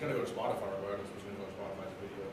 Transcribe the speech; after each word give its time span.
gonna 0.00 0.14
go 0.14 0.24
to 0.24 0.30
Spotify 0.30 0.64
regardless. 0.80 1.08
It's 1.14 1.24
gonna 1.24 1.36
go 1.36 1.44
to 1.44 1.52
Spotify's 1.60 1.92
video. 2.00 2.24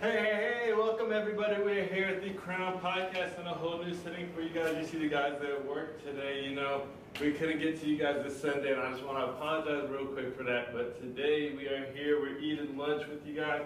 Hey, 0.00 0.22
hey, 0.22 0.66
hey, 0.66 0.72
welcome 0.72 1.12
everybody. 1.12 1.60
We're 1.60 1.84
here 1.84 2.06
at 2.06 2.22
the 2.22 2.30
Crown 2.30 2.78
Podcast 2.78 3.40
in 3.40 3.46
a 3.48 3.54
whole 3.54 3.82
new 3.82 3.92
setting 3.92 4.32
for 4.32 4.40
you 4.40 4.50
guys. 4.50 4.76
You 4.80 4.86
see 4.86 4.98
the 4.98 5.08
guys 5.08 5.40
that 5.40 5.66
work 5.66 6.00
today, 6.04 6.44
you 6.44 6.54
know, 6.54 6.82
we 7.20 7.32
couldn't 7.32 7.58
get 7.58 7.80
to 7.80 7.88
you 7.88 7.96
guys 7.96 8.22
this 8.22 8.40
Sunday, 8.40 8.72
and 8.72 8.80
I 8.80 8.92
just 8.92 9.02
want 9.02 9.18
to 9.18 9.32
apologize 9.32 9.90
real 9.90 10.06
quick 10.06 10.36
for 10.36 10.44
that. 10.44 10.72
But 10.72 11.00
today 11.00 11.52
we 11.56 11.66
are 11.66 11.90
here, 11.92 12.20
we're 12.20 12.38
eating 12.38 12.78
lunch 12.78 13.02
with 13.08 13.26
you 13.26 13.34
guys. 13.34 13.62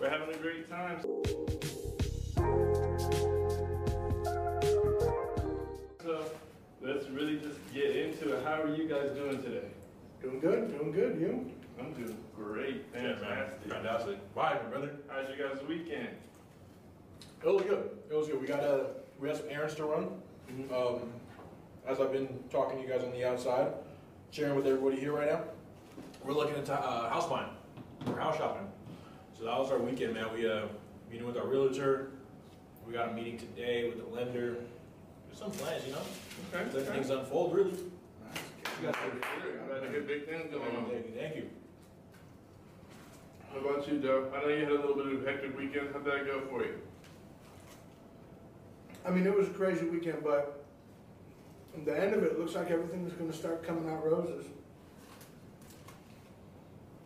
We're 0.00 0.10
having 0.10 0.34
a 0.34 0.38
great 0.38 0.68
time. 0.68 1.00
So 6.02 6.24
let's 6.82 7.08
really 7.08 7.38
just 7.38 7.58
get 7.72 7.94
into 7.94 8.36
it. 8.36 8.44
How 8.44 8.62
are 8.62 8.74
you 8.74 8.88
guys 8.88 9.10
doing 9.12 9.40
today? 9.44 9.68
Doing 10.20 10.40
good, 10.40 10.76
doing 10.76 10.90
good. 10.90 11.20
You? 11.20 11.52
I'm 11.78 11.92
doing 11.92 12.16
great. 12.36 12.84
Yeah, 12.94 13.02
man. 13.02 13.16
Fantastic. 13.16 13.72
Fantastic. 13.72 14.18
Why, 14.34 14.54
my 14.62 14.68
brother? 14.70 14.90
How's 15.08 15.28
you 15.28 15.42
guys' 15.42 15.62
weekend? 15.68 16.08
It 17.42 17.46
was 17.46 17.62
good. 17.62 17.90
It 18.10 18.14
was 18.14 18.26
good. 18.28 18.40
We 18.40 18.46
got 18.46 18.60
uh, 18.60 18.84
we 19.20 19.28
had 19.28 19.36
some 19.36 19.46
errands 19.48 19.74
to 19.76 19.84
run. 19.84 20.08
Um, 20.74 21.12
as 21.86 22.00
I've 22.00 22.12
been 22.12 22.28
talking 22.50 22.78
to 22.78 22.82
you 22.82 22.88
guys 22.88 23.04
on 23.04 23.12
the 23.12 23.24
outside, 23.24 23.72
sharing 24.30 24.56
with 24.56 24.66
everybody 24.66 24.98
here 24.98 25.12
right 25.12 25.30
now, 25.30 25.42
we're 26.24 26.32
looking 26.32 26.56
into 26.56 26.72
uh, 26.72 27.10
house 27.10 27.28
buying. 27.28 27.50
We're 28.06 28.18
house 28.18 28.36
shopping. 28.36 28.66
So 29.36 29.44
that 29.44 29.58
was 29.58 29.70
our 29.70 29.78
weekend, 29.78 30.14
man. 30.14 30.26
We 30.34 30.50
uh, 30.50 30.66
meeting 31.10 31.26
with 31.26 31.36
our 31.36 31.46
realtor. 31.46 32.10
We 32.86 32.92
got 32.92 33.10
a 33.10 33.12
meeting 33.12 33.38
today 33.38 33.88
with 33.88 33.98
the 33.98 34.14
lender. 34.14 34.56
There's 35.26 35.38
some 35.38 35.50
plans, 35.52 35.86
you 35.86 35.92
know. 35.92 36.02
Okay. 36.52 36.76
Let 36.76 36.86
things 36.88 37.10
unfold, 37.10 37.54
really. 37.54 37.72
You 38.80 38.86
got 38.86 38.96
a 39.82 39.88
good 39.88 40.06
big 40.06 40.26
thing 40.26 40.50
going 40.50 40.76
on. 40.76 40.90
Thank 41.16 41.36
you. 41.36 41.48
Thank 43.58 43.66
you. 43.66 43.72
How 43.72 43.76
about 43.76 43.92
you, 43.92 43.98
Joe? 44.00 44.32
I 44.34 44.42
know 44.42 44.48
you 44.48 44.64
had 44.64 44.72
a 44.72 44.74
little 44.74 44.94
bit 44.94 45.06
of 45.06 45.26
a 45.26 45.30
hectic 45.30 45.56
weekend. 45.56 45.88
How'd 45.92 46.04
that 46.04 46.26
go 46.26 46.42
for 46.50 46.62
you? 46.62 46.74
I 49.04 49.10
mean, 49.10 49.26
it 49.26 49.36
was 49.36 49.48
a 49.48 49.52
crazy 49.52 49.86
weekend, 49.86 50.22
but 50.22 50.64
at 51.76 51.84
the 51.84 51.98
end 51.98 52.14
of 52.14 52.22
it, 52.22 52.32
it 52.32 52.38
looks 52.38 52.54
like 52.54 52.70
everything 52.70 53.06
is 53.06 53.12
going 53.14 53.30
to 53.30 53.36
start 53.36 53.66
coming 53.66 53.88
out 53.90 54.04
roses. 54.04 54.46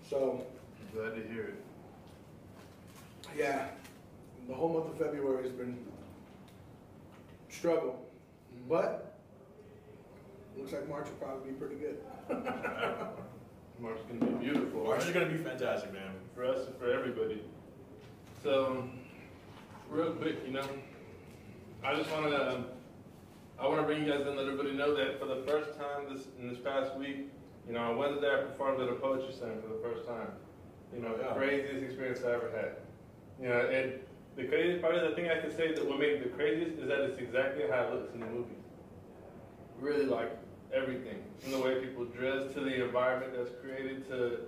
So, 0.08 0.44
Glad 0.94 1.14
to 1.14 1.22
hear 1.32 1.44
it. 1.44 1.64
yeah, 3.36 3.68
the 4.46 4.54
whole 4.54 4.68
month 4.68 4.88
of 4.88 4.98
February 4.98 5.44
has 5.44 5.52
been 5.52 5.78
struggle, 7.48 8.04
mm-hmm. 8.54 8.68
but 8.68 9.18
looks 10.58 10.72
like 10.72 10.86
March 10.88 11.06
will 11.06 11.12
probably 11.12 11.52
be 11.52 11.56
pretty 11.56 11.76
good. 11.76 11.96
March's 13.80 14.02
gonna 14.02 14.32
be 14.32 14.44
beautiful. 14.44 14.84
March 14.84 15.04
is 15.04 15.10
gonna 15.10 15.26
be 15.26 15.38
fantastic, 15.38 15.92
man. 15.92 16.11
For 16.34 16.44
us 16.44 16.66
and 16.66 16.76
for 16.78 16.90
everybody. 16.90 17.42
So, 18.42 18.88
real 19.88 20.12
quick, 20.12 20.36
you 20.46 20.52
know, 20.52 20.66
I 21.84 21.94
just 21.94 22.10
want 22.10 22.30
to, 22.30 22.54
um, 22.54 22.66
I 23.58 23.68
want 23.68 23.80
to 23.80 23.86
bring 23.86 24.04
you 24.04 24.10
guys 24.10 24.22
in 24.22 24.28
and 24.28 24.36
let 24.36 24.46
everybody 24.46 24.72
know 24.72 24.94
that 24.96 25.20
for 25.20 25.26
the 25.26 25.42
first 25.46 25.78
time 25.78 26.12
this 26.12 26.26
in 26.40 26.48
this 26.48 26.58
past 26.58 26.96
week, 26.96 27.28
you 27.66 27.74
know, 27.74 27.80
on 27.80 27.96
Wednesday 27.96 28.28
I 28.32 28.42
performed 28.42 28.80
at 28.80 28.88
a 28.88 28.94
poetry 28.94 29.32
slam 29.32 29.60
for 29.62 29.68
the 29.68 29.80
first 29.82 30.06
time. 30.06 30.28
You 30.94 31.00
know, 31.02 31.16
the 31.16 31.24
craziest 31.34 31.82
experience 31.82 32.20
I 32.24 32.32
ever 32.32 32.50
had. 32.54 32.76
You 33.40 33.48
know, 33.48 33.60
and 33.60 33.92
the 34.36 34.44
craziest 34.44 34.82
part 34.82 34.94
of 34.94 35.08
the 35.08 35.14
thing 35.14 35.30
I 35.30 35.40
can 35.40 35.50
say 35.50 35.74
that 35.74 35.86
what 35.86 35.98
made 35.98 36.10
it 36.12 36.22
the 36.22 36.30
craziest 36.30 36.78
is 36.78 36.88
that 36.88 37.00
it's 37.00 37.18
exactly 37.18 37.64
how 37.70 37.84
it 37.84 37.94
looks 37.94 38.14
in 38.14 38.20
the 38.20 38.26
movie. 38.26 38.54
Really 39.80 40.06
like 40.06 40.36
everything, 40.72 41.22
from 41.40 41.52
the 41.52 41.58
way 41.58 41.80
people 41.80 42.04
dress 42.06 42.52
to 42.54 42.60
the 42.60 42.84
environment 42.84 43.32
that's 43.36 43.50
created 43.62 44.08
to 44.08 44.40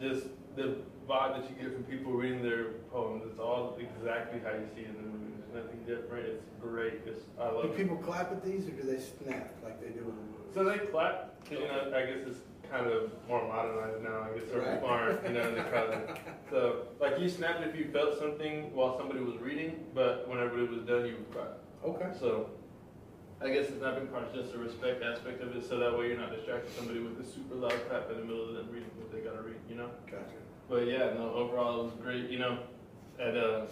just 0.00 0.26
the 0.56 0.78
vibe 1.08 1.40
that 1.40 1.48
you 1.50 1.56
get 1.62 1.72
from 1.74 1.84
people 1.84 2.12
reading 2.12 2.42
their 2.42 2.64
poems. 2.92 3.22
It's 3.28 3.38
all 3.40 3.76
exactly 3.78 4.40
how 4.40 4.50
you 4.50 4.66
see 4.74 4.82
it 4.82 4.88
in 4.88 4.96
the 4.96 5.02
movie. 5.08 5.32
There's 5.52 5.64
nothing 5.64 5.80
different. 5.86 6.26
It's 6.26 6.44
great. 6.60 7.00
It's, 7.06 7.22
I 7.40 7.48
Do 7.50 7.56
love 7.56 7.64
it. 7.66 7.76
people 7.76 7.96
clap 7.96 8.30
at 8.30 8.44
these, 8.44 8.66
or 8.68 8.72
do 8.72 8.82
they 8.82 9.00
snap 9.00 9.54
like 9.64 9.80
they 9.80 9.88
do 9.88 10.00
in 10.00 10.06
the 10.06 10.12
movie? 10.12 10.52
So 10.54 10.64
they 10.64 10.78
clap. 10.90 11.34
You 11.50 11.60
know, 11.60 11.92
I 11.96 12.04
guess 12.04 12.26
it's 12.26 12.40
kind 12.70 12.86
of 12.86 13.10
more 13.26 13.46
modernized 13.48 14.02
now. 14.04 14.28
I 14.28 14.38
guess 14.38 14.50
certain 14.50 14.68
Right. 14.68 14.82
aren't, 14.84 15.22
you 15.24 15.32
know, 15.32 15.48
in 15.48 15.54
the 15.54 15.62
crowd. 15.62 16.20
So, 16.50 16.82
like, 17.00 17.18
you 17.18 17.28
snapped 17.30 17.62
if 17.66 17.74
you 17.74 17.88
felt 17.90 18.18
something 18.18 18.74
while 18.74 18.98
somebody 18.98 19.20
was 19.20 19.36
reading, 19.40 19.86
but 19.94 20.28
whenever 20.28 20.62
it 20.62 20.68
was 20.70 20.82
done, 20.82 21.06
you 21.06 21.16
would 21.16 21.32
clap. 21.32 21.58
Okay. 21.84 22.10
So, 22.20 22.50
I 23.40 23.48
guess 23.48 23.68
the 23.68 23.78
snapping 23.78 24.08
part 24.08 24.28
is 24.28 24.34
just 24.42 24.52
the 24.52 24.58
respect 24.58 25.02
aspect 25.02 25.40
of 25.40 25.56
it, 25.56 25.66
so 25.66 25.78
that 25.78 25.96
way 25.96 26.08
you're 26.08 26.18
not 26.18 26.34
distracting 26.34 26.70
somebody 26.76 27.00
with 27.00 27.18
a 27.20 27.24
super 27.24 27.54
loud 27.54 27.72
clap 27.88 28.10
in 28.10 28.18
the 28.18 28.24
middle 28.24 28.48
of 28.48 28.54
them 28.54 28.68
reading 28.70 28.90
what 28.98 29.10
they 29.12 29.20
gotta 29.20 29.40
read, 29.40 29.56
you 29.70 29.76
know? 29.76 29.88
Gotcha. 30.10 30.36
But 30.68 30.86
yeah, 30.86 31.14
no, 31.14 31.32
overall 31.34 31.80
it 31.80 31.84
was 31.84 31.92
great. 32.02 32.30
You 32.30 32.38
know, 32.38 32.58
and 33.18 33.36
uh, 33.36 33.62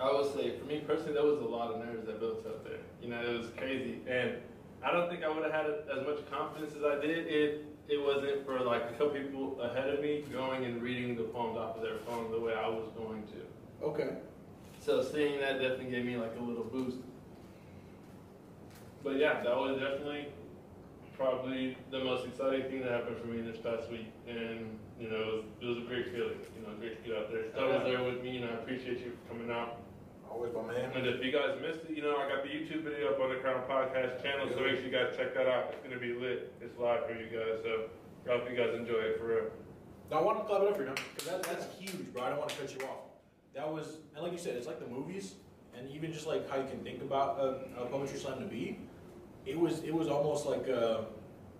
I 0.00 0.12
would 0.12 0.34
say 0.34 0.58
for 0.58 0.64
me 0.66 0.82
personally, 0.86 1.14
there 1.14 1.24
was 1.24 1.40
a 1.40 1.44
lot 1.44 1.72
of 1.72 1.84
nerves 1.84 2.06
that 2.06 2.20
built 2.20 2.46
up 2.46 2.64
there. 2.64 2.80
You 3.02 3.08
know, 3.08 3.20
it 3.20 3.38
was 3.38 3.48
crazy, 3.56 4.00
and 4.08 4.36
I 4.82 4.92
don't 4.92 5.08
think 5.08 5.24
I 5.24 5.28
would 5.28 5.44
have 5.44 5.52
had 5.52 5.66
as 5.66 6.06
much 6.06 6.18
confidence 6.30 6.74
as 6.76 6.84
I 6.84 7.00
did 7.00 7.26
if 7.28 7.60
it 7.88 8.04
wasn't 8.04 8.44
for 8.44 8.60
like 8.60 8.82
a 8.82 8.92
couple 8.92 9.10
people 9.10 9.60
ahead 9.60 9.88
of 9.88 10.00
me 10.00 10.24
going 10.32 10.64
and 10.64 10.82
reading 10.82 11.16
the 11.16 11.22
poems 11.22 11.56
off 11.56 11.76
of 11.76 11.82
their 11.82 11.98
phone 11.98 12.30
the 12.30 12.40
way 12.40 12.54
I 12.54 12.68
was 12.68 12.88
going 12.96 13.22
to. 13.28 13.86
Okay. 13.86 14.16
So 14.80 15.02
seeing 15.02 15.40
that 15.40 15.60
definitely 15.60 15.90
gave 15.90 16.04
me 16.04 16.16
like 16.16 16.32
a 16.38 16.42
little 16.42 16.64
boost. 16.64 16.98
But 19.04 19.16
yeah, 19.16 19.42
that 19.42 19.56
was 19.56 19.78
definitely 19.80 20.28
probably 21.16 21.76
the 21.90 22.04
most 22.04 22.26
exciting 22.26 22.68
thing 22.70 22.80
that 22.80 22.92
happened 22.92 23.16
for 23.18 23.26
me 23.26 23.40
this 23.40 23.56
past 23.58 23.90
week, 23.90 24.12
and 24.28 24.78
you 25.00 25.08
know, 25.08 25.16
it 25.16 25.32
was, 25.34 25.44
it 25.60 25.66
was 25.66 25.78
a 25.78 25.86
great 25.88 26.12
feeling. 26.12 26.38
You 26.54 26.62
know, 26.62 26.76
great 26.78 27.02
to 27.02 27.08
get 27.08 27.18
out 27.18 27.32
there. 27.32 27.50
Star 27.50 27.66
was 27.66 27.82
there 27.84 28.04
with 28.04 28.22
me, 28.22 28.38
and 28.38 28.44
I 28.44 28.54
appreciate 28.60 29.00
you 29.00 29.12
for 29.16 29.34
coming 29.34 29.50
out. 29.50 29.80
Always 30.30 30.52
my 30.52 30.62
man. 30.68 30.92
And 30.92 31.06
if 31.06 31.24
you 31.24 31.32
guys 31.32 31.56
missed 31.62 31.88
it, 31.88 31.96
you 31.96 32.02
know, 32.02 32.16
I 32.16 32.28
got 32.28 32.44
the 32.44 32.50
YouTube 32.50 32.84
video 32.84 33.14
up 33.14 33.20
on 33.20 33.30
the 33.30 33.40
Crown 33.40 33.64
Podcast 33.68 34.22
channel, 34.22 34.48
so 34.52 34.60
make 34.60 34.76
sure 34.76 34.84
you 34.84 34.92
guys 34.92 35.16
check 35.16 35.34
that 35.34 35.48
out. 35.48 35.72
It's 35.72 35.82
gonna 35.82 36.00
be 36.00 36.12
lit. 36.12 36.52
It's 36.60 36.76
live 36.78 37.06
for 37.06 37.14
you 37.16 37.26
guys, 37.32 37.64
so 37.64 37.88
I 38.28 38.36
hope 38.36 38.50
you 38.50 38.56
guys 38.56 38.74
enjoy 38.76 39.00
it 39.00 39.18
for 39.18 39.26
real. 39.26 39.48
Now, 40.10 40.18
I 40.18 40.22
want 40.22 40.38
to 40.38 40.44
clap 40.44 40.62
it 40.62 40.68
up 40.68 40.76
for 40.76 40.84
you, 40.84 40.92
because 41.14 41.28
that, 41.28 41.42
that's 41.42 41.66
huge, 41.78 42.12
bro. 42.12 42.22
I 42.22 42.30
don't 42.30 42.38
want 42.38 42.50
to 42.50 42.56
cut 42.56 42.74
you 42.74 42.80
off. 42.86 43.10
That 43.54 43.72
was, 43.72 43.98
and 44.14 44.22
like 44.22 44.32
you 44.32 44.38
said, 44.38 44.54
it's 44.54 44.66
like 44.66 44.78
the 44.78 44.86
movies, 44.86 45.34
and 45.74 45.90
even 45.90 46.12
just 46.12 46.26
like 46.26 46.48
how 46.50 46.56
you 46.56 46.68
can 46.68 46.84
think 46.84 47.02
about 47.02 47.40
a, 47.40 47.82
a 47.82 47.86
poetry 47.86 48.18
slam 48.18 48.38
to 48.38 48.46
be. 48.46 48.78
It 49.46 49.58
was, 49.58 49.82
it 49.84 49.94
was 49.94 50.08
almost 50.08 50.44
like 50.46 50.68
uh, 50.68 51.02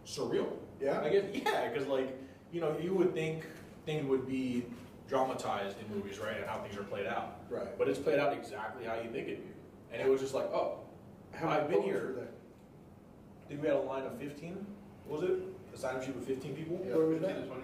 surreal. 0.04 0.48
Yeah? 0.80 1.00
I 1.00 1.08
guess, 1.08 1.24
yeah, 1.32 1.68
because 1.68 1.86
like 1.86 2.18
you 2.52 2.60
know, 2.60 2.76
you 2.82 2.94
would 2.94 3.14
think 3.14 3.44
things 3.84 4.06
would 4.06 4.26
be 4.26 4.64
dramatized 5.08 5.76
in 5.80 5.96
movies, 5.96 6.18
right, 6.18 6.36
and 6.36 6.46
how 6.46 6.58
things 6.58 6.76
are 6.76 6.82
played 6.82 7.06
out. 7.06 7.40
Right. 7.48 7.78
But 7.78 7.88
it's 7.88 7.98
played 7.98 8.18
out 8.18 8.32
exactly 8.32 8.84
how 8.84 8.94
you 8.94 9.10
think 9.10 9.28
it'd 9.28 9.44
be, 9.44 9.52
and 9.92 10.02
it 10.02 10.10
was 10.10 10.20
just 10.20 10.34
like, 10.34 10.46
oh, 10.46 10.80
How 11.32 11.48
I've 11.48 11.68
been 11.68 11.82
here. 11.82 12.08
were 12.08 12.12
there? 12.12 12.28
Think 13.48 13.62
we 13.62 13.68
had 13.68 13.76
a 13.76 13.80
line 13.80 14.04
of 14.04 14.18
fifteen. 14.18 14.66
What 15.06 15.20
was 15.20 15.30
it? 15.30 15.38
A 15.72 15.78
sign-up 15.78 16.02
sheet 16.02 16.16
with 16.16 16.26
fifteen 16.26 16.54
people. 16.56 16.80
Yeah. 16.84 16.96
Where 16.96 17.06
was 17.06 17.20
that? 17.20 17.36
15 17.36 17.42
to 17.42 17.48
20. 17.48 17.62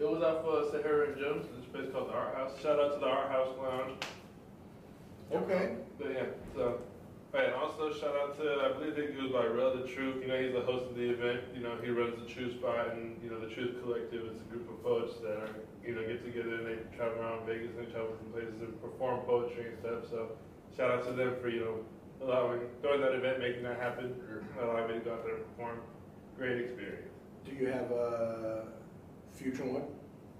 It 0.00 0.08
was 0.08 0.22
off 0.22 0.44
uh, 0.46 0.70
Sahara 0.70 1.08
and 1.08 1.18
Jones. 1.20 1.46
This 1.56 1.66
place 1.66 1.92
called 1.92 2.08
the 2.08 2.14
Art 2.14 2.34
House. 2.36 2.52
Shout 2.62 2.78
out 2.78 2.94
to 2.94 3.00
the 3.00 3.06
Art 3.06 3.30
House 3.30 3.48
Lounge. 3.60 3.92
Okay. 5.32 5.74
But 5.98 6.12
yeah, 6.12 6.24
so. 6.54 6.78
And 7.32 7.54
also 7.54 7.94
shout 7.94 8.16
out 8.18 8.36
to, 8.42 8.66
I 8.66 8.72
believe 8.74 8.98
it 8.98 9.16
goes 9.16 9.30
by 9.30 9.46
Rel 9.46 9.76
the 9.76 9.86
Truth. 9.86 10.18
You 10.20 10.26
know, 10.26 10.42
he's 10.42 10.52
the 10.52 10.62
host 10.62 10.90
of 10.90 10.96
the 10.96 11.10
event. 11.10 11.42
You 11.54 11.62
know, 11.62 11.78
he 11.80 11.88
runs 11.90 12.18
the 12.18 12.26
Truth 12.26 12.58
Spot, 12.58 12.90
and 12.90 13.22
you 13.22 13.30
know, 13.30 13.38
the 13.38 13.46
Truth 13.46 13.80
Collective 13.82 14.26
is 14.26 14.40
a 14.40 14.44
group 14.50 14.68
of 14.68 14.82
poets 14.82 15.14
that 15.22 15.38
are, 15.38 15.54
you 15.86 15.94
know, 15.94 16.02
get 16.02 16.24
together 16.24 16.56
and 16.58 16.66
they 16.66 16.96
travel 16.96 17.22
around 17.22 17.46
Vegas 17.46 17.70
and 17.70 17.86
they 17.86 17.90
travel 17.92 18.18
from 18.18 18.32
places 18.32 18.58
and 18.60 18.74
perform 18.82 19.20
poetry 19.26 19.70
and 19.70 19.78
stuff. 19.78 20.10
So 20.10 20.32
shout 20.76 20.90
out 20.90 21.06
to 21.06 21.12
them 21.12 21.36
for 21.40 21.48
you 21.48 21.60
know 21.60 21.76
allowing 22.26 22.66
throwing 22.82 23.00
that 23.00 23.14
event, 23.14 23.38
making 23.38 23.62
that 23.62 23.78
happen, 23.78 24.14
allowing 24.60 24.88
me 24.88 24.94
to 24.94 25.00
go 25.00 25.14
out 25.14 25.24
there 25.24 25.36
and 25.36 25.44
perform. 25.54 25.78
Great 26.36 26.58
experience. 26.58 27.14
Do 27.46 27.52
you 27.52 27.66
have 27.68 27.90
a 27.92 28.66
future 29.32 29.64
one 29.64 29.86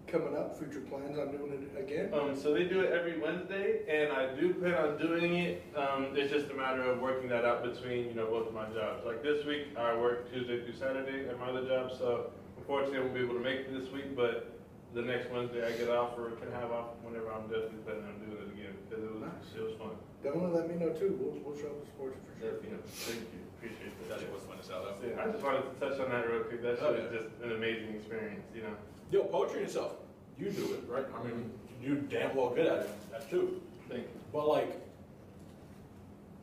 coming 0.07 0.37
up? 0.37 0.59
Future 0.59 0.81
plans 0.81 1.19
on 1.19 1.31
doing 1.31 1.53
it 1.53 1.79
again? 1.79 2.13
Um, 2.13 2.37
so 2.37 2.53
they 2.53 2.65
do 2.65 2.81
it 2.81 2.93
every 2.93 3.19
Wednesday, 3.19 3.83
and 3.89 4.13
I 4.13 4.35
do 4.35 4.55
plan 4.55 4.75
on 4.75 4.99
doing 4.99 5.35
it. 5.39 5.63
Um, 5.77 6.09
it's 6.15 6.33
just 6.33 6.51
a 6.51 6.55
matter 6.55 6.83
of 6.83 7.01
working 7.01 7.29
that 7.31 7.45
out 7.45 7.63
between, 7.63 8.07
you 8.09 8.15
know, 8.15 8.27
both 8.27 8.49
of 8.49 8.55
my 8.55 8.67
jobs. 8.75 9.05
Like 9.07 9.23
this 9.23 9.45
week, 9.47 9.69
I 9.79 9.97
work 9.97 10.31
Tuesday 10.33 10.65
through 10.65 10.75
Saturday 10.75 11.29
at 11.29 11.39
my 11.39 11.49
other 11.51 11.67
job, 11.67 11.91
so 11.97 12.31
unfortunately, 12.59 12.99
I 12.99 13.01
won't 13.03 13.15
be 13.15 13.21
able 13.21 13.35
to 13.35 13.41
make 13.45 13.61
it 13.61 13.73
this 13.73 13.91
week. 13.93 14.17
But 14.17 14.51
the 14.95 15.03
next 15.03 15.31
Wednesday, 15.31 15.63
I 15.67 15.71
get 15.79 15.89
off 15.89 16.19
or 16.19 16.31
can 16.43 16.51
have 16.53 16.73
off 16.73 16.99
whenever 17.03 17.31
I'm 17.31 17.47
definitely 17.47 17.79
planning 17.87 18.05
on 18.11 18.19
doing 18.27 18.43
it 18.43 18.51
again 18.59 18.75
because 18.89 19.05
it 19.05 19.11
was 19.15 19.23
Nice. 19.23 19.55
it 19.57 19.63
was 19.63 19.75
fun. 19.79 19.95
Definitely 20.23 20.51
let 20.53 20.67
me 20.69 20.75
know 20.77 20.91
too. 20.93 21.15
We'll, 21.17 21.39
we'll 21.47 21.57
show 21.57 21.71
up 21.71 21.81
to 21.81 21.87
support 21.87 22.13
you 22.19 22.21
for 22.27 22.35
sure. 22.43 22.55
You 22.67 22.75
know, 22.77 22.83
thank 22.85 23.23
you, 23.31 23.41
appreciate 23.57 23.95
that. 24.03 24.19
That's 24.19 24.27
what's 24.35 24.45
fun 24.45 24.59
to 24.59 24.67
sell 24.67 24.83
So, 24.85 25.07
yeah, 25.07 25.23
I 25.23 25.31
just 25.31 25.41
wanted 25.41 25.65
to 25.71 25.75
touch 25.79 25.97
on 26.03 26.11
that 26.11 26.27
real 26.29 26.43
quick. 26.45 26.61
That 26.67 26.77
shit 26.77 26.85
Oh, 26.85 26.99
is 26.99 27.07
yeah. 27.09 27.19
just 27.23 27.31
an 27.47 27.55
amazing 27.55 27.95
experience, 27.97 28.45
you 28.53 28.67
know. 28.67 28.75
Yo, 29.11 29.25
poetry 29.25 29.61
in 29.61 29.65
itself, 29.67 29.95
you 30.39 30.51
do 30.51 30.75
it, 30.75 30.85
right? 30.89 31.05
I 31.19 31.27
mean, 31.27 31.51
you're 31.83 31.97
damn 31.97 32.37
well 32.37 32.51
good 32.51 32.67
at 32.67 32.79
it. 32.81 33.11
That 33.11 33.29
too. 33.29 33.61
Thank 33.89 34.03
you. 34.03 34.09
But 34.33 34.47
like, 34.47 34.81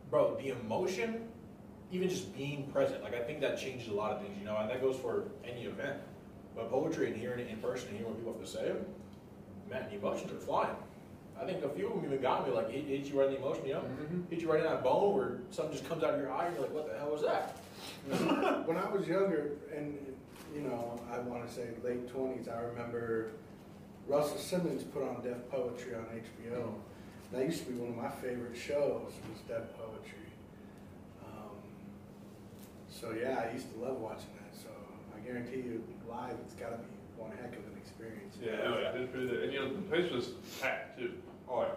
bro, 0.10 0.36
the 0.36 0.50
emotion, 0.50 1.28
even 1.92 2.10
just 2.10 2.36
being 2.36 2.69
present, 2.74 3.04
like 3.04 3.14
I 3.16 3.22
think 3.22 3.40
that 3.42 3.58
changes 3.58 3.88
a 3.88 3.94
lot 3.94 4.12
of 4.12 4.22
things, 4.22 4.38
you 4.40 4.46
know, 4.46 4.58
and 4.58 4.69
that 4.69 4.81
goes 4.81 4.98
for 4.98 5.24
any 5.46 5.64
event. 5.64 5.98
But 6.56 6.69
poetry 6.69 7.08
and 7.08 7.16
hearing 7.16 7.40
it 7.40 7.48
in 7.50 7.58
person 7.58 7.90
and 7.90 7.98
hearing 8.00 8.12
what 8.12 8.18
people 8.19 8.34
have 8.34 8.42
to 8.42 8.48
say, 8.48 8.74
man, 9.69 9.86
the 9.90 9.98
emotions 9.98 10.31
are 10.31 10.40
flying. 10.40 10.75
I 11.40 11.46
think 11.46 11.64
a 11.64 11.69
few 11.69 11.88
of 11.88 11.96
them 11.96 12.06
even 12.06 12.19
got 12.19 12.48
me, 12.48 12.54
like 12.54 12.72
hit, 12.72 12.86
hit 12.86 13.06
you 13.06 13.19
right 13.19 13.28
in 13.28 13.34
the 13.36 13.40
emotion, 13.40 13.66
you 13.68 13.75
know? 13.75 13.81
Mhm. 13.81 14.30
Hit 14.30 14.42
you 14.42 14.52
right 14.52 14.60
in 14.60 14.66
that 14.66 14.84
bone 14.84 15.16
where 15.16 15.38
something 15.52 15.72
just 15.78 15.88
comes 15.88 16.04
out 16.04 16.16
of 16.16 16.19
your 16.19 16.31
eye 16.31 16.48
and 16.48 16.56
you're 16.56 16.64
like, 16.66 16.74
what 16.74 16.92
the 16.92 16.98
hell 16.98 17.12
was 17.12 17.22
that? 17.22 17.58
when 18.68 18.75
I 18.75 18.90
was 18.90 19.08
younger, 19.08 19.52
and 19.74 19.96
you 20.56 20.62
know, 20.62 21.00
I 21.12 21.20
want 21.20 21.48
to 21.48 21.54
say 21.54 21.68
late 21.84 22.08
twenties, 22.10 22.48
I 22.48 22.62
remember 22.62 23.32
Russell 24.08 24.38
Simmons 24.38 24.84
put 24.84 25.04
on 25.04 25.22
Def 25.24 25.50
Poetry 25.52 25.96
on 25.96 26.06
HBO. 26.06 26.74
That 27.34 27.46
used 27.46 27.66
to 27.66 27.72
be 27.72 27.78
one 27.78 27.90
of 27.92 27.98
my 27.98 28.10
favorite 28.10 28.56
shows. 28.56 29.12
Was 29.30 29.42
Def 29.48 29.78
Poetry. 29.78 30.32
Um, 31.26 31.58
so 32.90 33.12
yeah, 33.12 33.46
I 33.48 33.54
used 33.54 33.72
to 33.74 33.80
love 33.80 34.00
watching 34.00 34.32
that. 34.40 34.56
So 34.56 34.70
I 35.16 35.20
guarantee 35.20 35.58
you, 35.58 35.84
live, 36.10 36.36
it's 36.46 36.56
got 36.56 36.72
to 36.72 36.78
be 36.78 36.88
one 37.18 37.32
heck 37.32 37.52
of 37.54 37.66
an 37.68 37.78
experience. 37.78 38.38
Yeah, 38.42 38.52
it 38.52 38.70
was, 38.70 38.96
it 38.96 39.00
was 39.02 39.10
pretty 39.10 39.28
good. 39.28 39.44
And 39.44 39.54
you 39.54 39.60
know, 39.60 39.74
the 39.74 39.82
place 39.82 40.12
was 40.12 40.30
packed 40.62 40.98
too. 40.98 41.14
Oh, 41.50 41.62
yeah. 41.62 41.68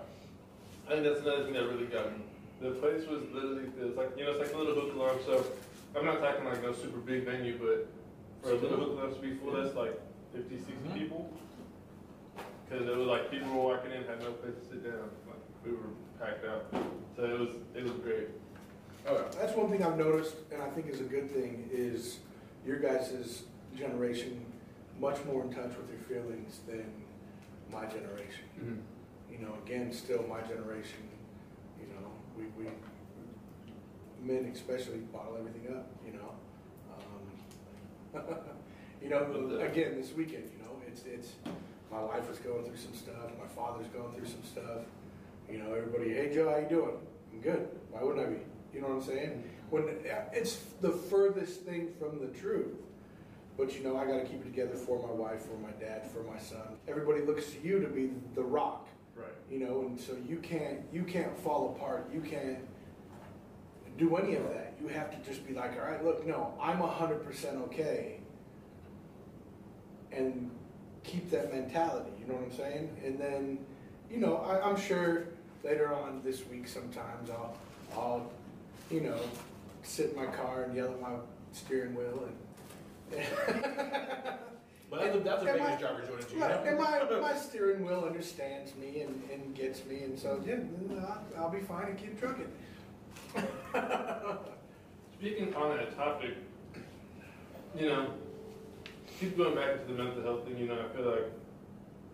I 0.87 0.93
think 0.95 1.05
that's 1.05 1.21
another 1.21 1.45
thing 1.45 1.55
that 1.55 1.67
really 1.67 1.87
got 1.87 2.07
me. 2.17 2.25
The 2.61 2.71
place 2.73 3.07
was 3.09 3.23
literally, 3.33 3.65
it 3.81 3.87
was 3.87 3.97
like, 3.97 4.11
you 4.19 4.25
know, 4.25 4.33
it's 4.33 4.41
like 4.41 4.55
a 4.55 4.59
little 4.59 4.75
hook 4.75 4.95
alarm. 4.95 5.19
So 5.25 5.45
I'm 5.97 6.05
not 6.05 6.21
talking 6.21 6.45
like 6.45 6.63
no 6.63 6.73
super 6.73 6.99
big 6.99 7.25
venue, 7.25 7.59
but 7.59 7.89
for 8.43 8.51
a 8.51 8.55
little 8.55 8.79
hook 8.79 8.91
alarm 8.99 9.15
to 9.15 9.21
be 9.21 9.39
that's 9.55 9.75
like 9.75 10.01
50, 10.35 10.57
60 10.57 10.73
Mhm. 10.73 10.95
people. 10.95 11.31
Because 12.69 12.87
it 12.87 12.97
was 12.97 13.07
like 13.07 13.31
people 13.31 13.49
were 13.53 13.75
walking 13.75 13.91
in, 13.91 14.05
had 14.05 14.21
no 14.21 14.33
place 14.33 14.55
to 14.55 14.65
sit 14.69 14.85
down. 14.85 15.11
Like 15.27 15.41
we 15.65 15.73
were 15.73 15.91
packed 16.21 16.45
out. 16.45 16.67
So 17.17 17.25
it 17.25 17.39
was, 17.39 17.49
it 17.75 17.83
was 17.83 17.93
great. 17.95 18.29
Oh, 19.07 19.15
yeah. 19.15 19.29
That's 19.33 19.57
one 19.57 19.71
thing 19.71 19.83
I've 19.83 19.99
noticed, 19.99 20.37
and 20.53 20.63
I 20.63 20.69
think 20.71 20.87
is 20.89 21.01
a 21.01 21.05
good 21.05 21.31
thing, 21.33 21.69
is 21.73 22.19
your 22.65 22.79
guys' 22.79 23.43
generation 23.77 24.45
much 24.99 25.25
more 25.25 25.43
in 25.43 25.53
touch 25.53 25.73
with 25.77 25.89
your 25.91 26.01
feelings 26.01 26.61
than 26.67 26.85
my 27.73 27.87
generation. 27.87 28.45
You 29.31 29.39
know, 29.39 29.55
again, 29.65 29.93
still 29.93 30.23
my 30.29 30.41
generation, 30.43 31.09
you 31.81 31.87
know, 31.87 32.11
we, 32.37 32.45
we, 32.63 32.71
men 34.23 34.51
especially 34.55 34.99
bottle 34.99 35.37
everything 35.39 35.75
up, 35.75 35.87
you 36.05 36.13
know? 36.13 36.35
You 39.03 39.09
know, 39.09 39.59
again, 39.61 39.97
this 39.99 40.13
weekend, 40.13 40.51
you 40.55 40.63
know, 40.63 40.73
it's, 40.87 41.05
it's, 41.07 41.33
my 41.91 42.03
wife 42.03 42.29
was 42.29 42.39
going 42.39 42.63
through 42.65 42.77
some 42.77 42.95
stuff, 42.95 43.31
my 43.41 43.47
father's 43.47 43.87
going 43.87 44.13
through 44.15 44.27
some 44.27 44.43
stuff. 44.45 44.85
You 45.51 45.57
know, 45.57 45.73
everybody, 45.73 46.13
hey 46.13 46.31
Joe, 46.33 46.51
how 46.51 46.59
you 46.59 46.69
doing? 46.69 46.97
I'm 47.33 47.41
good. 47.41 47.67
Why 47.91 48.03
wouldn't 48.03 48.27
I 48.27 48.29
be? 48.29 48.41
You 48.75 48.83
know 48.83 48.89
what 48.89 48.97
I'm 48.97 49.03
saying? 49.03 49.45
When, 49.71 49.89
it's 50.35 50.59
the 50.83 50.91
furthest 50.91 51.63
thing 51.63 51.89
from 51.99 52.21
the 52.21 52.27
truth. 52.39 52.77
But 53.57 53.75
you 53.75 53.83
know, 53.83 53.97
I 53.97 54.05
gotta 54.05 54.25
keep 54.25 54.43
it 54.43 54.45
together 54.45 54.75
for 54.75 55.01
my 55.01 55.13
wife, 55.13 55.43
for 55.47 55.57
my 55.57 55.73
dad, 55.81 56.11
for 56.11 56.23
my 56.23 56.39
son. 56.39 56.77
Everybody 56.87 57.23
looks 57.23 57.47
to 57.53 57.67
you 57.67 57.81
to 57.81 57.89
be 57.89 58.11
the 58.35 58.43
rock 58.43 58.87
Right. 59.17 59.27
you 59.51 59.59
know, 59.59 59.81
and 59.81 59.99
so 60.01 60.17
you 60.27 60.37
can't 60.37 60.81
you 60.93 61.03
can't 61.03 61.37
fall 61.39 61.75
apart. 61.77 62.11
You 62.13 62.21
can't 62.21 62.59
do 63.99 64.17
any 64.17 64.37
of 64.37 64.49
that. 64.51 64.70
You 64.81 64.89
have 64.89 65.11
to 65.11 65.19
just 65.29 65.47
be 65.47 65.53
like, 65.55 65.73
all 65.79 65.91
right, 65.91 66.03
look, 66.05 66.27
no, 66.27 66.55
I'm 66.61 66.79
hundred 66.79 67.25
percent 67.25 67.57
okay, 67.65 68.21
and 70.13 70.51
keep 71.05 71.31
that 71.31 71.53
mentality. 71.53 72.11
You 72.21 72.27
know 72.27 72.35
what 72.35 72.45
I'm 72.45 72.57
saying? 72.57 72.97
And 73.05 73.19
then, 73.19 73.59
you 74.11 74.19
know, 74.19 74.39
I, 74.39 74.61
I'm 74.67 74.79
sure 74.81 75.25
later 75.63 75.95
on 75.95 76.23
this 76.25 76.47
week, 76.47 76.67
sometimes 76.69 77.31
I'll 77.31 77.57
I'll 77.95 78.31
you 78.91 79.01
know 79.03 79.19
sit 79.83 80.11
in 80.11 80.17
my 80.17 80.27
car 80.27 80.63
and 80.65 80.75
yell 80.75 80.91
at 80.93 81.01
my 81.01 81.13
steering 81.53 81.95
wheel 81.95 82.29
and. 83.13 83.23
But 84.91 85.03
that's 85.03 85.17
a, 85.17 85.21
that's 85.21 85.43
a 85.45 85.47
And 85.47 85.59
big 85.59 85.63
my- 85.69 85.77
driver 85.77 86.03
joint, 86.05 86.33
you 86.35 86.41
Right, 86.43 86.67
and 86.67 86.79
my, 86.79 87.21
my 87.21 87.37
steering 87.37 87.85
wheel 87.87 88.03
understands 88.05 88.75
me 88.75 89.03
and, 89.03 89.23
and 89.33 89.55
gets 89.55 89.85
me, 89.87 90.03
and 90.03 90.19
so 90.19 90.43
yeah, 90.45 90.57
I'll, 91.01 91.45
I'll 91.45 91.49
be 91.51 91.61
fine 91.61 91.87
and 91.91 91.97
keep 91.97 92.19
trucking. 92.19 92.51
Speaking 95.21 95.55
on 95.55 95.77
that 95.77 95.95
topic, 95.99 96.31
you 97.79 97.89
know, 97.89 98.15
keep 99.19 99.37
going 99.37 99.55
back 99.55 99.79
to 99.79 99.93
the 99.93 100.03
mental 100.03 100.23
health 100.23 100.47
thing, 100.47 100.57
you 100.57 100.67
know, 100.67 100.81
I 100.81 100.97
feel 100.97 101.11
like, 101.11 101.31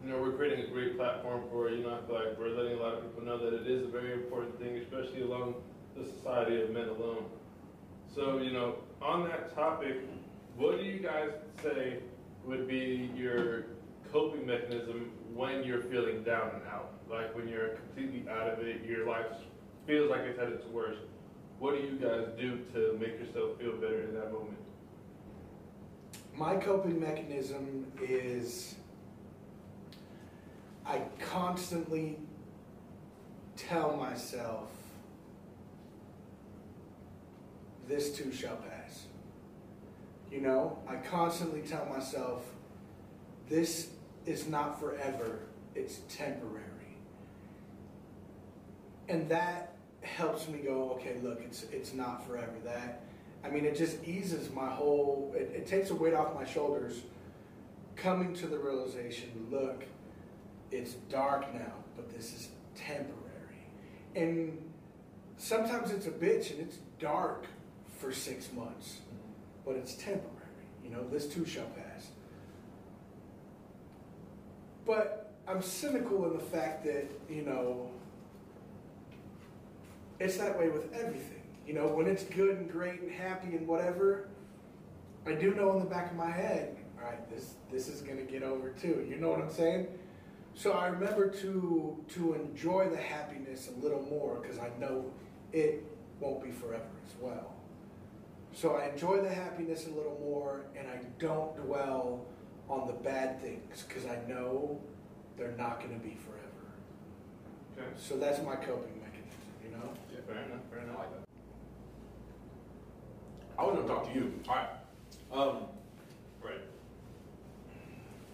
you 0.03 0.11
know, 0.11 0.21
we're 0.21 0.33
creating 0.33 0.65
a 0.65 0.69
great 0.73 0.97
platform 0.97 1.45
for 1.53 1.69
it, 1.69 1.79
you 1.79 1.85
know, 1.85 1.95
I 1.95 2.05
feel 2.05 2.17
like 2.17 2.37
we're 2.37 2.49
letting 2.49 2.77
a 2.77 2.83
lot 2.83 2.95
of 2.95 3.03
people 3.05 3.25
know 3.25 3.39
that 3.39 3.61
it 3.61 3.71
is 3.71 3.85
a 3.85 3.87
very 3.87 4.13
important 4.13 4.59
thing, 4.59 4.77
especially 4.79 5.23
along 5.23 5.55
the 5.97 6.05
society 6.05 6.61
of 6.61 6.71
men 6.71 6.89
alone. 6.89 7.27
So, 8.13 8.39
you 8.39 8.51
know, 8.51 8.75
on 9.01 9.23
that 9.29 9.55
topic, 9.55 9.99
what 10.57 10.79
do 10.79 10.85
you 10.85 10.99
guys 10.99 11.31
say 11.63 11.99
would 12.45 12.67
be 12.67 13.09
your 13.15 13.67
coping 14.11 14.45
mechanism 14.45 15.13
when 15.33 15.63
you're 15.63 15.83
feeling 15.83 16.25
down 16.25 16.51
and 16.55 16.63
out? 16.67 16.95
Like 17.09 17.37
when 17.37 17.47
you're 17.47 17.69
completely 17.69 18.29
out 18.29 18.49
of 18.49 18.67
it, 18.67 18.85
your 18.85 19.07
life 19.07 19.27
feels 19.87 20.11
like 20.11 20.23
it's 20.23 20.41
at 20.41 20.49
its 20.49 20.67
worst. 20.67 21.03
What 21.59 21.75
do 21.75 21.81
you 21.81 21.97
guys 21.97 22.27
do 22.39 22.59
to 22.75 22.99
make 22.99 23.19
yourself 23.19 23.59
feel 23.59 23.73
better 23.77 24.03
in 24.03 24.15
that 24.15 24.31
moment? 24.31 24.59
My 26.37 26.57
coping 26.57 27.01
mechanism 27.01 27.91
is 28.03 28.75
I 30.85 31.01
constantly 31.19 32.19
tell 33.57 33.97
myself, 33.97 34.71
this 37.89 38.15
too 38.17 38.31
shall 38.33 38.57
pass. 38.57 39.07
You 40.31 40.43
know, 40.43 40.79
I 40.87 40.97
constantly 40.97 41.63
tell 41.63 41.87
myself, 41.87 42.45
this 43.49 43.91
is 44.27 44.47
not 44.47 44.79
forever, 44.79 45.41
it's 45.75 46.01
temporary. 46.09 46.63
And 49.09 49.29
that 49.31 49.76
helps 50.03 50.49
me 50.49 50.59
go, 50.59 50.93
okay, 50.93 51.17
look, 51.23 51.41
it's 51.45 51.65
it's 51.73 51.93
not 51.93 52.27
forever. 52.27 52.55
That 52.65 53.03
I 53.45 53.51
mean, 53.51 53.65
it 53.65 53.77
just 53.77 54.05
eases 54.05 54.51
my 54.51 54.69
whole. 54.69 55.33
It, 55.37 55.53
it 55.55 55.67
takes 55.67 55.91
a 55.91 55.95
weight 55.95 56.15
off 56.15 56.35
my 56.35 56.45
shoulders. 56.45 57.03
Coming 57.95 58.35
to 58.35 58.47
the 58.47 58.59
realization, 58.59 59.47
look, 59.51 59.85
it's 60.71 60.95
dark 61.09 61.55
now, 61.55 61.73
but 61.97 62.15
this 62.15 62.35
is 62.35 62.49
temporary. 62.75 63.15
And 64.15 64.59
sometimes 65.39 65.91
it's 65.93 66.07
a 66.07 66.11
bitch, 66.11 66.51
and 66.51 66.61
it's 66.61 66.79
dark 66.99 67.47
for 67.99 68.13
six 68.13 68.53
months, 68.53 68.99
but 69.65 69.77
it's 69.77 69.95
temporary. 69.95 70.31
You 70.85 70.91
know, 70.91 71.09
this 71.09 71.27
too 71.27 71.47
shall 71.47 71.67
pass. 71.67 72.09
But 74.85 75.33
I'm 75.49 75.63
cynical 75.63 76.27
in 76.27 76.37
the 76.37 76.45
fact 76.45 76.85
that 76.85 77.07
you 77.29 77.43
know 77.43 77.91
it's 80.19 80.37
that 80.39 80.59
way 80.59 80.69
with 80.69 80.93
everything. 80.95 81.43
You 81.67 81.75
know, 81.75 81.89
when 81.89 82.07
it's 82.07 82.25
good 82.25 82.57
and 82.57 82.71
great 82.71 83.01
and 83.03 83.11
happy 83.11 83.57
and 83.57 83.67
whatever, 83.67 84.29
I 85.27 85.33
do 85.33 85.55
know 85.55 85.73
in 85.73 85.81
the 85.81 85.91
back 85.91 86.11
of 86.11 86.17
my 86.17 86.31
head, 86.31 86.77
all 86.99 87.09
right, 87.09 87.29
this 87.31 87.55
this 87.71 87.89
is 87.89 88.01
gonna 88.03 88.23
get 88.23 88.43
over 88.43 88.71
too. 88.71 89.07
You 89.09 89.17
know 89.17 89.31
what 89.31 89.41
I'm 89.41 89.51
saying? 89.51 89.89
So 90.55 90.73
I 90.73 90.87
remember 90.87 91.29
to 91.29 92.05
to 92.15 92.35
enjoy 92.35 92.89
the 92.89 92.97
happiness 92.97 93.69
a 93.69 93.81
little 93.85 94.03
more 94.03 94.39
because 94.41 94.59
I 94.59 94.71
know 94.81 95.13
it 95.53 95.85
won't 96.21 96.43
be 96.43 96.51
forever 96.51 96.85
as 97.07 97.15
well. 97.21 97.53
So 98.53 98.77
I 98.77 98.89
enjoy 98.89 99.21
the 99.21 99.33
happiness 99.33 99.87
a 99.87 99.91
little 99.91 100.19
more, 100.25 100.65
and 100.75 100.89
I 100.89 101.01
don't 101.19 101.55
dwell 101.57 102.25
on 102.71 102.87
the 102.87 102.95
bad 102.95 103.41
things 103.43 103.85
because 103.87 104.07
I 104.07 104.19
know 104.27 104.81
they're 105.37 105.57
not 105.59 105.81
going 105.81 105.93
to 105.93 106.03
be 106.03 106.17
forever. 106.17 106.47
Okay. 107.79 107.87
So 107.99 108.17
that's 108.17 108.43
my 108.43 108.57
coping 108.57 109.03
know. 109.79 109.93
Yeah, 110.13 110.21
fair 110.27 110.37
enough, 110.45 110.61
fair 110.71 110.81
I 110.81 110.83
enough. 110.85 110.99
like 110.99 111.11
that. 111.13 111.23
I 113.59 113.65
was 113.65 113.75
gonna 113.77 113.89
talk 113.89 114.07
to 114.13 114.15
you. 114.19 114.33
All 114.49 114.55
right. 114.55 114.69
Um, 115.33 115.57
Right. 116.43 116.61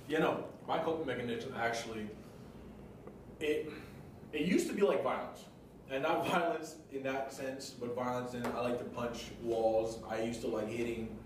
you 0.08 0.18
know, 0.18 0.44
my 0.68 0.78
coping 0.78 1.06
mechanism 1.06 1.54
actually, 1.56 2.08
it 3.40 3.70
it 4.32 4.42
used 4.42 4.66
to 4.68 4.75
be 4.75 4.82
like 4.82 5.02
violence, 5.02 5.44
and 5.90 6.02
not 6.02 6.26
violence 6.30 6.76
in 6.92 7.02
that 7.04 7.32
sense, 7.32 7.70
but 7.70 7.94
violence 7.94 8.34
in 8.34 8.44
I 8.46 8.61
like 8.61 8.78
to 8.78 8.84
punch 8.84 9.30
walls. 9.42 9.99
I 10.08 10.22
used 10.22 10.40
to 10.42 10.49
like 10.49 10.68
hitting, 10.68 11.16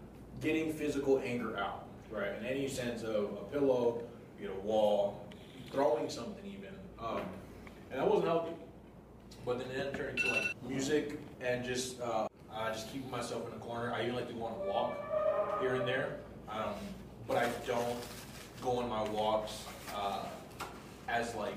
getting 0.40 0.72
physical 0.72 1.20
anger 1.24 1.56
out, 1.56 1.86
right? 2.10 2.32
In 2.38 2.44
any 2.44 2.68
sense 2.68 3.02
of 3.02 3.24
a 3.40 3.44
pillow, 3.52 4.02
you 4.40 4.48
know, 4.48 4.54
wall, 4.62 5.24
throwing 5.72 6.08
something 6.10 6.44
even, 6.46 6.74
um, 6.98 7.22
and 7.90 8.00
that 8.00 8.06
wasn't 8.08 8.26
healthy. 8.26 8.52
But 9.46 9.60
then 9.60 9.70
it 9.70 9.94
turned 9.94 10.18
into 10.18 10.28
like 10.28 10.62
music 10.68 11.20
and 11.40 11.64
just 11.64 12.00
uh, 12.00 12.26
uh, 12.52 12.72
just 12.72 12.92
keeping 12.92 13.10
myself 13.12 13.46
in 13.46 13.54
a 13.54 13.60
corner. 13.60 13.94
I 13.94 14.02
even 14.02 14.16
like 14.16 14.26
to 14.26 14.34
go 14.34 14.44
on 14.44 14.60
a 14.60 14.70
walk 14.70 15.60
here 15.60 15.76
and 15.76 15.86
there, 15.86 16.16
um, 16.50 16.74
but 17.28 17.36
I 17.36 17.48
don't 17.64 17.96
go 18.60 18.80
on 18.80 18.88
my 18.88 19.04
walks 19.10 19.62
uh, 19.94 20.24
as 21.08 21.36
like 21.36 21.54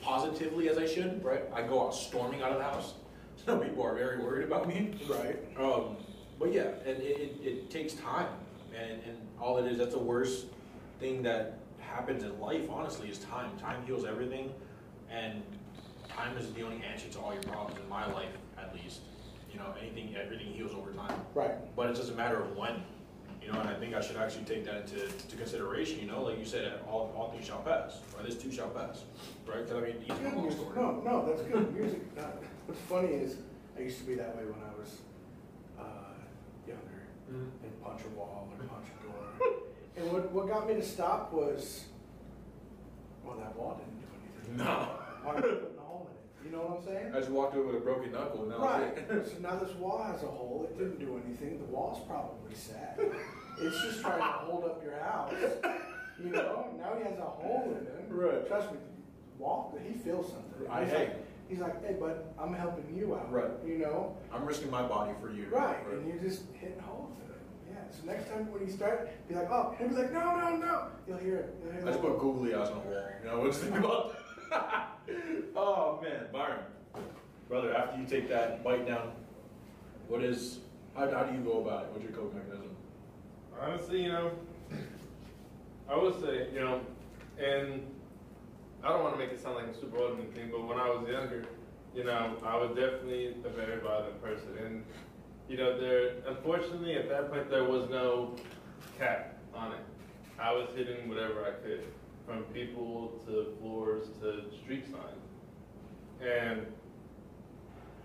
positively 0.00 0.70
as 0.70 0.78
I 0.78 0.86
should. 0.86 1.22
Right, 1.22 1.42
I 1.52 1.60
go 1.60 1.86
out 1.86 1.94
storming 1.94 2.42
out 2.42 2.52
of 2.52 2.58
the 2.58 2.64
house. 2.64 2.94
Some 3.44 3.60
people 3.60 3.84
are 3.84 3.94
very 3.94 4.18
worried 4.18 4.46
about 4.46 4.66
me. 4.66 4.94
Right. 5.06 5.38
Um, 5.58 5.98
but 6.38 6.52
yeah, 6.52 6.70
and 6.86 7.02
it, 7.02 7.36
it, 7.42 7.46
it 7.46 7.70
takes 7.70 7.92
time, 7.92 8.28
and, 8.74 9.02
and 9.02 9.16
all 9.38 9.58
it 9.58 9.70
is, 9.70 9.76
that's 9.76 9.94
the 9.94 9.98
worst 9.98 10.46
thing 10.98 11.22
that 11.24 11.58
happens 11.78 12.22
in 12.22 12.40
life, 12.40 12.70
honestly, 12.70 13.10
is 13.10 13.18
time. 13.18 13.50
Time 13.58 13.84
heals 13.84 14.04
everything, 14.04 14.52
and 15.10 15.42
time 16.18 16.36
is 16.36 16.52
the 16.52 16.62
only 16.62 16.82
answer 16.84 17.08
to 17.08 17.18
all 17.20 17.32
your 17.32 17.42
problems 17.44 17.78
in 17.80 17.88
my 17.88 18.06
life, 18.12 18.32
at 18.58 18.74
least. 18.74 19.00
You 19.52 19.58
know, 19.58 19.74
anything, 19.80 20.14
everything 20.16 20.48
heals 20.52 20.72
over 20.74 20.90
time. 20.92 21.18
Right. 21.34 21.54
But 21.74 21.90
it's 21.90 21.98
just 21.98 22.12
a 22.12 22.14
matter 22.14 22.40
of 22.40 22.56
when. 22.56 22.82
You 23.42 23.52
know, 23.52 23.60
and 23.60 23.68
I 23.70 23.74
think 23.74 23.94
I 23.94 24.00
should 24.02 24.16
actually 24.16 24.44
take 24.44 24.64
that 24.66 24.82
into 24.82 25.08
to 25.08 25.36
consideration. 25.36 26.00
You 26.00 26.06
know, 26.06 26.22
like 26.22 26.38
you 26.38 26.44
said, 26.44 26.80
all, 26.86 27.14
all 27.16 27.30
things 27.30 27.46
shall 27.46 27.60
pass, 27.60 27.98
or 28.16 28.22
this 28.22 28.36
too 28.36 28.52
shall 28.52 28.68
pass, 28.68 29.04
right? 29.46 29.64
Because 29.66 29.82
I 29.82 29.86
mean, 29.86 29.96
each 30.02 30.08
Good 30.08 30.34
long 30.34 30.42
music. 30.42 30.60
story. 30.60 30.76
No, 30.76 31.00
no, 31.04 31.26
that's 31.26 31.42
good 31.42 31.74
music. 31.74 32.00
Uh, 32.18 32.22
What's 32.66 32.80
funny 32.82 33.08
is, 33.08 33.36
I 33.78 33.82
used 33.82 33.98
to 34.00 34.04
be 34.04 34.16
that 34.16 34.36
way 34.36 34.42
when 34.44 34.60
I 34.60 34.78
was 34.78 34.98
uh, 35.78 35.82
younger, 36.66 37.02
Mhm. 37.32 37.48
and 37.64 37.82
punch 37.82 38.02
a 38.04 38.08
wall 38.18 38.50
or 38.58 38.64
punch 38.66 38.86
a 39.00 39.06
door. 39.06 39.56
And 39.96 40.12
what, 40.12 40.30
what 40.32 40.46
got 40.48 40.68
me 40.68 40.74
to 40.74 40.82
stop 40.82 41.32
was, 41.32 41.84
well, 43.24 43.38
that 43.38 43.56
wall 43.56 43.80
didn't 43.80 43.98
do 43.98 44.06
anything. 44.52 44.66
No. 44.66 45.77
You 46.44 46.52
know 46.52 46.58
what 46.62 46.78
I'm 46.80 46.84
saying? 46.86 47.12
I 47.14 47.18
just 47.18 47.30
walked 47.30 47.56
over 47.56 47.66
with 47.66 47.76
a 47.76 47.80
broken 47.80 48.12
knuckle, 48.12 48.42
and 48.42 48.50
now 48.50 48.58
Right. 48.58 48.96
So 49.26 49.38
now 49.40 49.56
this 49.56 49.74
wall 49.76 50.02
has 50.02 50.22
a 50.22 50.26
hole. 50.26 50.68
It 50.70 50.78
didn't 50.78 50.98
do 50.98 51.20
anything. 51.26 51.58
The 51.58 51.64
wall's 51.66 52.06
probably 52.06 52.54
set. 52.54 52.98
It's 53.60 53.82
just 53.82 54.00
trying 54.00 54.18
to 54.18 54.24
hold 54.24 54.64
up 54.64 54.82
your 54.82 54.98
house. 55.00 55.32
You 56.22 56.30
know. 56.30 56.66
Now 56.78 56.96
he 56.96 57.04
has 57.04 57.18
a 57.18 57.22
hole 57.22 57.76
in 57.78 57.86
it. 57.86 58.06
Right. 58.08 58.46
Trust 58.46 58.72
me. 58.72 58.78
Wall. 59.38 59.76
He 59.86 59.94
feels 59.94 60.26
something. 60.26 60.70
I 60.70 60.84
he's 60.84 60.92
hate. 60.92 60.98
like, 60.98 61.24
he's 61.48 61.58
like, 61.58 61.86
hey, 61.86 61.94
bud, 61.94 62.16
I'm 62.40 62.54
helping 62.54 62.94
you 62.96 63.14
out. 63.14 63.30
Right. 63.32 63.50
You 63.66 63.78
know. 63.78 64.16
I'm 64.32 64.44
risking 64.44 64.70
my 64.70 64.82
body 64.82 65.12
for 65.20 65.30
you. 65.30 65.46
Right. 65.50 65.76
And 65.92 66.06
you're 66.08 66.18
just 66.18 66.42
hitting 66.54 66.78
holes 66.80 67.16
in 67.24 67.30
it. 67.30 67.40
Yeah. 67.70 67.96
So 67.96 68.06
next 68.06 68.28
time 68.30 68.50
when 68.52 68.66
you 68.66 68.72
start, 68.72 69.10
be 69.28 69.34
like, 69.34 69.50
oh, 69.50 69.74
he'll 69.78 69.88
be 69.88 69.94
like, 69.94 70.12
no, 70.12 70.36
no, 70.36 70.56
no. 70.56 70.86
You'll 71.06 71.18
hear 71.18 71.36
it. 71.36 71.54
You'll 71.62 71.72
hear 71.72 71.82
I 71.82 71.86
just 71.90 72.00
put 72.00 72.18
googly 72.18 72.54
eyes 72.54 72.68
on 72.68 72.80
the 72.82 72.90
wall. 72.90 73.08
You 73.22 73.28
know, 73.28 73.40
what's 73.40 73.58
the 73.58 73.66
thing 73.66 73.78
about 73.78 74.16
Oh 75.56 75.98
man, 76.02 76.26
Byron. 76.32 76.60
Brother, 77.48 77.74
after 77.74 77.98
you 77.98 78.06
take 78.06 78.28
that 78.28 78.62
bite 78.62 78.86
down, 78.86 79.12
what 80.06 80.22
is 80.22 80.58
how, 80.94 81.10
how 81.10 81.24
do 81.24 81.34
you 81.36 81.42
go 81.42 81.62
about 81.62 81.84
it? 81.84 81.90
What's 81.92 82.04
your 82.04 82.12
coping 82.12 82.38
mechanism? 82.38 82.76
Honestly, 83.60 84.02
you 84.02 84.08
know, 84.08 84.32
I 85.88 85.96
would 85.96 86.20
say, 86.20 86.48
you 86.52 86.60
know, 86.60 86.80
and 87.38 87.82
I 88.84 88.90
don't 88.90 89.02
want 89.02 89.14
to 89.14 89.18
make 89.18 89.30
it 89.30 89.42
sound 89.42 89.56
like 89.56 89.66
a 89.66 89.74
super 89.74 89.98
old 89.98 90.18
thing, 90.34 90.50
but 90.50 90.66
when 90.66 90.78
I 90.78 90.88
was 90.90 91.08
younger, 91.08 91.44
you 91.94 92.04
know, 92.04 92.36
I 92.44 92.56
was 92.56 92.68
definitely 92.76 93.34
a 93.44 93.48
very 93.48 93.80
violent 93.80 94.22
person. 94.22 94.48
And, 94.64 94.84
you 95.48 95.56
know, 95.56 95.80
there, 95.80 96.12
unfortunately, 96.26 96.94
at 96.94 97.08
that 97.08 97.30
point, 97.30 97.50
there 97.50 97.64
was 97.64 97.88
no 97.90 98.36
cap 98.98 99.38
on 99.54 99.72
it. 99.72 99.80
I 100.38 100.52
was 100.52 100.68
hitting 100.76 101.08
whatever 101.08 101.44
I 101.44 101.50
could, 101.64 101.84
from 102.28 102.42
people 102.52 103.20
to 103.26 103.56
floors 103.58 104.06
to 104.20 104.44
street 104.62 104.84
signs. 104.84 105.28
And, 106.20 106.66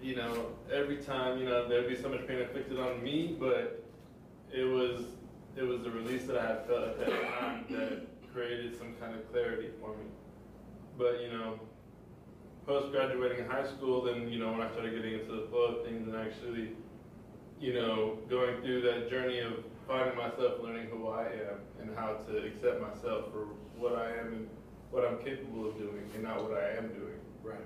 you 0.02 0.16
know, 0.16 0.48
every 0.72 0.98
time, 0.98 1.38
you 1.38 1.46
know, 1.46 1.68
there'd 1.68 1.90
be 1.90 2.02
so 2.02 2.10
much 2.10 2.26
pain 2.26 2.40
inflicted 2.40 2.80
on 2.80 3.04
me, 3.04 3.36
but 3.40 3.84
it 4.52 4.64
was 4.64 5.06
it 5.56 5.64
was 5.64 5.82
the 5.84 5.92
release 5.92 6.24
that 6.24 6.38
I 6.38 6.48
had 6.48 6.66
felt 6.66 6.84
at 6.84 7.00
that 7.00 7.40
time 7.40 7.66
that 7.72 8.08
created 8.34 8.78
some 8.78 8.96
kind 9.00 9.14
of 9.14 9.32
clarity 9.32 9.70
for 9.80 9.90
me. 9.90 10.06
But 10.98 11.22
you 11.22 11.32
know, 11.32 11.60
post 12.66 12.92
graduating 12.92 13.46
high 13.46 13.68
school, 13.68 14.02
then 14.04 14.30
you 14.30 14.40
know 14.40 14.52
when 14.52 14.62
I 14.62 14.72
started 14.72 14.96
getting 14.96 15.20
into 15.20 15.32
the 15.32 15.48
flow 15.50 15.76
of 15.76 15.86
things 15.86 16.08
and 16.08 16.16
actually, 16.16 16.72
you 17.60 17.74
know, 17.74 18.18
going 18.30 18.62
through 18.62 18.82
that 18.82 19.10
journey 19.10 19.40
of 19.40 19.64
finding 19.88 20.16
myself, 20.16 20.62
learning 20.62 20.88
who 20.88 21.08
I 21.10 21.24
am, 21.24 21.60
and 21.82 21.96
how 21.96 22.14
to 22.14 22.38
accept 22.46 22.82
myself 22.82 23.32
for 23.32 23.48
what 23.78 23.96
I 23.96 24.12
am 24.18 24.28
and 24.34 24.50
what 24.92 25.06
I'm 25.06 25.18
capable 25.20 25.70
of 25.70 25.78
doing, 25.78 26.10
and 26.14 26.24
not 26.24 26.44
what 26.44 26.58
I 26.58 26.78
am 26.78 26.90
doing. 26.90 27.20
Right. 27.44 27.58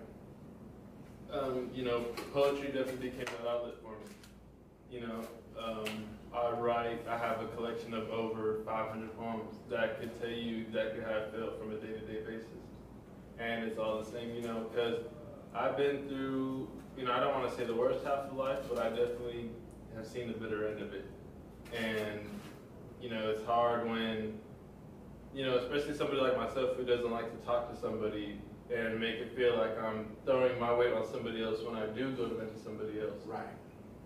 Um, 1.32 1.70
you 1.74 1.84
know, 1.84 2.02
poetry 2.34 2.68
definitely 2.68 3.10
became 3.10 3.28
an 3.42 3.48
outlet 3.48 3.76
for 3.82 3.92
me. 3.92 4.14
You 4.90 5.02
know, 5.08 5.28
um, 5.62 5.86
I 6.34 6.52
write, 6.52 7.06
I 7.08 7.18
have 7.18 7.42
a 7.42 7.48
collection 7.56 7.94
of 7.94 8.10
over 8.10 8.62
500 8.66 9.18
poems 9.18 9.56
that 9.70 10.00
could 10.00 10.20
tell 10.22 10.30
you 10.30 10.62
exactly 10.62 11.02
how 11.02 11.12
I 11.12 11.38
felt 11.38 11.60
from 11.60 11.72
a 11.72 11.76
day 11.76 11.94
to 11.94 12.00
day 12.00 12.22
basis. 12.26 12.48
And 13.40 13.66
it's 13.66 13.78
all 13.78 14.02
the 14.02 14.10
same, 14.10 14.34
you 14.36 14.42
know, 14.42 14.68
because 14.72 15.06
I've 15.54 15.78
been 15.78 16.08
through, 16.08 16.70
you 16.98 17.06
know, 17.06 17.12
I 17.12 17.20
don't 17.20 17.34
want 17.34 17.52
to 17.52 17.58
say 17.58 17.66
the 17.66 17.76
worst 17.76 18.06
half 18.06 18.30
of 18.30 18.36
life, 18.36 18.60
but 18.70 18.80
I 18.80 18.90
definitely 18.90 19.50
have 19.96 20.08
seen 20.08 20.28
the 20.28 20.34
bitter 20.34 20.68
end 20.68 20.82
of 20.82 20.94
it. 20.94 21.06
And, 21.76 22.20
you 23.02 23.10
know, 23.10 23.30
it's 23.30 23.44
hard 23.46 23.88
when, 23.90 24.40
you 25.34 25.46
know, 25.46 25.58
especially 25.58 25.96
somebody 25.96 26.22
like 26.22 26.38
myself 26.38 26.76
who 26.78 26.86
doesn't 26.86 27.12
like 27.12 27.30
to 27.38 27.46
talk 27.46 27.72
to 27.74 27.80
somebody 27.80 28.40
and 28.74 29.00
make 29.00 29.16
it 29.16 29.36
feel 29.36 29.58
like 29.58 29.78
I'm 29.82 30.08
throwing 30.26 30.60
my 30.60 30.74
weight 30.74 30.94
on 30.94 31.06
somebody 31.10 31.44
else 31.44 31.62
when 31.64 31.76
I 31.76 31.86
do 31.88 32.12
go 32.12 32.28
to 32.28 32.36
vent 32.36 32.56
to 32.56 32.62
somebody 32.62 33.00
else 33.00 33.22
Right. 33.26 33.46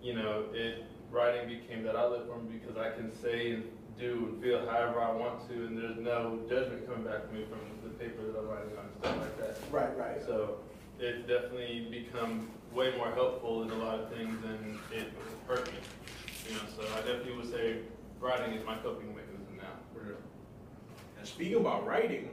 you 0.00 0.14
know, 0.14 0.44
it 0.52 0.84
writing 1.10 1.48
became 1.48 1.82
that 1.84 1.96
outlet 1.96 2.26
for 2.26 2.38
me 2.38 2.58
because 2.58 2.76
I 2.76 2.90
can 2.90 3.12
say 3.12 3.52
and 3.52 3.64
do 3.98 4.30
and 4.32 4.42
feel 4.42 4.60
however 4.68 5.00
I 5.00 5.12
want 5.12 5.48
to, 5.48 5.54
and 5.66 5.76
there's 5.76 5.98
no 5.98 6.40
judgment 6.48 6.86
coming 6.86 7.04
back 7.04 7.26
to 7.28 7.34
me 7.34 7.44
from 7.44 7.60
the 7.82 7.90
paper 7.98 8.22
that 8.22 8.38
I'm 8.38 8.48
writing 8.48 8.76
on 8.78 8.84
and 8.86 8.96
stuff 9.00 9.16
like 9.18 9.38
that. 9.38 9.56
Right. 9.70 9.96
Right. 9.98 10.22
So 10.24 10.58
it's 10.98 11.26
definitely 11.26 11.88
become 11.90 12.48
way 12.72 12.96
more 12.96 13.10
helpful 13.12 13.62
in 13.64 13.70
a 13.70 13.74
lot 13.74 13.98
of 14.00 14.10
things 14.12 14.40
than 14.42 14.78
it 14.92 15.12
hurt 15.46 15.66
me. 15.72 15.78
You 16.48 16.54
know, 16.54 16.60
so 16.76 16.82
I 16.94 16.96
definitely 16.98 17.36
would 17.36 17.50
say 17.50 17.76
writing 18.20 18.54
is 18.54 18.64
my 18.66 18.76
coping 18.76 19.08
mechanism 19.14 19.56
now. 19.56 20.04
And 21.18 21.26
speaking 21.26 21.56
about 21.60 21.86
writing, 21.86 22.30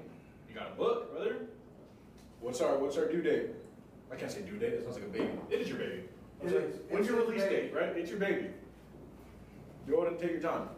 you 0.47 0.55
got 0.55 0.71
a 0.73 0.75
book, 0.75 1.11
brother. 1.11 1.35
What's 2.41 2.61
our 2.61 2.77
what's 2.77 2.97
our 2.97 3.05
due 3.07 3.21
date? 3.21 3.49
I 4.11 4.15
can't 4.15 4.31
say 4.31 4.41
due 4.41 4.57
date. 4.57 4.73
It 4.73 4.83
sounds 4.83 4.95
like 4.95 5.05
a 5.05 5.09
baby. 5.09 5.29
It 5.51 5.61
is 5.61 5.69
your 5.69 5.77
baby. 5.77 6.03
It 6.41 6.45
It's 6.45 6.53
like, 6.53 6.63
is. 6.63 6.75
When's 6.89 7.07
your 7.07 7.17
release 7.17 7.43
baby. 7.43 7.55
date? 7.67 7.73
Right? 7.75 7.95
It's 7.97 8.09
your 8.09 8.19
baby. 8.19 8.47
Go 9.87 9.97
ahead 10.01 10.13
and 10.13 10.21
take 10.21 10.31
your 10.31 10.41
time. 10.41 10.69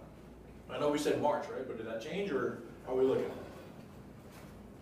I 0.69 0.79
know 0.79 0.89
we 0.91 0.97
said 0.97 1.21
March, 1.21 1.45
right? 1.53 1.65
But 1.67 1.77
did 1.77 1.87
that 1.87 2.01
change, 2.01 2.31
or 2.31 2.63
how 2.85 2.93
are 2.93 2.97
we 2.97 3.05
looking? 3.05 3.31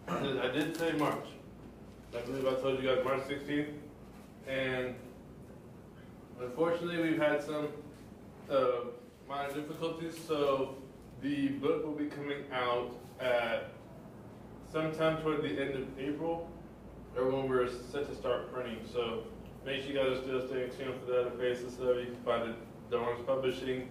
I 0.08 0.20
did- 0.22 0.40
I 0.40 0.48
did 0.52 0.76
say 0.78 0.92
March. 0.94 1.26
I 2.18 2.22
believe 2.22 2.48
I 2.48 2.54
told 2.56 2.82
you 2.82 2.90
guys 2.90 3.04
March 3.06 3.22
16th. 3.28 3.70
And 4.48 4.96
unfortunately, 6.40 7.00
we've 7.02 7.22
had 7.22 7.44
some 7.44 7.68
uh, 8.50 8.86
minor 9.28 9.54
difficulties. 9.54 10.16
So 10.28 10.76
the 11.22 11.50
book 11.50 11.86
will 11.86 11.94
be 11.94 12.06
coming 12.06 12.44
out 12.52 12.96
at 13.20 13.72
sometime 14.72 15.22
toward 15.22 15.44
the 15.44 15.50
end 15.50 15.76
of 15.76 16.00
April 16.00 16.50
or 17.18 17.30
when 17.30 17.50
we're 17.50 17.70
set 17.92 18.08
to 18.10 18.16
start 18.16 18.54
printing. 18.54 18.80
So 18.92 19.24
make 19.66 19.82
sure 19.82 19.92
you 19.92 19.98
guys 19.98 20.18
are 20.18 20.22
still 20.22 20.48
staying 20.48 20.72
tuned 20.78 21.00
for 21.06 21.12
that 21.12 21.28
at 21.28 21.40
Faces 21.40 21.74
Stuff. 21.74 21.98
You 22.00 22.06
can 22.06 22.24
find 22.24 22.50
it 22.50 22.56
at 22.92 23.28
Publishing. 23.28 23.90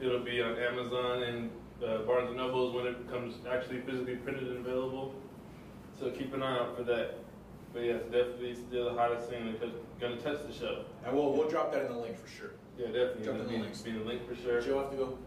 It'll 0.00 0.24
be 0.24 0.40
on 0.40 0.56
Amazon 0.56 1.22
and 1.22 1.50
uh, 1.84 1.98
Barnes 2.02 2.28
and 2.28 2.36
Nobles 2.36 2.74
when 2.74 2.86
it 2.86 3.06
becomes 3.06 3.34
actually 3.50 3.80
physically 3.80 4.16
printed 4.16 4.48
and 4.48 4.66
available. 4.66 5.14
So 5.98 6.10
keep 6.10 6.32
an 6.32 6.42
eye 6.42 6.58
out 6.58 6.76
for 6.76 6.82
that. 6.84 7.16
But 7.72 7.82
yeah, 7.82 7.92
it's 7.94 8.06
definitely 8.06 8.56
still 8.56 8.86
the 8.86 8.98
hottest 8.98 9.28
thing 9.28 9.52
because 9.52 9.74
gonna 10.00 10.16
touch 10.16 10.46
the 10.46 10.52
shelf. 10.52 10.86
And 11.04 11.14
we'll 11.14 11.32
we'll 11.32 11.48
drop 11.48 11.72
that 11.72 11.86
in 11.86 11.92
the 11.92 11.98
link 11.98 12.18
for 12.18 12.28
sure. 12.28 12.50
Yeah, 12.80 12.86
definitely. 12.86 13.24
Drop 13.24 13.36
Gonna 13.36 13.48
the 13.48 13.50
be, 13.56 13.58
links. 13.62 13.80
be 13.82 13.92
the 13.92 14.04
link 14.04 14.26
for 14.26 14.34
sure. 14.34 14.60
Joe 14.62 14.78
have 14.80 14.90
to 14.92 14.96
go. 14.96 15.18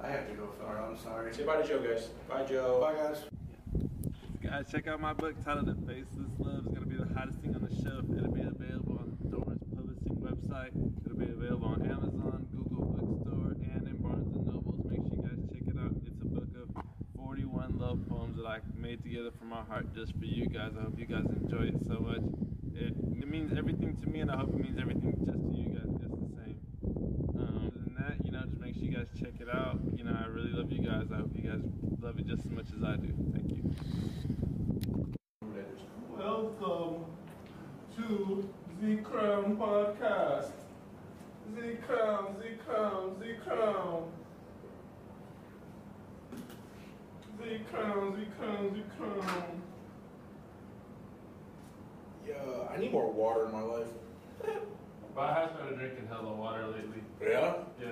I 0.00 0.08
have 0.08 0.26
to 0.28 0.34
go, 0.34 0.48
fella. 0.58 0.88
I'm 0.88 0.96
sorry. 0.96 1.34
Say 1.34 1.44
bye 1.44 1.60
to 1.60 1.68
Joe, 1.68 1.78
guys. 1.82 2.08
Bye, 2.26 2.44
Joe. 2.44 2.80
Bye, 2.80 2.94
guys. 2.94 3.18
Guys, 4.42 4.72
check 4.72 4.88
out 4.88 4.98
my 5.00 5.12
book 5.12 5.34
titled 5.44 5.66
The 5.66 5.74
Faceless 5.86 6.32
Love. 6.38 6.64
It's 6.66 6.74
gonna 6.74 6.86
be 6.86 6.96
the 6.96 7.12
hottest 7.14 7.38
thing 7.40 7.54
on 7.54 7.62
the 7.68 7.74
shelf. 7.84 8.04
It'll 8.16 8.32
be 8.32 8.40
available 8.40 8.96
on 8.98 9.12
Dormant's 9.28 9.64
Publishing 9.76 10.16
website. 10.24 10.72
It'll 11.04 11.18
be 11.18 11.26
available 11.30 11.68
on 11.68 11.82
Amazon, 11.84 12.48
Google 12.50 12.86
Bookstore, 12.96 13.60
and 13.60 13.86
in 13.86 13.96
Barnes 14.00 14.34
and 14.34 14.46
Nobles. 14.46 14.80
Make 14.88 15.04
sure 15.04 15.12
you 15.12 15.22
guys 15.28 15.38
check 15.52 15.68
it 15.68 15.76
out. 15.78 15.92
It's 16.08 16.20
a 16.22 16.24
book 16.24 16.48
of 16.56 16.82
41 17.14 17.78
love 17.78 18.00
poems 18.08 18.36
that 18.38 18.46
I 18.46 18.58
made 18.74 19.02
together 19.04 19.30
from 19.38 19.48
my 19.50 19.62
heart 19.68 19.94
just 19.94 20.16
for 20.16 20.24
you 20.24 20.46
guys. 20.48 20.72
I 20.80 20.82
hope 20.82 20.98
you 20.98 21.04
guys 21.06 21.26
enjoy 21.28 21.68
it 21.76 21.76
so 21.86 22.00
much. 22.00 22.24
It, 22.74 22.96
it 23.20 23.28
means 23.28 23.52
everything 23.56 23.96
to 24.00 24.08
me, 24.08 24.20
and 24.20 24.30
I 24.30 24.36
hope 24.38 24.48
it 24.48 24.58
means 24.64 24.78
everything 24.80 25.12
just 25.24 25.38
to 25.38 25.54
you 25.54 25.68
guys, 25.76 25.86
just 26.00 26.10
the 26.10 26.16
same. 26.16 26.21
Um, 27.52 27.66
other 27.66 27.70
than 27.84 27.94
that, 27.98 28.24
you 28.24 28.32
know, 28.32 28.42
just 28.46 28.60
make 28.60 28.74
sure 28.74 28.84
you 28.84 28.96
guys 28.96 29.06
check 29.18 29.34
it 29.40 29.48
out. 29.52 29.78
You 29.94 30.04
know, 30.04 30.16
I 30.18 30.26
really 30.28 30.52
love 30.52 30.72
you 30.72 30.80
guys. 30.80 31.06
I 31.12 31.16
hope 31.16 31.30
you 31.34 31.42
guys 31.50 31.60
love 32.00 32.18
it 32.18 32.26
just 32.26 32.44
as 32.46 32.50
much 32.50 32.66
as 32.76 32.82
I 32.82 32.96
do. 32.96 33.12
Thank 33.32 33.50
you. 33.50 33.74
Welcome 36.16 37.04
to 37.96 38.48
the 38.80 38.96
Crown 38.98 39.56
Podcast. 39.56 40.52
The 41.54 41.76
Crown, 41.86 42.36
the 42.38 42.56
Crown, 42.64 43.16
the 43.20 43.34
Crown. 43.44 44.10
The 47.38 47.58
Crown, 47.70 48.12
the 48.18 48.26
Crown, 48.36 48.72
the 48.72 48.82
Crown. 48.96 49.62
Yeah, 52.26 52.34
I 52.72 52.78
need 52.78 52.92
more 52.92 53.12
water 53.12 53.46
in 53.46 53.52
my 53.52 53.62
life. 53.62 53.88
But 55.14 55.20
I 55.30 55.40
have 55.40 55.50
started 55.54 55.78
drinking 55.78 56.06
hella 56.08 56.32
water 56.32 56.66
lately. 56.68 57.02
Yeah, 57.20 57.54
Yeah. 57.80 57.88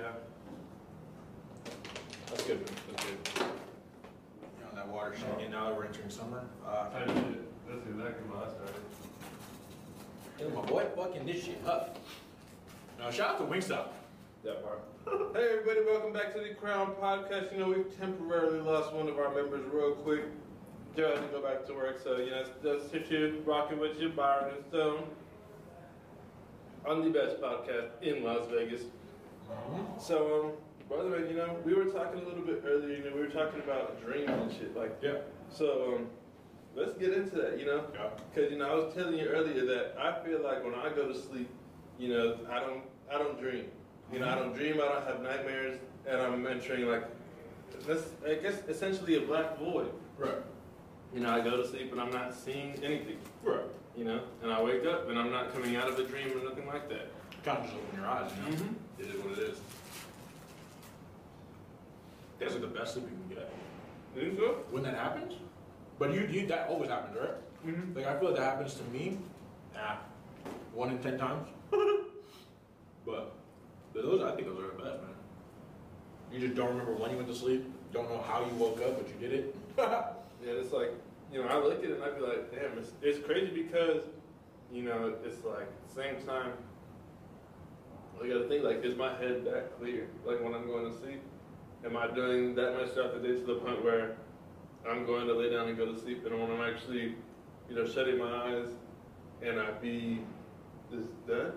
that's 2.27 2.43
good. 2.43 2.65
That's 2.65 3.05
good. 3.05 3.17
You 3.37 4.63
know, 4.65 4.75
that 4.75 4.87
water 4.87 5.13
shaking 5.15 5.51
now 5.51 5.65
that 5.69 5.77
we're 5.77 5.85
entering 5.85 6.09
summer. 6.09 6.45
Uh, 6.65 6.89
I 6.95 6.99
did. 7.05 7.45
That's 7.69 7.85
exactly 7.87 8.23
what 8.29 8.47
I 8.47 8.51
started. 8.51 8.75
and 10.39 10.55
my 10.55 10.61
boy 10.61 10.85
fucking 10.95 11.25
this 11.27 11.43
shit 11.43 11.61
up. 11.67 11.97
Now 12.97 13.11
shout 13.11 13.35
out 13.35 13.37
to 13.37 13.43
Wingstop. 13.45 13.89
That 14.43 14.63
part. 14.63 14.79
hey 15.35 15.49
everybody, 15.59 15.85
welcome 15.85 16.11
back 16.13 16.33
to 16.33 16.39
the 16.39 16.55
Crown 16.55 16.95
Podcast. 16.99 17.51
You 17.53 17.59
know, 17.59 17.67
we've 17.69 17.99
temporarily 17.99 18.59
lost 18.61 18.91
one 18.93 19.07
of 19.07 19.19
our 19.19 19.31
members 19.33 19.63
real 19.71 19.91
quick. 19.91 20.23
Joe 20.97 21.09
had 21.15 21.21
to 21.21 21.27
go 21.27 21.41
back 21.41 21.65
to 21.67 21.73
work, 21.73 21.99
so 22.03 22.17
you 22.17 22.31
know, 22.31 22.43
that's 22.63 22.89
just 22.91 23.11
you 23.11 23.41
rocking 23.45 23.79
with 23.79 23.99
you, 23.99 24.09
Byron 24.09 24.55
and 24.55 24.65
Stone. 24.65 25.03
On 26.85 27.03
the 27.03 27.09
best 27.09 27.39
podcast 27.39 27.89
in 28.01 28.23
Las 28.23 28.47
Vegas. 28.49 28.81
So, 29.99 30.55
um, 30.89 30.97
the 31.03 31.09
way, 31.09 31.29
you 31.29 31.35
know, 31.35 31.55
we 31.63 31.73
were 31.73 31.85
talking 31.85 32.21
a 32.21 32.23
little 32.23 32.43
bit 32.43 32.63
earlier, 32.65 32.97
you 32.97 33.03
know, 33.03 33.15
we 33.15 33.21
were 33.21 33.27
talking 33.27 33.59
about 33.61 34.03
dreams 34.03 34.29
and 34.29 34.51
shit 34.51 34.75
like 34.75 34.97
Yeah. 35.01 35.19
So, 35.49 35.95
um, 35.95 36.07
let's 36.75 36.93
get 36.93 37.13
into 37.13 37.35
that, 37.35 37.59
you 37.59 37.65
know? 37.65 37.85
Yeah. 37.93 38.09
Because, 38.33 38.51
you 38.51 38.57
know, 38.57 38.69
I 38.69 38.75
was 38.75 38.93
telling 38.93 39.17
you 39.17 39.25
earlier 39.27 39.65
that 39.65 39.95
I 39.99 40.23
feel 40.25 40.41
like 40.41 40.63
when 40.63 40.73
I 40.73 40.89
go 40.89 41.07
to 41.07 41.15
sleep, 41.15 41.49
you 41.99 42.09
know, 42.09 42.37
I 42.49 42.59
don't, 42.59 42.83
I 43.13 43.17
don't 43.17 43.39
dream. 43.39 43.65
You 44.11 44.19
know, 44.19 44.29
I 44.29 44.35
don't 44.35 44.53
dream, 44.53 44.75
I 44.81 44.85
don't 44.85 45.05
have 45.05 45.21
nightmares, 45.21 45.79
and 46.07 46.21
I'm 46.21 46.45
entering 46.47 46.87
like, 46.87 47.05
this, 47.85 48.03
I 48.27 48.35
guess, 48.35 48.61
essentially 48.67 49.15
a 49.15 49.21
black 49.21 49.57
void. 49.59 49.91
Right. 50.17 50.35
You 51.13 51.21
know, 51.21 51.29
I 51.29 51.41
go 51.41 51.57
to 51.57 51.67
sleep 51.67 51.91
and 51.91 52.01
I'm 52.01 52.11
not 52.11 52.33
seeing 52.33 52.73
anything, 52.83 53.17
Right. 53.43 53.65
You 53.95 54.05
know? 54.05 54.21
And 54.41 54.51
I 54.51 54.61
wake 54.61 54.85
up 54.85 55.09
and 55.09 55.17
I'm 55.17 55.31
not 55.31 55.53
coming 55.53 55.75
out 55.75 55.89
of 55.89 55.99
a 55.99 56.03
dream 56.03 56.31
or 56.37 56.43
nothing 56.47 56.67
like 56.67 56.89
that. 56.89 57.11
Kind 57.43 57.59
of 57.59 57.63
just 57.65 57.75
open 57.75 57.99
your 57.99 58.07
eyes, 58.07 58.31
you 58.35 58.51
know? 58.51 58.57
Mhm. 58.57 58.73
It 58.99 59.05
is 59.07 59.23
what 59.23 59.37
it 59.37 59.43
is. 59.49 59.57
That's 62.39 62.53
like 62.53 62.61
the 62.61 62.67
best 62.67 62.93
sleep 62.93 63.05
you 63.09 63.35
can 63.35 63.43
get. 63.43 63.51
You 64.15 64.21
think 64.21 64.39
so? 64.39 64.63
When 64.71 64.83
that 64.83 64.95
happens, 64.95 65.33
but 65.99 66.13
you, 66.13 66.21
you 66.29 66.47
that 66.47 66.67
always 66.69 66.89
happens, 66.89 67.17
right? 67.17 67.35
Mm-hmm. 67.65 67.95
Like 67.95 68.07
I 68.07 68.17
feel 68.19 68.29
like 68.29 68.37
that 68.37 68.43
happens 68.45 68.73
to 68.75 68.83
me, 68.85 69.17
nah, 69.75 69.97
one 70.73 70.89
in 70.89 70.97
ten 70.99 71.17
times. 71.17 71.47
but 73.05 73.33
but 73.93 74.03
those, 74.03 74.21
I 74.23 74.35
think 74.35 74.47
those 74.47 74.59
are 74.59 74.67
the 74.67 74.83
best, 74.83 75.01
man. 75.01 75.11
You 76.31 76.39
just 76.39 76.55
don't 76.55 76.69
remember 76.69 76.93
when 76.93 77.11
you 77.11 77.17
went 77.17 77.29
to 77.29 77.35
sleep, 77.35 77.65
don't 77.93 78.09
know 78.09 78.21
how 78.21 78.43
you 78.43 78.53
woke 78.55 78.81
up, 78.81 78.97
but 78.97 79.07
you 79.07 79.27
did 79.27 79.39
it. 79.39 79.55
Yeah, 80.43 80.53
it's 80.53 80.73
like, 80.73 80.91
you 81.31 81.41
know, 81.41 81.47
I 81.47 81.57
look 81.57 81.79
at 81.79 81.89
it 81.89 81.95
and 81.95 82.03
I'd 82.03 82.15
be 82.15 82.21
like, 82.21 82.51
damn, 82.51 82.77
it's, 82.77 82.91
it's 83.01 83.25
crazy 83.25 83.63
because, 83.63 84.03
you 84.71 84.83
know, 84.83 85.15
it's 85.23 85.43
like, 85.43 85.67
same 85.95 86.15
time, 86.25 86.53
I 88.21 88.27
gotta 88.27 88.47
think, 88.47 88.63
like, 88.63 88.83
is 88.83 88.95
my 88.95 89.15
head 89.17 89.45
that 89.45 89.77
clear? 89.79 90.07
Like, 90.25 90.43
when 90.43 90.53
I'm 90.53 90.67
going 90.67 90.91
to 90.91 90.97
sleep? 90.97 91.21
Am 91.83 91.97
I 91.97 92.07
doing 92.07 92.53
that 92.55 92.75
much 92.75 92.91
throughout 92.91 93.19
the 93.19 93.27
day 93.27 93.39
to 93.39 93.45
the 93.45 93.55
point 93.55 93.83
where 93.83 94.17
I'm 94.87 95.05
going 95.05 95.25
to 95.27 95.33
lay 95.33 95.49
down 95.49 95.67
and 95.67 95.77
go 95.77 95.91
to 95.91 95.99
sleep 95.99 96.25
and 96.25 96.39
when 96.39 96.51
I'm 96.51 96.61
actually, 96.61 97.15
you 97.69 97.75
know, 97.75 97.87
shutting 97.87 98.19
my 98.19 98.31
eyes 98.31 98.69
and 99.41 99.59
I 99.59 99.71
be 99.71 100.19
just 100.91 101.09
done? 101.25 101.53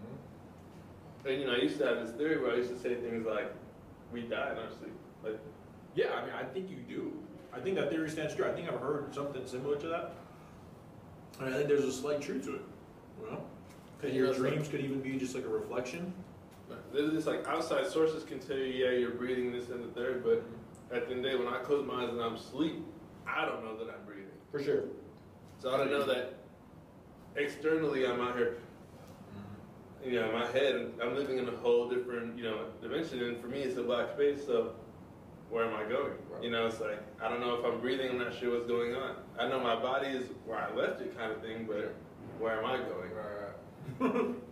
Mm-hmm. 0.00 1.28
And, 1.28 1.40
you 1.40 1.46
know, 1.46 1.54
I 1.54 1.58
used 1.58 1.78
to 1.78 1.86
have 1.86 2.06
this 2.06 2.14
theory 2.16 2.42
where 2.42 2.52
I 2.52 2.56
used 2.56 2.70
to 2.70 2.78
say 2.78 2.96
things 2.96 3.24
like, 3.24 3.54
we 4.12 4.22
die 4.22 4.52
in 4.52 4.58
our 4.58 4.70
sleep. 4.78 4.94
Like, 5.22 5.38
yeah, 5.94 6.12
I 6.12 6.26
mean, 6.26 6.34
I 6.34 6.44
think 6.44 6.68
you 6.68 6.76
do. 6.76 7.12
I 7.54 7.60
think 7.60 7.76
that 7.76 7.90
theory 7.90 8.10
stands 8.10 8.34
true. 8.34 8.46
I 8.46 8.52
think 8.52 8.68
I've 8.68 8.80
heard 8.80 9.14
something 9.14 9.46
similar 9.46 9.76
to 9.76 9.86
that, 9.88 10.12
and 11.40 11.54
I 11.54 11.56
think 11.56 11.68
there's 11.68 11.84
a 11.84 11.92
slight 11.92 12.20
truth 12.20 12.44
to 12.44 12.56
it. 12.56 12.62
You 13.20 13.30
know, 13.30 13.44
because 14.00 14.16
your 14.16 14.34
dreams 14.34 14.68
could 14.68 14.80
even 14.80 15.00
be 15.00 15.16
just 15.16 15.34
like 15.34 15.44
a 15.44 15.48
reflection. 15.48 16.12
There's 16.92 17.12
this 17.12 17.26
like 17.26 17.46
outside 17.46 17.86
sources 17.86 18.24
can 18.24 18.38
tell 18.40 18.56
you, 18.56 18.64
yeah, 18.64 18.90
you're 18.90 19.10
breathing 19.10 19.52
this 19.52 19.68
and 19.68 19.84
the 19.84 19.88
third, 19.88 20.24
but 20.24 20.42
at 20.94 21.06
the 21.06 21.14
end 21.14 21.24
of 21.24 21.30
the 21.30 21.30
day, 21.30 21.36
when 21.36 21.48
I 21.52 21.58
close 21.58 21.86
my 21.86 22.02
eyes 22.02 22.08
and 22.08 22.20
I'm 22.20 22.34
asleep, 22.34 22.84
I 23.26 23.44
don't 23.44 23.64
know 23.64 23.76
that 23.76 23.92
I'm 23.92 24.04
breathing. 24.04 24.26
For 24.50 24.62
sure. 24.62 24.84
So 25.58 25.72
I 25.72 25.76
don't 25.76 25.90
know 25.90 26.04
that 26.06 26.34
externally 27.36 28.06
I'm 28.06 28.20
out 28.20 28.36
here, 28.36 28.58
you 30.04 30.12
know, 30.12 30.28
in 30.28 30.32
my 30.32 30.46
head, 30.52 30.92
I'm 31.02 31.14
living 31.14 31.38
in 31.38 31.48
a 31.48 31.56
whole 31.56 31.88
different, 31.88 32.36
you 32.36 32.44
know, 32.44 32.66
dimension. 32.82 33.22
And 33.22 33.40
for 33.40 33.48
me, 33.48 33.60
it's 33.60 33.78
a 33.78 33.82
black 33.82 34.12
space. 34.14 34.44
So 34.46 34.74
where 35.54 35.64
am 35.64 35.74
I 35.76 35.88
going? 35.88 36.12
You 36.42 36.50
know, 36.50 36.66
it's 36.66 36.80
like 36.80 36.98
I 37.22 37.28
don't 37.28 37.40
know 37.40 37.54
if 37.54 37.64
I'm 37.64 37.80
breathing. 37.80 38.10
I'm 38.10 38.18
not 38.18 38.34
sure 38.34 38.58
what's 38.58 38.66
going 38.66 38.92
on. 38.96 39.14
I 39.38 39.48
know 39.48 39.60
my 39.60 39.76
body 39.76 40.08
is 40.08 40.26
where 40.44 40.58
I 40.58 40.74
left 40.74 41.00
it, 41.00 41.16
kind 41.16 41.30
of 41.30 41.40
thing, 41.40 41.64
but 41.64 41.94
where 42.40 42.60
am 42.60 42.66
I 42.66 42.78
going? 42.78 44.34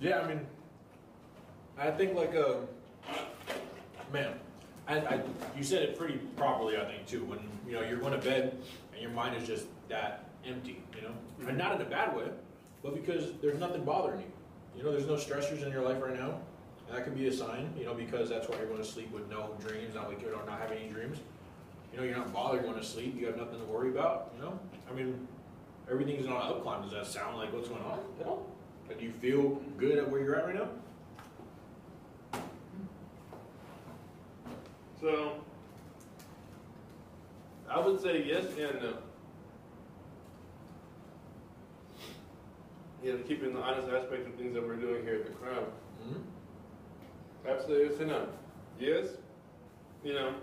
Yeah, 0.00 0.20
I 0.20 0.28
mean, 0.28 0.40
I 1.78 1.90
think 1.92 2.14
like 2.14 2.34
uh, 2.34 2.56
man, 4.12 4.34
I, 4.88 4.98
I 4.98 5.22
you 5.56 5.62
said 5.62 5.82
it 5.82 5.96
pretty 5.96 6.18
properly. 6.36 6.76
I 6.76 6.84
think 6.84 7.06
too. 7.06 7.24
When 7.24 7.38
you 7.66 7.74
know 7.74 7.80
you're 7.80 7.98
going 7.98 8.12
to 8.12 8.18
bed 8.18 8.58
and 8.92 9.00
your 9.00 9.12
mind 9.12 9.36
is 9.40 9.46
just 9.46 9.66
that 9.88 10.28
empty, 10.44 10.82
you 10.96 11.02
know, 11.02 11.48
and 11.48 11.56
not 11.56 11.76
in 11.76 11.80
a 11.80 11.88
bad 11.88 12.14
way, 12.14 12.28
but 12.82 12.94
because 12.94 13.32
there's 13.40 13.58
nothing 13.58 13.84
bothering 13.84 14.20
you. 14.20 14.32
You 14.76 14.82
know, 14.82 14.92
there's 14.92 15.06
no 15.06 15.14
stressors 15.14 15.64
in 15.64 15.72
your 15.72 15.82
life 15.82 16.02
right 16.02 16.18
now. 16.18 16.40
And 16.88 16.96
that 16.96 17.04
could 17.04 17.14
be 17.14 17.26
a 17.28 17.32
sign, 17.32 17.72
you 17.78 17.84
know, 17.84 17.94
because 17.94 18.28
that's 18.28 18.48
why 18.48 18.56
you're 18.56 18.66
going 18.66 18.78
to 18.78 18.84
sleep 18.84 19.10
with 19.12 19.28
no 19.30 19.56
dreams, 19.66 19.94
not 19.94 20.08
like 20.08 20.20
you 20.22 20.30
know, 20.30 20.44
not 20.46 20.60
having 20.60 20.78
any 20.78 20.90
dreams. 20.90 21.18
You 21.92 21.98
know, 22.00 22.04
you're 22.04 22.16
not 22.16 22.32
bothered 22.32 22.64
going 22.64 22.76
to 22.78 22.84
sleep. 22.84 23.16
You 23.18 23.26
have 23.26 23.36
nothing 23.36 23.58
to 23.58 23.64
worry 23.66 23.90
about. 23.90 24.32
You 24.36 24.42
know, 24.42 24.58
I 24.90 24.94
mean, 24.94 25.26
everything's 25.90 26.26
on 26.26 26.32
an 26.32 26.38
up 26.38 26.62
climb. 26.62 26.82
Does 26.82 26.92
that 26.92 27.06
sound 27.06 27.38
like 27.38 27.52
what's 27.52 27.68
going 27.68 27.82
on? 27.82 28.00
You 28.18 28.24
know, 28.24 28.46
do 28.98 29.04
you 29.04 29.12
feel 29.12 29.62
good 29.78 29.98
at 29.98 30.10
where 30.10 30.20
you're 30.20 30.36
at 30.36 30.46
right 30.46 30.54
now? 30.54 30.68
So 35.00 35.34
I 37.70 37.78
would 37.78 38.00
say 38.00 38.24
yes 38.24 38.44
and 38.58 38.82
no. 38.82 38.94
You 43.02 43.12
know, 43.12 43.18
keeping 43.28 43.52
the 43.52 43.60
honest 43.60 43.88
aspect 43.88 44.26
of 44.26 44.34
things 44.34 44.54
that 44.54 44.66
we're 44.66 44.76
doing 44.76 45.04
here 45.04 45.16
at 45.16 45.26
the 45.26 45.32
Crown. 45.32 45.66
Mm-hmm. 46.02 46.20
Absolutely 47.46 47.98
and 47.98 48.08
no. 48.08 48.28
Yes, 48.78 49.06
you 50.02 50.14
know, 50.14 50.34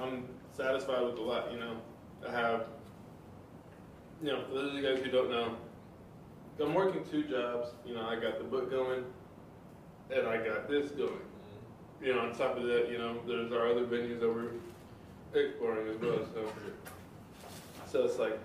I'm 0.00 0.28
satisfied 0.56 1.02
with 1.04 1.16
a 1.16 1.22
lot. 1.22 1.52
You 1.52 1.58
know, 1.58 1.76
I 2.26 2.30
have, 2.32 2.66
you 4.22 4.28
know, 4.28 4.44
for 4.44 4.54
those 4.54 4.70
of 4.70 4.74
you 4.74 4.82
guys 4.82 5.02
who 5.02 5.10
don't 5.10 5.30
know, 5.30 5.56
I'm 6.60 6.74
working 6.74 7.02
two 7.10 7.24
jobs. 7.24 7.68
You 7.86 7.94
know, 7.94 8.06
I 8.06 8.16
got 8.16 8.38
the 8.38 8.44
book 8.44 8.70
going, 8.70 9.04
and 10.14 10.26
I 10.26 10.36
got 10.36 10.68
this 10.68 10.90
going 10.90 11.10
mm-hmm. 11.10 12.04
you 12.04 12.14
know, 12.14 12.20
on 12.20 12.34
top 12.34 12.56
of 12.56 12.64
that, 12.64 12.88
you 12.90 12.98
know, 12.98 13.18
there's 13.26 13.52
our 13.52 13.68
other 13.68 13.84
venues 13.84 14.20
that 14.20 14.28
we're 14.28 14.50
exploring 15.32 15.88
as 15.88 16.00
well. 16.00 16.26
So, 16.34 16.52
so 17.86 18.04
it's 18.04 18.18
like, 18.18 18.38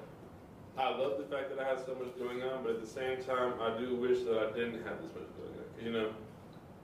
I 0.78 0.90
love 0.90 1.18
the 1.18 1.26
fact 1.36 1.50
that 1.50 1.60
I 1.60 1.68
have 1.68 1.80
so 1.86 1.96
much 1.96 2.18
going 2.20 2.44
on, 2.44 2.64
but 2.64 2.76
at 2.76 2.82
the 2.82 2.88
same 2.88 3.24
time, 3.24 3.54
I 3.62 3.78
do 3.78 3.96
wish 3.96 4.20
that 4.20 4.38
I 4.38 4.52
didn't 4.58 4.84
have 4.84 5.02
this 5.02 5.12
much 5.14 5.30
going 5.38 5.54
on. 5.58 5.86
You 5.86 5.92
know, 5.92 6.10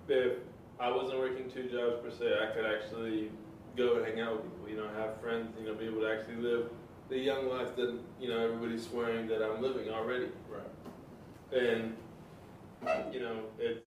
if 0.08 0.38
I 0.82 0.90
wasn't 0.90 1.20
working 1.20 1.50
two 1.50 1.70
jobs 1.70 2.02
per 2.02 2.10
se, 2.10 2.34
I 2.42 2.56
could 2.56 2.66
actually 2.66 3.30
go 3.78 3.98
and 3.98 4.06
hang 4.06 4.20
out 4.20 4.38
with 4.38 4.52
people. 4.52 4.68
You 4.68 4.78
know, 4.78 4.90
have 4.98 5.22
friends. 5.22 5.54
You 5.60 5.68
know, 5.68 5.76
be 5.76 5.86
able 5.86 6.02
to 6.02 6.12
actually 6.12 6.38
live 6.38 6.70
the 7.08 7.20
young 7.20 7.48
life 7.48 7.76
that 7.76 8.00
you 8.20 8.30
know 8.30 8.40
everybody's 8.40 8.88
swearing 8.88 9.28
that 9.28 9.44
I'm 9.44 9.62
living 9.62 9.90
already. 9.90 10.30
Right. 10.50 11.62
And 11.62 11.96
you 13.14 13.20
know, 13.20 13.44
it's 13.60 13.91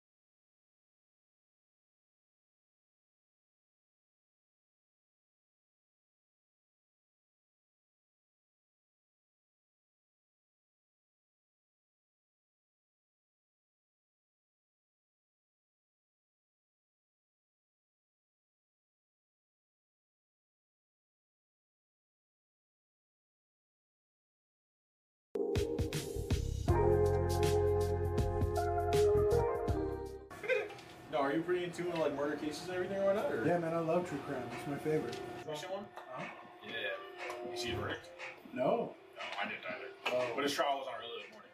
No, 31.19 31.25
are 31.25 31.33
you 31.33 31.41
pretty 31.41 31.65
in 31.65 31.71
tune 31.71 31.91
with 31.91 31.99
like 31.99 32.15
murder 32.15 32.37
cases 32.37 32.63
and 32.67 32.75
everything 32.75 32.97
or 33.03 33.13
not? 33.13 33.29
Or? 33.29 33.43
Yeah, 33.45 33.57
man, 33.57 33.73
I 33.73 33.79
love 33.79 34.07
true 34.07 34.17
crime. 34.25 34.41
It's 34.55 34.67
my 34.71 34.77
favorite. 34.77 35.19
Recent 35.49 35.73
one? 35.73 35.83
Huh? 36.15 36.23
Yeah. 36.63 37.51
You 37.51 37.57
see 37.57 37.71
the 37.71 37.77
verdict? 37.77 38.07
No. 38.53 38.95
No, 38.95 39.23
I 39.35 39.43
didn't 39.43 39.67
either. 39.67 40.15
Oh. 40.15 40.31
But 40.33 40.45
his 40.45 40.53
trial 40.53 40.77
was 40.77 40.87
on 40.87 40.95
early 40.95 41.19
this 41.19 41.31
morning. 41.35 41.51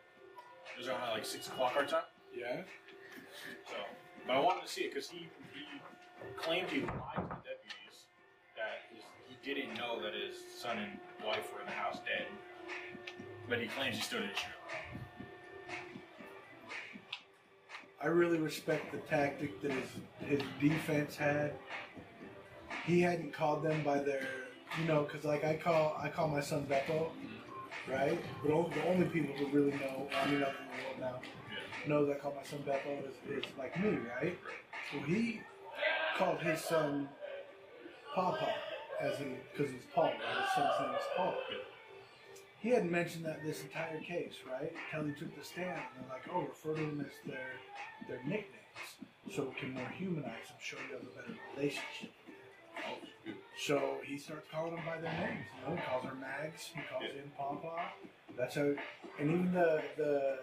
It 0.70 0.78
was 0.78 0.88
on 0.90 1.02
at 1.02 1.14
like 1.18 1.26
six 1.26 1.48
o'clock 1.48 1.74
our 1.76 1.86
time. 1.86 2.06
Yeah. 2.30 2.62
So, 3.66 3.74
but 4.28 4.36
I 4.36 4.40
wanted 4.40 4.68
to 4.68 4.72
see 4.72 4.82
it 4.82 4.94
because 4.94 5.10
he 5.10 5.26
he 5.50 5.66
claimed 6.38 6.70
he 6.70 6.82
lied 6.86 7.18
to 7.18 7.26
the 7.26 7.42
deputies 7.42 8.06
that 8.54 8.86
his, 8.94 9.02
he 9.26 9.34
didn't 9.42 9.74
know 9.82 9.98
that 9.98 10.14
his 10.14 10.38
son 10.62 10.78
and 10.78 10.94
wife 11.26 11.50
were 11.50 11.62
in 11.62 11.66
the 11.66 11.74
house 11.74 11.98
dead. 12.06 12.30
But 13.50 13.62
he 13.62 13.66
claims 13.66 13.96
he 13.98 14.04
still 14.04 14.22
didn't 14.22 14.38
shoot. 14.38 14.62
I 18.02 18.08
really 18.08 18.38
respect 18.38 18.92
the 18.92 19.00
tactic 19.00 19.62
that 19.62 19.72
his 19.72 19.90
his 20.28 20.42
defense 20.60 21.16
had. 21.16 21.54
He 22.86 23.02
hadn't 23.02 23.34
called 23.34 23.64
them 23.64 23.84
by 23.84 24.00
their 24.00 24.28
you 24.80 24.86
know, 24.86 25.04
because 25.04 25.26
like 25.26 25.44
I 25.44 25.56
call 25.56 25.96
I 26.00 26.10
call 26.10 26.28
my 26.28 26.42
son 26.42 26.66
Beppo, 26.70 27.10
right? 27.90 28.20
But 28.44 28.72
the 28.72 28.88
only 28.88 29.06
people 29.06 29.36
who 29.36 29.48
really 29.48 29.72
know, 29.78 30.08
I 30.22 30.28
mean, 30.28 30.44
other 30.44 30.54
than 30.54 31.00
the 31.00 31.04
world 31.04 31.14
now, 31.14 31.20
know 31.88 32.06
that 32.06 32.18
I 32.18 32.20
call 32.20 32.34
my 32.36 32.44
son 32.44 32.64
Beppo 32.68 33.00
is, 33.08 33.38
is 33.38 33.44
like 33.58 33.80
me, 33.82 33.98
right? 34.22 34.38
So 34.92 35.00
he 35.00 35.42
called 36.18 36.40
his 36.40 36.60
son 36.62 37.08
Papa, 38.14 38.50
as 39.02 39.20
in 39.20 39.38
because 39.52 39.74
it's 39.74 39.86
Paul, 39.94 40.06
right? 40.06 40.14
His 40.14 40.54
son's 40.56 40.80
name 40.82 40.96
is 40.96 41.06
Paul. 41.16 41.34
He 42.66 42.72
hadn't 42.72 42.90
mentioned 42.90 43.24
that 43.26 43.44
this 43.46 43.62
entire 43.62 44.00
case, 44.00 44.38
right? 44.52 44.74
Until 44.92 45.08
he 45.08 45.14
took 45.14 45.38
the 45.38 45.44
stand, 45.46 45.70
and 45.70 46.02
they're 46.02 46.10
like, 46.10 46.28
"Oh, 46.34 46.42
refer 46.42 46.74
to 46.74 46.82
them 46.82 47.06
as 47.08 47.14
their 47.24 47.52
their 48.08 48.18
nicknames, 48.24 48.90
so 49.32 49.44
we 49.44 49.54
can 49.54 49.72
more 49.72 49.88
humanize 49.90 50.48
them, 50.48 50.58
show 50.60 50.78
you 50.90 50.96
have 50.96 51.04
a 51.04 51.16
better 51.16 51.40
relationship." 51.56 52.12
So 53.64 54.00
he 54.04 54.18
starts 54.18 54.48
calling 54.52 54.76
them 54.76 54.84
by 54.84 55.00
their 55.00 55.14
names. 55.14 55.46
You 55.62 55.70
know, 55.70 55.76
he 55.76 55.82
calls 55.88 56.06
her 56.06 56.16
Mags. 56.16 56.72
He 56.74 56.82
calls 56.92 57.04
him 57.04 57.32
Papa. 57.38 57.92
That's 58.36 58.56
how. 58.56 58.74
And 59.20 59.30
even 59.30 59.54
the 59.54 59.84
the 59.96 60.40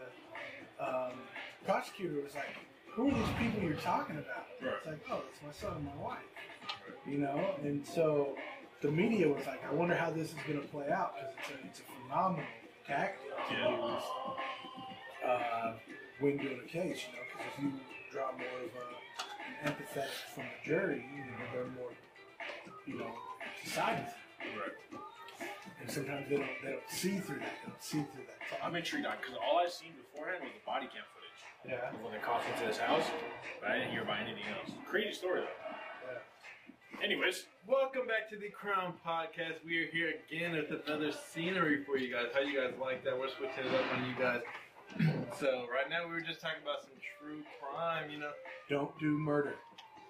um, 0.79 1.19
prosecutor 1.67 2.23
was 2.23 2.37
like, 2.37 2.55
"Who 2.93 3.09
are 3.09 3.15
these 3.15 3.35
people 3.37 3.65
you're 3.65 3.75
talking 3.75 4.19
about?" 4.19 4.47
Right. 4.63 4.75
It's 4.77 4.87
like, 4.87 5.03
"Oh, 5.11 5.25
it's 5.29 5.43
my 5.43 5.51
son 5.51 5.77
and 5.77 5.87
my 5.87 5.97
wife." 5.97 6.21
You 7.05 7.19
know, 7.19 7.57
and 7.65 7.85
so 7.85 8.37
the 8.83 8.91
media 8.91 9.29
was 9.29 9.47
like, 9.47 9.63
"I 9.65 9.73
wonder 9.73 9.95
how 9.95 10.11
this 10.11 10.29
is 10.29 10.35
going 10.47 10.61
to 10.61 10.67
play 10.69 10.91
out 10.91 11.15
because 11.17 11.31
it's 11.39 11.51
a 11.51 11.67
it's 11.67 11.81
a 11.81 11.83
phenomenal 12.03 12.45
tactic 12.87 13.21
to 13.49 13.55
Yeah. 13.55 13.95
use 13.95 14.03
uh, 15.25 15.73
when 16.21 16.37
doing 16.37 16.61
a 16.65 16.69
case." 16.69 17.07
You 17.07 17.17
know, 17.17 17.23
because 17.31 17.47
if 17.57 17.63
you 17.63 17.73
draw 18.11 18.33
more 18.33 18.59
of 18.67 18.75
a, 18.75 19.67
an 19.67 19.73
empathetic 19.73 20.17
from 20.35 20.45
the 20.45 20.69
jury, 20.69 21.07
you 21.15 21.25
know, 21.25 21.39
they're 21.53 21.73
more 21.79 21.91
you 22.87 22.99
know, 22.99 23.11
to 23.63 23.71
side 23.71 24.05
with 24.05 24.09
it. 24.11 24.59
Right. 24.59 25.01
And 25.81 25.91
sometimes 25.91 26.29
they 26.29 26.37
don't, 26.37 26.51
they 26.65 26.71
don't 26.73 26.91
see 26.91 27.19
through 27.19 27.39
that. 27.39 27.55
They 27.63 27.71
don't 27.71 27.83
see 27.83 28.03
through 28.11 28.27
that. 28.27 28.39
So 28.51 28.57
I'm 28.63 28.75
intrigued 28.75 29.07
on 29.07 29.15
because 29.21 29.39
all 29.39 29.59
I've 29.59 29.73
seen 29.73 29.95
beforehand 29.99 30.43
was 30.43 30.53
the 30.55 30.63
body 30.67 30.87
cam 30.87 31.03
footage 31.15 31.39
yeah, 31.67 31.95
when 32.03 32.11
they 32.13 32.19
cops 32.19 32.43
into 32.51 32.67
this 32.67 32.79
house, 32.79 33.07
but 33.61 33.71
I 33.71 33.79
didn't 33.79 33.93
hear 33.95 34.03
about 34.03 34.19
anything 34.19 34.43
else. 34.51 34.71
Crazy 34.91 35.15
story 35.15 35.43
though. 35.47 35.72
Yeah. 37.03 37.07
Anyways, 37.07 37.47
Welcome 37.67 38.07
back 38.09 38.29
to 38.31 38.37
the 38.37 38.49
Crown 38.51 38.95
Podcast. 39.07 39.65
We 39.65 39.79
are 39.85 39.87
here 39.87 40.15
again 40.27 40.53
with 40.53 40.71
another 40.87 41.13
scenery 41.13 41.85
for 41.85 41.97
you 41.97 42.13
guys. 42.13 42.27
How 42.35 42.41
you 42.41 42.59
guys 42.59 42.75
like 42.81 43.05
that? 43.05 43.17
We're 43.19 43.29
switching 43.31 43.65
it 43.67 43.75
up 43.75 43.87
on 43.97 44.09
you 44.09 44.15
guys. 44.19 44.41
So 45.41 45.65
right 45.73 45.89
now 45.89 46.05
we 46.05 46.13
were 46.13 46.21
just 46.21 46.45
talking 46.45 46.61
about 46.61 46.85
some 46.85 46.93
true 47.17 47.41
crime. 47.57 48.11
You 48.13 48.21
know, 48.21 48.37
Don't 48.69 48.93
do 49.01 49.17
murder. 49.17 49.55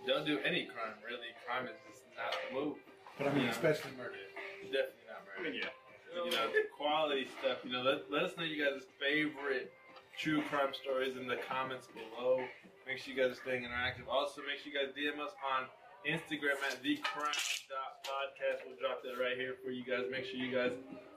don't 0.05 0.27
do 0.27 0.41
any 0.43 0.67
crime 0.67 0.99
really. 1.07 1.31
Crime 1.47 1.71
is 1.71 1.79
just 1.87 2.03
not 2.19 2.35
the 2.35 2.51
move. 2.59 2.77
But 3.17 3.29
I 3.29 3.33
mean, 3.33 3.45
Yeah. 3.47 3.55
especially 3.55 3.95
murder. 3.97 4.19
Definitely 4.67 5.07
not 5.07 5.23
I 5.23 5.39
murder. 5.39 5.43
mean, 5.55 5.63
yeah. 5.63 6.25
you 6.27 6.31
know, 6.35 6.51
quality 6.77 7.29
stuff. 7.39 7.63
You 7.63 7.71
know, 7.71 7.83
let, 7.87 8.11
let 8.11 8.27
us 8.27 8.35
know 8.37 8.43
you 8.43 8.59
guys' 8.59 8.83
favorite 8.99 9.71
true 10.19 10.43
crime 10.51 10.75
stories 10.75 11.15
in 11.17 11.29
the 11.31 11.39
comments 11.47 11.87
below. 11.95 12.43
Make 12.83 12.99
sure 12.99 13.15
you 13.15 13.23
guys 13.23 13.31
are 13.39 13.41
staying 13.41 13.63
interactive. 13.63 14.11
Also, 14.11 14.43
make 14.43 14.59
sure 14.59 14.75
you 14.75 14.77
guys 14.77 14.91
DM 14.99 15.23
us 15.23 15.31
on 15.39 15.71
Instagram 16.09 16.59
at 16.67 16.83
thecrown.podcast. 16.83 18.67
We'll 18.67 18.79
drop 18.81 19.03
that 19.05 19.23
right 19.23 19.37
here 19.37 19.55
for 19.65 19.71
you 19.71 19.85
guys. 19.85 20.11
Make 20.11 20.25
sure 20.25 20.37
you 20.37 20.51
guys 20.55 20.73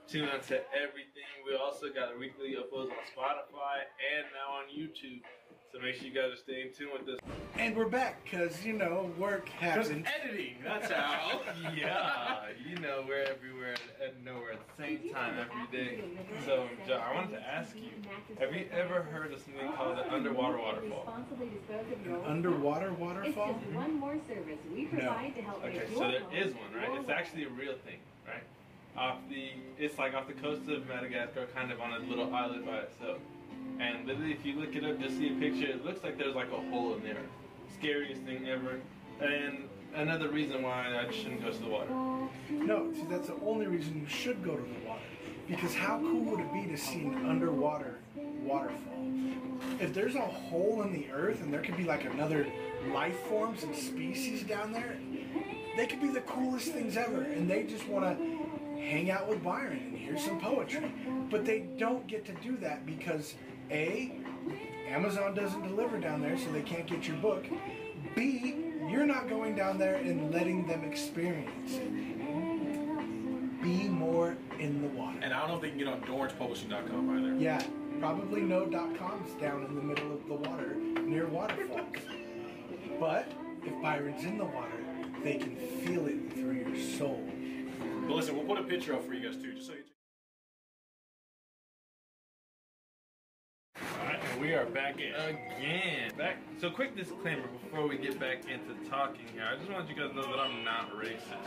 tune 0.08 0.30
in 0.30 0.42
to 0.42 0.62
everything. 0.76 1.30
We 1.46 1.56
also 1.56 1.88
got 1.90 2.10
our 2.10 2.18
weekly 2.18 2.56
uploads 2.56 2.92
on 2.92 3.06
Spotify 3.16 3.86
and 4.16 4.26
now 4.34 4.58
on 4.58 4.66
YouTube. 4.74 5.22
So 5.72 5.82
make 5.82 5.96
sure 5.96 6.08
you 6.08 6.14
guys 6.14 6.32
are 6.32 6.38
staying 6.38 6.72
tuned 6.78 6.92
with 6.94 7.10
us. 7.10 7.20
And 7.58 7.76
we're 7.76 7.90
back 7.90 8.24
because 8.24 8.64
you 8.64 8.74
know 8.74 9.12
work 9.18 9.50
happens. 9.50 10.06
editing. 10.22 10.56
That's 10.64 10.92
how. 10.92 11.42
yeah, 11.76 12.44
you 12.66 12.78
know 12.78 13.04
we're 13.08 13.24
everywhere 13.24 13.76
and 14.04 14.24
nowhere 14.24 14.54
at 14.54 14.60
the 14.78 14.84
same 14.84 15.14
time 15.14 15.34
every 15.40 15.78
day. 15.78 16.04
So, 16.46 16.68
John, 16.88 17.02
I 17.02 17.14
wanted 17.14 17.32
to 17.32 17.42
ask 17.42 17.76
you: 17.76 17.90
Have 18.40 18.54
you 18.54 18.68
ever 18.72 19.02
heard 19.04 19.34
of 19.34 19.40
something 19.42 19.72
called 19.74 20.00
an 20.00 20.10
underwater 20.12 20.58
waterfall? 20.58 21.14
An 21.68 22.22
underwater 22.26 22.94
It's 23.24 23.36
just 23.36 23.74
one 23.74 24.00
more 24.00 24.18
service 24.28 24.60
we 24.74 24.86
provide 24.86 25.36
to 25.36 25.42
help 25.42 25.64
Okay, 25.64 25.84
so 25.94 26.02
your 26.02 26.12
there 26.12 26.22
home 26.22 26.34
is 26.34 26.54
one, 26.54 26.74
right? 26.74 27.00
It's 27.00 27.10
actually 27.10 27.44
a 27.46 27.50
real 27.50 27.76
thing, 27.86 28.00
right? 28.28 28.44
Off 28.98 29.18
the, 29.30 29.50
it's 29.78 29.98
like 29.98 30.14
off 30.14 30.28
the 30.28 30.34
coast 30.34 30.70
of 30.70 30.88
Madagascar, 30.88 31.48
kind 31.54 31.72
of 31.72 31.82
on 31.82 31.94
a 31.94 32.00
little 32.00 32.34
island 32.34 32.66
by 32.66 32.78
itself. 32.78 33.18
And 33.80 34.08
literally, 34.08 34.32
if 34.32 34.46
you 34.46 34.58
look 34.58 34.74
it 34.76 34.86
up, 34.86 35.00
just 35.02 35.18
see 35.18 35.28
a 35.28 35.40
picture. 35.40 35.68
It 35.68 35.86
looks 35.86 36.02
like 36.04 36.18
there's 36.18 36.36
like 36.36 36.52
a 36.52 36.70
hole 36.70 36.96
in 36.96 37.04
there. 37.04 37.18
Scariest 37.78 38.22
thing 38.22 38.48
ever. 38.48 38.80
And 39.20 39.68
another 39.96 40.30
reason 40.30 40.64
why 40.64 40.98
I 40.98 41.12
shouldn't 41.12 41.42
go 41.42 41.52
to 41.52 41.58
the 41.58 41.68
water. 41.68 41.90
No, 42.50 42.94
see 42.94 43.06
that's 43.10 43.28
the 43.28 43.36
only 43.46 43.68
reason 43.68 44.00
you 44.00 44.08
should 44.08 44.44
go 44.44 44.56
to 44.56 44.62
the 44.62 44.88
water. 44.88 45.02
Because 45.48 45.76
how 45.76 46.00
cool 46.00 46.22
would 46.22 46.40
it 46.40 46.54
be 46.54 46.66
to 46.72 46.78
see 46.78 47.02
an 47.02 47.26
underwater 47.28 48.00
waterfall? 48.16 49.12
If 49.80 49.94
there's 49.94 50.16
a 50.16 50.22
hole 50.22 50.82
in 50.84 50.94
the 50.94 51.08
earth 51.12 51.42
and 51.42 51.54
there 51.54 51.62
could 51.62 51.78
be 51.78 51.84
like 51.84 52.06
another 52.06 52.48
life 52.94 53.18
forms 53.28 53.64
and 53.64 53.76
species 53.76 54.44
down 54.44 54.72
there, 54.72 54.98
they 55.76 55.86
could 55.86 56.02
be 56.02 56.10
the 56.10 56.22
coolest 56.22 56.72
things 56.72 56.98
ever. 56.98 57.22
And 57.22 57.50
they 57.50 57.64
just 57.64 57.88
want 57.88 58.18
to 58.18 58.35
hang 58.78 59.12
out 59.12 59.28
with 59.28 59.44
Byron 59.44 59.78
and 59.78 59.98
hear 59.98 60.18
some 60.18 60.40
poetry. 60.40 60.92
But 61.30 61.46
they 61.46 61.62
don't 61.78 62.06
get 62.08 62.26
to 62.26 62.34
do 62.34 62.58
that 62.58 62.86
because 62.86 63.36
A, 63.72 64.12
Amazon 64.88 65.34
doesn't 65.34 65.64
deliver 65.64 65.98
down 65.98 66.22
there, 66.22 66.38
so 66.38 66.52
they 66.52 66.62
can't 66.62 66.86
get 66.88 67.08
your 67.08 67.18
book. 67.18 67.46
B, 68.16 68.56
you're 68.90 69.06
not 69.06 69.28
going 69.28 69.56
down 69.56 69.78
there 69.78 69.96
and 69.96 70.32
letting 70.32 70.68
them 70.68 70.84
experience 70.84 71.74
it. 71.74 73.62
Be 73.62 73.88
more 73.88 74.38
in 74.60 74.82
the 74.82 74.88
water. 74.90 75.18
And 75.22 75.34
I 75.34 75.40
don't 75.40 75.50
know 75.50 75.56
if 75.56 75.62
they 75.62 75.70
can 75.70 75.80
get 75.80 75.88
on 75.88 76.02
DorangePublishing.com 76.02 77.18
either. 77.18 77.36
Yeah, 77.36 77.64
probably 78.00 78.42
no 78.42 78.66
dot 78.66 78.96
coms 78.98 79.32
down 79.42 79.66
in 79.66 79.76
the 79.76 79.82
middle 79.82 80.14
of 80.14 80.28
the 80.28 80.36
water 80.36 80.76
near 80.76 81.28
waterfalls. 81.28 81.96
But 83.00 83.32
if 83.64 83.82
Byron's 83.82 84.24
in 84.24 84.38
the 84.38 84.46
water, 84.46 84.84
they 85.24 85.36
can 85.38 85.56
feel 85.56 86.06
it 86.06 86.32
through 86.34 86.54
your 86.54 86.78
soul. 86.78 87.28
But 88.08 88.16
listen, 88.16 88.36
we'll 88.36 88.46
put 88.46 88.60
a 88.60 88.64
picture 88.64 88.94
up 88.94 89.06
for 89.06 89.14
you 89.14 89.28
guys 89.28 89.42
too, 89.42 89.54
just 89.54 89.68
so 89.68 89.74
you. 89.74 89.80
Alright, 94.00 94.20
and 94.32 94.42
we 94.42 94.54
are 94.54 94.66
back 94.66 95.00
in 95.00 95.14
again. 95.16 96.12
Back. 96.18 96.38
So, 96.62 96.70
quick 96.70 96.96
disclaimer 96.96 97.48
before 97.64 97.88
we 97.88 97.98
get 97.98 98.20
back 98.20 98.44
into 98.46 98.90
talking 98.90 99.26
here. 99.34 99.44
I 99.52 99.58
just 99.58 99.70
want 99.72 99.90
you 99.90 99.96
guys 99.96 100.10
to 100.12 100.16
know 100.16 100.22
that 100.24 100.40
I'm 100.40 100.64
not 100.64 100.92
racist. 100.96 101.46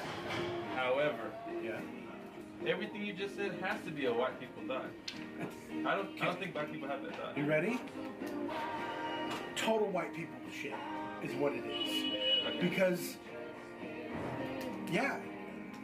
However, 0.75 1.31
Yeah. 1.63 1.81
everything 2.67 3.05
you 3.07 3.13
just 3.13 3.37
said 3.37 3.53
has 3.63 3.81
to 3.85 3.91
be 3.91 4.07
a 4.07 4.13
white 4.13 4.39
people 4.41 4.63
die. 4.67 4.89
I 5.87 5.95
don't. 5.95 6.21
I 6.21 6.25
don't 6.27 6.39
think 6.39 6.53
black 6.53 6.71
people 6.73 6.89
have 6.89 7.03
that 7.03 7.13
die. 7.13 7.33
You 7.37 7.47
ready? 7.47 7.81
Total 9.55 9.87
white 9.89 10.15
people 10.15 10.35
shit 10.53 10.75
is 11.23 11.35
what 11.37 11.53
it 11.53 11.65
is. 11.65 12.47
Okay. 12.47 12.59
Because, 12.61 13.17
yeah, 14.91 15.19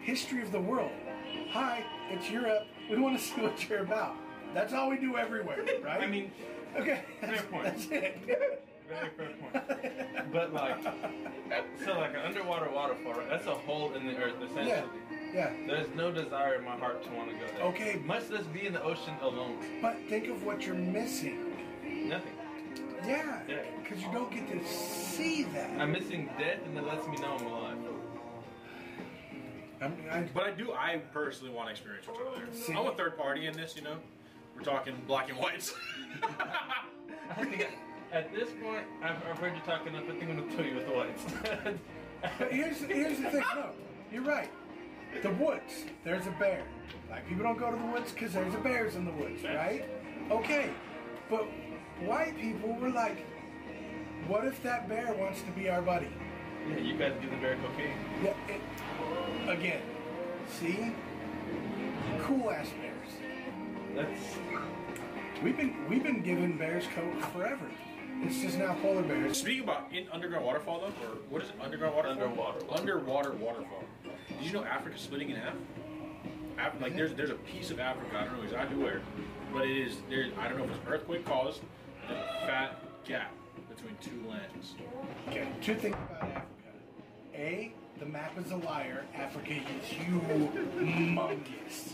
history 0.04 0.42
of 0.42 0.52
the 0.52 0.60
world. 0.60 0.90
Hi, 1.50 1.84
it's 2.10 2.30
Europe. 2.30 2.66
We 2.90 2.98
want 2.98 3.18
to 3.18 3.24
see 3.24 3.40
what 3.40 3.68
you're 3.68 3.80
about. 3.80 4.14
That's 4.52 4.72
all 4.72 4.90
we 4.90 4.98
do 4.98 5.16
everywhere, 5.16 5.64
right? 5.84 6.02
I 6.02 6.06
mean, 6.06 6.30
okay, 6.76 7.02
fair 7.20 7.42
point. 7.50 7.64
that's 7.64 7.86
it. 7.90 8.18
very 8.88 9.08
fair 9.16 9.30
point. 9.40 10.32
But 10.32 10.52
like, 10.52 10.76
so 11.84 11.98
like 11.98 12.10
an 12.10 12.20
underwater 12.24 12.70
waterfall, 12.70 13.14
right? 13.14 13.28
That's 13.30 13.46
a 13.46 13.54
hole 13.54 13.94
in 13.94 14.06
the 14.06 14.16
earth, 14.18 14.34
essentially. 14.42 14.68
Yeah, 14.68 14.84
yeah. 15.32 15.52
There's 15.66 15.88
no 15.96 16.12
desire 16.12 16.56
in 16.56 16.64
my 16.64 16.76
heart 16.76 17.02
to 17.04 17.10
want 17.12 17.30
to 17.30 17.36
go 17.36 17.46
there. 17.56 17.62
Okay. 17.68 18.00
Much 18.04 18.28
less 18.30 18.44
be 18.44 18.66
in 18.66 18.74
the 18.74 18.82
ocean 18.82 19.14
alone. 19.22 19.58
But 19.80 19.96
think 20.08 20.28
of 20.28 20.44
what 20.44 20.66
you're 20.66 20.74
missing. 20.76 21.52
Nothing. 21.84 22.32
Yeah, 23.06 23.40
Yeah. 23.48 23.56
because 23.82 24.02
you 24.02 24.10
don't 24.12 24.30
get 24.30 24.48
to 24.50 24.66
see 24.68 25.44
that. 25.44 25.70
I'm 25.80 25.92
missing 25.92 26.28
death, 26.38 26.58
and 26.64 26.76
that 26.76 26.86
lets 26.86 27.06
me 27.06 27.16
know 27.16 27.36
I'm 27.38 27.46
alive. 27.46 27.73
I'm, 29.80 29.96
I'm, 30.10 30.28
But 30.34 30.44
I 30.44 30.50
do. 30.52 30.72
I 30.72 30.98
personally 31.12 31.52
want 31.52 31.66
to 31.68 31.72
experience 31.72 32.06
what's 32.06 32.20
over 32.20 32.36
there. 32.36 32.46
See- 32.52 32.74
oh, 32.74 32.86
I'm 32.86 32.92
a 32.92 32.96
third 32.96 33.16
party 33.16 33.46
in 33.46 33.54
this. 33.54 33.76
You 33.76 33.82
know, 33.82 33.96
we're 34.56 34.62
talking 34.62 34.94
black 35.06 35.28
and 35.30 35.38
whites. 35.38 35.74
I 37.36 37.44
think 37.44 37.66
at 38.12 38.32
this 38.32 38.48
point, 38.62 38.84
I've, 39.02 39.16
I've 39.28 39.38
heard 39.38 39.54
you 39.54 39.60
talk 39.66 39.86
enough. 39.86 40.04
I 40.04 40.12
think 40.12 40.30
I'm 40.30 40.38
gonna 40.38 40.54
kill 40.54 40.64
you 40.64 40.74
with 40.76 40.86
the 40.86 40.92
whites. 40.92 41.24
but 42.38 42.52
here's 42.52 42.78
here's 42.78 43.18
the 43.18 43.30
thing. 43.30 43.44
No, 43.54 43.70
you're 44.12 44.22
right. 44.22 44.50
The 45.22 45.30
woods. 45.30 45.84
There's 46.04 46.26
a 46.26 46.30
bear. 46.32 46.64
Like 47.10 47.28
people 47.28 47.44
don't 47.44 47.58
go 47.58 47.70
to 47.70 47.76
the 47.76 47.86
woods 47.86 48.12
because 48.12 48.32
there's 48.32 48.54
a 48.54 48.58
bears 48.58 48.96
in 48.96 49.04
the 49.04 49.12
woods, 49.12 49.42
right? 49.44 49.84
Okay, 50.30 50.70
but 51.30 51.46
white 52.04 52.36
people 52.38 52.74
were 52.74 52.90
like, 52.90 53.24
what 54.26 54.44
if 54.44 54.60
that 54.62 54.88
bear 54.88 55.12
wants 55.14 55.42
to 55.42 55.50
be 55.52 55.68
our 55.68 55.82
buddy? 55.82 56.08
yeah, 56.68 56.78
you 56.78 56.96
guys 56.96 57.12
give 57.20 57.30
the 57.30 57.36
bear 57.36 57.56
cocaine. 57.56 57.92
Yeah. 58.22 58.34
It, 58.48 58.60
again, 59.48 59.82
see, 60.48 60.92
cool 62.22 62.50
ass 62.50 62.68
bears. 62.80 63.10
That's 63.94 64.36
We've 65.42 65.56
been 65.56 65.74
we've 65.88 66.02
been 66.02 66.22
giving 66.22 66.56
bears 66.56 66.84
coke 66.94 67.20
forever. 67.32 67.66
It's 68.22 68.40
just 68.40 68.56
now 68.56 68.74
polar 68.80 69.02
bears. 69.02 69.38
Speaking 69.38 69.64
about 69.64 69.92
in 69.92 70.06
underground 70.10 70.46
waterfall 70.46 70.80
though, 70.80 71.06
or 71.06 71.16
what 71.28 71.42
is 71.42 71.50
it? 71.50 71.56
Underground 71.60 71.94
waterfall. 71.94 72.22
Underwater. 72.22 72.58
Underwater 72.70 73.32
waterfall. 73.32 73.84
Did 74.28 74.46
you 74.46 74.52
know 74.52 74.64
Africa's 74.64 75.02
splitting 75.02 75.30
in 75.30 75.36
half? 75.36 75.54
Af- 76.58 76.80
like 76.80 76.96
there's 76.96 77.12
there's 77.14 77.30
a 77.30 77.34
piece 77.34 77.70
of 77.70 77.80
Africa. 77.80 78.16
I 78.16 78.24
don't 78.24 78.36
know 78.38 78.42
exactly 78.44 78.82
where, 78.82 79.02
but 79.52 79.64
it 79.64 79.76
is 79.76 79.96
there. 80.08 80.28
I 80.40 80.48
don't 80.48 80.58
know 80.58 80.64
if 80.64 80.70
it's 80.70 80.80
earthquake 80.88 81.26
caused. 81.26 81.60
There's 82.08 82.20
a 82.20 82.46
fat 82.46 82.80
gap 83.04 83.32
between 83.68 83.96
two 84.00 84.26
lands. 84.28 84.74
Okay, 85.28 85.48
two 85.60 85.74
things 85.74 85.96
about 86.08 86.22
Africa. 86.22 86.46
A, 87.34 87.72
the 87.98 88.06
map 88.06 88.32
is 88.38 88.50
a 88.50 88.56
liar. 88.56 89.04
Africa 89.14 89.52
is 89.52 89.88
humongous. 89.88 91.92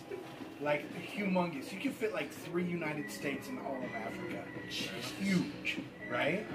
Like, 0.60 0.84
humongous. 1.16 1.72
You 1.72 1.80
can 1.80 1.92
fit 1.92 2.12
like 2.12 2.30
three 2.30 2.64
United 2.64 3.10
States 3.10 3.48
in 3.48 3.58
all 3.58 3.76
of 3.76 3.94
Africa. 3.94 4.44
It's 4.66 5.10
huge, 5.20 5.78
right? 6.10 6.46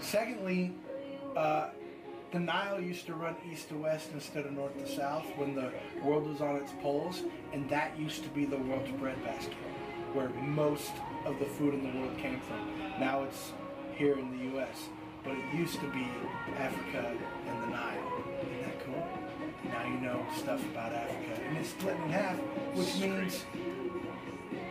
Secondly, 0.00 0.74
uh, 1.36 1.68
the 2.32 2.38
Nile 2.38 2.80
used 2.80 3.06
to 3.06 3.14
run 3.14 3.34
east 3.50 3.68
to 3.70 3.76
west 3.76 4.10
instead 4.14 4.46
of 4.46 4.52
north 4.52 4.76
to 4.78 4.94
south 4.94 5.24
when 5.36 5.54
the 5.54 5.72
world 6.02 6.28
was 6.28 6.40
on 6.40 6.56
its 6.56 6.72
poles, 6.80 7.22
and 7.52 7.68
that 7.70 7.98
used 7.98 8.22
to 8.22 8.28
be 8.30 8.44
the 8.44 8.56
world's 8.56 8.90
breadbasket, 8.92 9.54
where 10.12 10.28
most 10.28 10.92
of 11.24 11.38
the 11.38 11.44
food 11.44 11.74
in 11.74 11.82
the 11.82 11.98
world 11.98 12.16
came 12.18 12.40
from. 12.40 13.00
Now 13.00 13.24
it's 13.24 13.52
here 13.96 14.18
in 14.18 14.30
the 14.30 14.44
U.S., 14.56 14.88
but 15.24 15.32
it 15.32 15.54
used 15.54 15.80
to 15.80 15.90
be 15.90 16.06
Africa 16.56 17.12
and 17.46 17.62
the 17.62 17.66
Nile. 17.66 18.24
That? 19.64 19.72
Now 19.72 19.84
you 19.86 20.00
know 20.00 20.26
stuff 20.36 20.64
about 20.66 20.92
Africa, 20.92 21.40
and 21.48 21.58
it's 21.58 21.70
split 21.70 21.96
in 21.96 22.10
half, 22.10 22.36
which 22.74 22.94
means, 22.98 23.44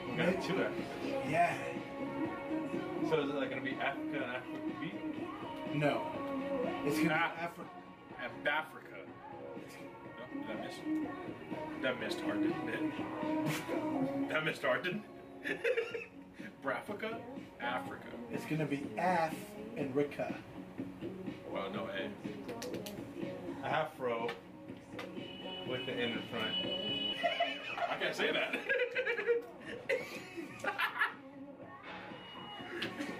We 0.09 0.15
got 0.17 0.43
two 0.43 0.61
Africans. 0.61 1.29
yeah, 1.29 1.53
So 3.09 3.19
is 3.21 3.29
it 3.29 3.35
like 3.35 3.49
gonna 3.49 3.61
be 3.61 3.75
Africa 3.81 4.15
and 4.15 4.23
Africa 4.23 4.57
B? 4.81 4.91
no, 5.77 6.01
it's 6.85 6.97
gonna 6.97 7.13
Ah. 7.15 7.31
be 7.35 7.41
Africa. 7.43 7.69
And 8.21 8.31
Bafrica. 8.43 8.99
No, 10.35 10.41
did 10.41 10.57
I 10.57 10.65
miss? 10.65 10.75
That 11.81 11.99
missed 12.01 12.19
hard, 12.21 12.41
didn't 12.41 12.69
it? 12.69 14.29
that 14.29 14.43
missed 14.43 14.61
hard, 14.63 14.83
didn't 14.83 15.03
it? 15.45 15.59
Brafrica? 16.63 17.17
Africa. 17.61 18.07
It's 18.31 18.43
gonna 18.45 18.65
be 18.65 18.85
Af 18.97 19.33
and 19.77 19.95
Rika. 19.95 20.35
Well, 21.49 21.69
no 21.71 21.87
A. 21.87 23.65
Afro 23.65 24.29
with 25.69 25.85
the 25.85 25.93
N 25.93 26.11
in 26.11 26.21
front. 26.31 26.55
I 27.89 27.95
can't 27.95 28.15
say 28.15 28.31
that. 28.31 28.55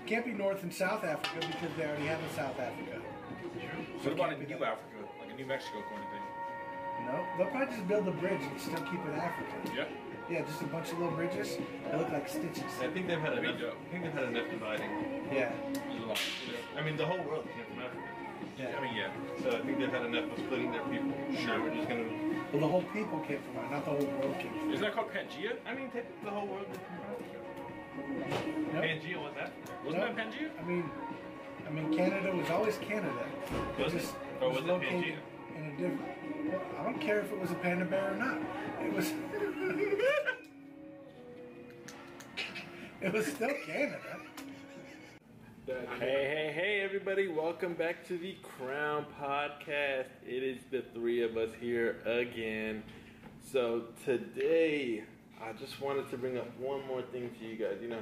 Can't 0.06 0.26
be 0.26 0.32
North 0.32 0.64
and 0.64 0.74
South 0.74 1.04
Africa 1.04 1.38
because 1.46 1.70
they 1.78 1.86
already 1.86 2.08
have 2.08 2.20
a 2.24 2.34
South 2.34 2.60
Africa. 2.60 2.98
what 4.02 4.14
about 4.14 4.34
a 4.34 4.38
New 4.38 4.48
that. 4.48 4.62
Africa? 4.64 5.06
Like 5.22 5.32
a 5.32 5.36
New 5.36 5.46
Mexico 5.46 5.84
kind 5.88 6.02
of 6.02 6.10
thing? 6.10 6.24
No, 7.06 7.24
they'll 7.38 7.52
probably 7.54 7.76
just 7.76 7.88
build 7.88 8.08
a 8.08 8.12
bridge 8.12 8.42
and 8.42 8.60
still 8.60 8.82
keep 8.90 9.06
it 9.06 9.14
African. 9.14 9.76
Yeah. 9.76 9.86
Yeah, 10.28 10.42
just 10.46 10.62
a 10.62 10.66
bunch 10.66 10.92
of 10.92 10.98
little 11.00 11.14
bridges. 11.16 11.58
They 11.92 11.98
look 11.98 12.10
like 12.10 12.28
stitches. 12.28 12.64
I 12.82 12.88
think 12.88 13.08
they've 13.08 13.20
had 13.20 13.34
That'd 13.38 13.62
enough. 13.62 13.74
I 13.74 13.92
think 13.92 14.04
they've 14.04 14.14
had 14.14 14.24
enough 14.30 14.50
dividing. 14.50 14.90
Yeah, 15.32 15.52
There's 15.74 16.04
a 16.04 16.08
lot. 16.08 16.20
I 16.78 16.82
mean, 16.82 16.98
the 16.98 17.06
whole 17.06 17.18
world 17.20 17.46
came 17.46 17.66
from 17.70 17.84
Africa. 17.86 18.04
yeah. 18.58 18.76
I 18.78 18.82
mean, 18.82 18.96
yeah. 18.96 19.12
So 19.44 19.58
I 19.58 19.62
think 19.62 19.78
they've 19.80 19.90
had 19.92 20.06
enough 20.06 20.26
of 20.32 20.38
splitting 20.40 20.72
their 20.72 20.84
people. 20.86 21.14
Sure. 21.46 21.62
We're 21.62 21.74
just 21.76 21.88
gonna. 21.88 22.29
Well, 22.52 22.62
the 22.62 22.68
whole 22.68 22.82
people 22.94 23.20
came 23.20 23.40
from 23.44 23.64
it, 23.64 23.72
not 23.72 23.86
the 23.86 23.92
whole 23.92 24.00
world 24.00 24.40
came 24.40 24.52
from 24.60 24.70
it. 24.70 24.74
Isn't 24.74 24.82
that 24.86 24.94
called 24.96 25.10
Pangea? 25.12 25.54
I 25.68 25.74
mean, 25.76 25.92
the 26.24 26.30
whole 26.32 26.48
world 26.48 26.66
came 26.66 26.76
from 26.76 26.96
Africa. 27.12 27.40
Nope. 28.74 28.84
Pangea 28.84 29.18
was 29.22 29.34
Africa. 29.40 29.72
Wasn't 29.86 30.02
Nope. 30.04 30.16
that 30.16 30.32
Pangea? 30.32 30.50
I 30.60 30.64
mean, 30.68 30.90
I 31.68 31.70
mean, 31.72 31.94
Canada 31.96 32.36
was 32.36 32.50
always 32.50 32.78
Canada. 32.78 33.24
It 33.78 33.84
Was 33.84 33.94
it? 33.94 34.00
just 34.00 34.14
Or 34.42 34.50
was 34.50 34.58
it 34.60 34.66
located 34.66 34.94
Pangea? 34.94 35.18
in 35.58 35.64
a 35.66 35.72
different. 35.72 36.02
Well, 36.52 36.62
I 36.80 36.84
don't 36.84 37.00
care 37.00 37.20
if 37.20 37.32
it 37.32 37.40
was 37.40 37.52
a 37.52 37.56
panda 37.56 37.86
bear 37.86 38.14
or 38.14 38.16
not. 38.16 38.38
It 38.84 38.94
was. 38.94 39.12
it 43.02 43.14
was 43.14 43.28
still 43.28 43.54
Canada. 43.68 44.00
Hey, 45.70 45.86
hey, 46.00 46.52
hey, 46.56 46.82
everybody. 46.84 47.28
Welcome 47.28 47.76
back 47.76 48.04
to 48.08 48.18
the 48.18 48.36
Crown 48.42 49.06
Podcast. 49.22 50.08
It 50.28 50.42
is 50.42 50.58
the 50.72 50.84
three 50.96 51.22
of 51.22 51.38
us 51.38 51.52
here 51.62 51.98
again. 52.08 52.82
So 53.52 53.84
today, 54.04 55.04
I 55.40 55.54
just 55.54 55.80
wanted 55.80 56.10
to 56.10 56.18
bring 56.18 56.40
up 56.40 56.48
one 56.58 56.88
more 56.88 57.04
thing 57.04 57.30
to 57.40 57.46
you 57.46 57.56
guys. 57.56 57.76
You 57.84 57.90
know, 57.90 58.00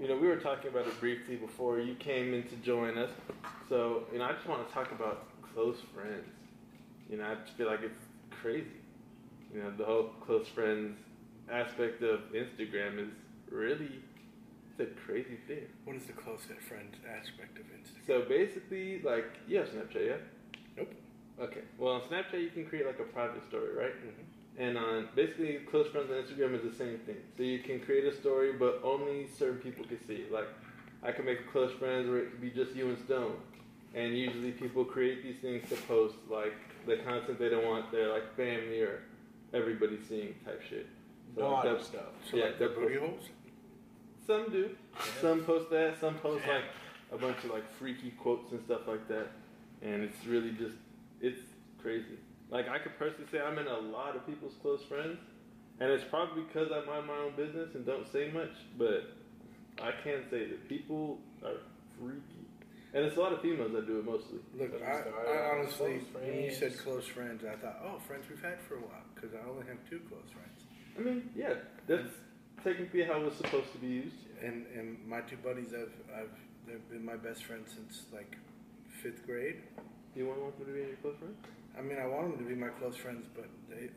you 0.00 0.06
know, 0.06 0.16
we 0.16 0.28
were 0.28 0.36
talking 0.36 0.70
about 0.70 0.86
it 0.86 1.00
briefly 1.00 1.34
before 1.34 1.80
you 1.80 1.96
came 1.96 2.34
in 2.34 2.44
to 2.44 2.54
join 2.56 2.96
us. 2.96 3.10
So, 3.68 4.04
you 4.12 4.20
know, 4.20 4.26
I 4.26 4.34
just 4.34 4.46
want 4.46 4.68
to 4.68 4.72
talk 4.72 4.92
about 4.92 5.24
close 5.52 5.78
friends. 5.92 6.28
You 7.10 7.16
know, 7.16 7.24
I 7.24 7.34
just 7.34 7.56
feel 7.56 7.66
like 7.66 7.82
it's 7.82 8.04
crazy. 8.30 8.68
You 9.52 9.64
know, 9.64 9.72
the 9.76 9.84
whole 9.84 10.10
close 10.24 10.46
friends 10.46 10.96
aspect 11.50 12.00
of 12.00 12.20
Instagram 12.32 13.00
is 13.00 13.10
really 13.50 14.04
it's 14.78 14.90
a 14.90 15.00
crazy 15.00 15.38
thing. 15.46 15.66
What 15.84 15.96
is 15.96 16.04
the 16.04 16.12
close 16.12 16.40
knit 16.48 16.62
friend 16.62 16.88
aspect 17.08 17.58
of 17.58 17.64
Instagram? 17.66 18.06
So 18.06 18.22
basically, 18.28 19.00
like, 19.02 19.26
you 19.48 19.58
have 19.58 19.68
Snapchat, 19.68 20.06
yeah? 20.06 20.16
Nope. 20.76 20.92
Okay. 21.40 21.60
Well, 21.78 21.94
on 21.94 22.00
Snapchat, 22.02 22.40
you 22.40 22.50
can 22.50 22.66
create 22.66 22.86
like 22.86 22.98
a 23.00 23.04
private 23.04 23.44
story, 23.48 23.74
right? 23.74 23.94
Mm-hmm. 23.94 24.62
And 24.62 24.78
on 24.78 25.08
basically, 25.14 25.54
close 25.70 25.88
friends 25.88 26.10
on 26.10 26.16
Instagram 26.16 26.54
is 26.54 26.62
the 26.62 26.76
same 26.76 26.98
thing. 26.98 27.16
So 27.36 27.42
you 27.42 27.60
can 27.60 27.80
create 27.80 28.04
a 28.04 28.14
story, 28.14 28.52
but 28.52 28.80
only 28.84 29.28
certain 29.28 29.58
people 29.58 29.84
can 29.84 30.04
see 30.06 30.14
it. 30.14 30.32
Like, 30.32 30.48
I 31.02 31.12
can 31.12 31.24
make 31.24 31.40
a 31.40 31.50
close 31.52 31.72
friends 31.78 32.08
where 32.08 32.18
it 32.18 32.30
could 32.30 32.40
be 32.40 32.50
just 32.50 32.74
you 32.74 32.88
and 32.88 32.98
Stone. 32.98 33.36
And 33.94 34.16
usually, 34.16 34.52
people 34.52 34.84
create 34.84 35.22
these 35.22 35.38
things 35.40 35.68
to 35.70 35.76
post 35.86 36.16
like 36.28 36.54
the 36.86 36.96
content 36.98 37.38
they 37.38 37.48
don't 37.48 37.64
want 37.64 37.90
their 37.90 38.12
like 38.12 38.36
family 38.36 38.80
or 38.80 39.00
everybody 39.54 39.98
seeing 40.08 40.34
type 40.44 40.62
shit. 40.68 40.86
Naughty 41.36 41.68
that's- 41.68 41.86
stuff. 41.86 42.12
So 42.30 42.36
Yeah, 42.36 42.44
like 42.46 42.58
the 42.58 42.68
booty 42.68 42.96
holes? 42.96 43.28
Some 44.28 44.50
do. 44.52 44.70
Some 45.22 45.40
post 45.40 45.70
that. 45.70 45.98
Some 46.00 46.16
post 46.16 46.46
like 46.46 46.64
a 47.10 47.16
bunch 47.16 47.38
of 47.44 47.50
like 47.50 47.72
freaky 47.76 48.10
quotes 48.10 48.52
and 48.52 48.62
stuff 48.66 48.82
like 48.86 49.08
that. 49.08 49.28
And 49.80 50.02
it's 50.02 50.26
really 50.26 50.50
just, 50.50 50.74
it's 51.22 51.40
crazy. 51.80 52.18
Like 52.50 52.68
I 52.68 52.78
could 52.78 52.98
personally 52.98 53.26
say 53.32 53.40
I'm 53.40 53.58
in 53.58 53.66
a 53.66 53.78
lot 53.78 54.16
of 54.16 54.26
people's 54.26 54.52
close 54.60 54.82
friends, 54.82 55.18
and 55.80 55.90
it's 55.90 56.04
probably 56.04 56.42
because 56.42 56.68
I 56.70 56.84
mind 56.84 57.06
my 57.06 57.16
own 57.16 57.32
business 57.36 57.74
and 57.74 57.86
don't 57.86 58.06
say 58.12 58.30
much. 58.30 58.52
But 58.76 59.16
I 59.82 59.92
can 60.04 60.24
say 60.30 60.46
that 60.46 60.68
people 60.68 61.20
are 61.42 61.60
freaky, 61.98 62.44
and 62.92 63.06
it's 63.06 63.16
a 63.16 63.20
lot 63.20 63.32
of 63.32 63.40
females 63.40 63.72
that 63.72 63.86
do 63.86 63.98
it 63.98 64.04
mostly. 64.04 64.40
Look, 64.58 64.72
I, 64.82 65.04
I 65.30 65.56
honestly, 65.56 66.02
when 66.12 66.42
you 66.42 66.52
said 66.52 66.76
close 66.76 67.06
friends, 67.06 67.44
I 67.44 67.56
thought, 67.56 67.80
oh, 67.82 67.98
friends 68.06 68.26
we've 68.28 68.42
had 68.42 68.60
for 68.60 68.74
a 68.74 68.80
while, 68.80 69.04
because 69.14 69.30
I 69.34 69.48
only 69.48 69.66
have 69.68 69.78
two 69.88 70.00
close 70.08 70.28
friends. 70.32 70.68
I 70.98 71.00
mean, 71.00 71.30
yeah, 71.34 71.54
that's 71.86 72.12
technically 72.68 73.04
how 73.04 73.20
it's 73.24 73.36
supposed 73.36 73.72
to 73.72 73.78
be 73.78 73.86
used. 73.88 74.16
And 74.42 74.66
and 74.76 74.96
my 75.06 75.20
two 75.22 75.36
buddies, 75.36 75.72
I've 75.74 75.92
I've 76.18 76.30
they've 76.66 76.88
been 76.90 77.04
my 77.04 77.16
best 77.16 77.44
friends 77.44 77.72
since 77.74 78.02
like 78.12 78.36
fifth 79.02 79.24
grade. 79.26 79.56
Do 80.14 80.20
you 80.20 80.26
want 80.28 80.40
one 80.42 80.52
to 80.52 80.64
be 80.64 80.80
your 80.80 80.96
close 81.02 81.16
friends? 81.18 81.36
I 81.78 81.82
mean, 81.82 81.98
I 81.98 82.06
want 82.06 82.30
them 82.36 82.44
to 82.44 82.48
be 82.48 82.54
my 82.54 82.68
close 82.80 82.96
friends, 82.96 83.26
but 83.34 83.46
they 83.70 83.90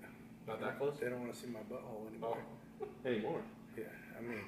Not 0.48 0.60
that 0.62 0.78
close? 0.78 0.96
They 1.00 1.10
don't 1.10 1.22
want 1.22 1.34
to 1.34 1.40
see 1.40 1.48
my 1.48 1.62
butthole 1.72 2.08
anymore. 2.10 2.38
Oh. 2.38 2.86
Anymore. 3.06 3.42
Yeah, 3.78 3.84
I 4.18 4.22
mean, 4.22 4.42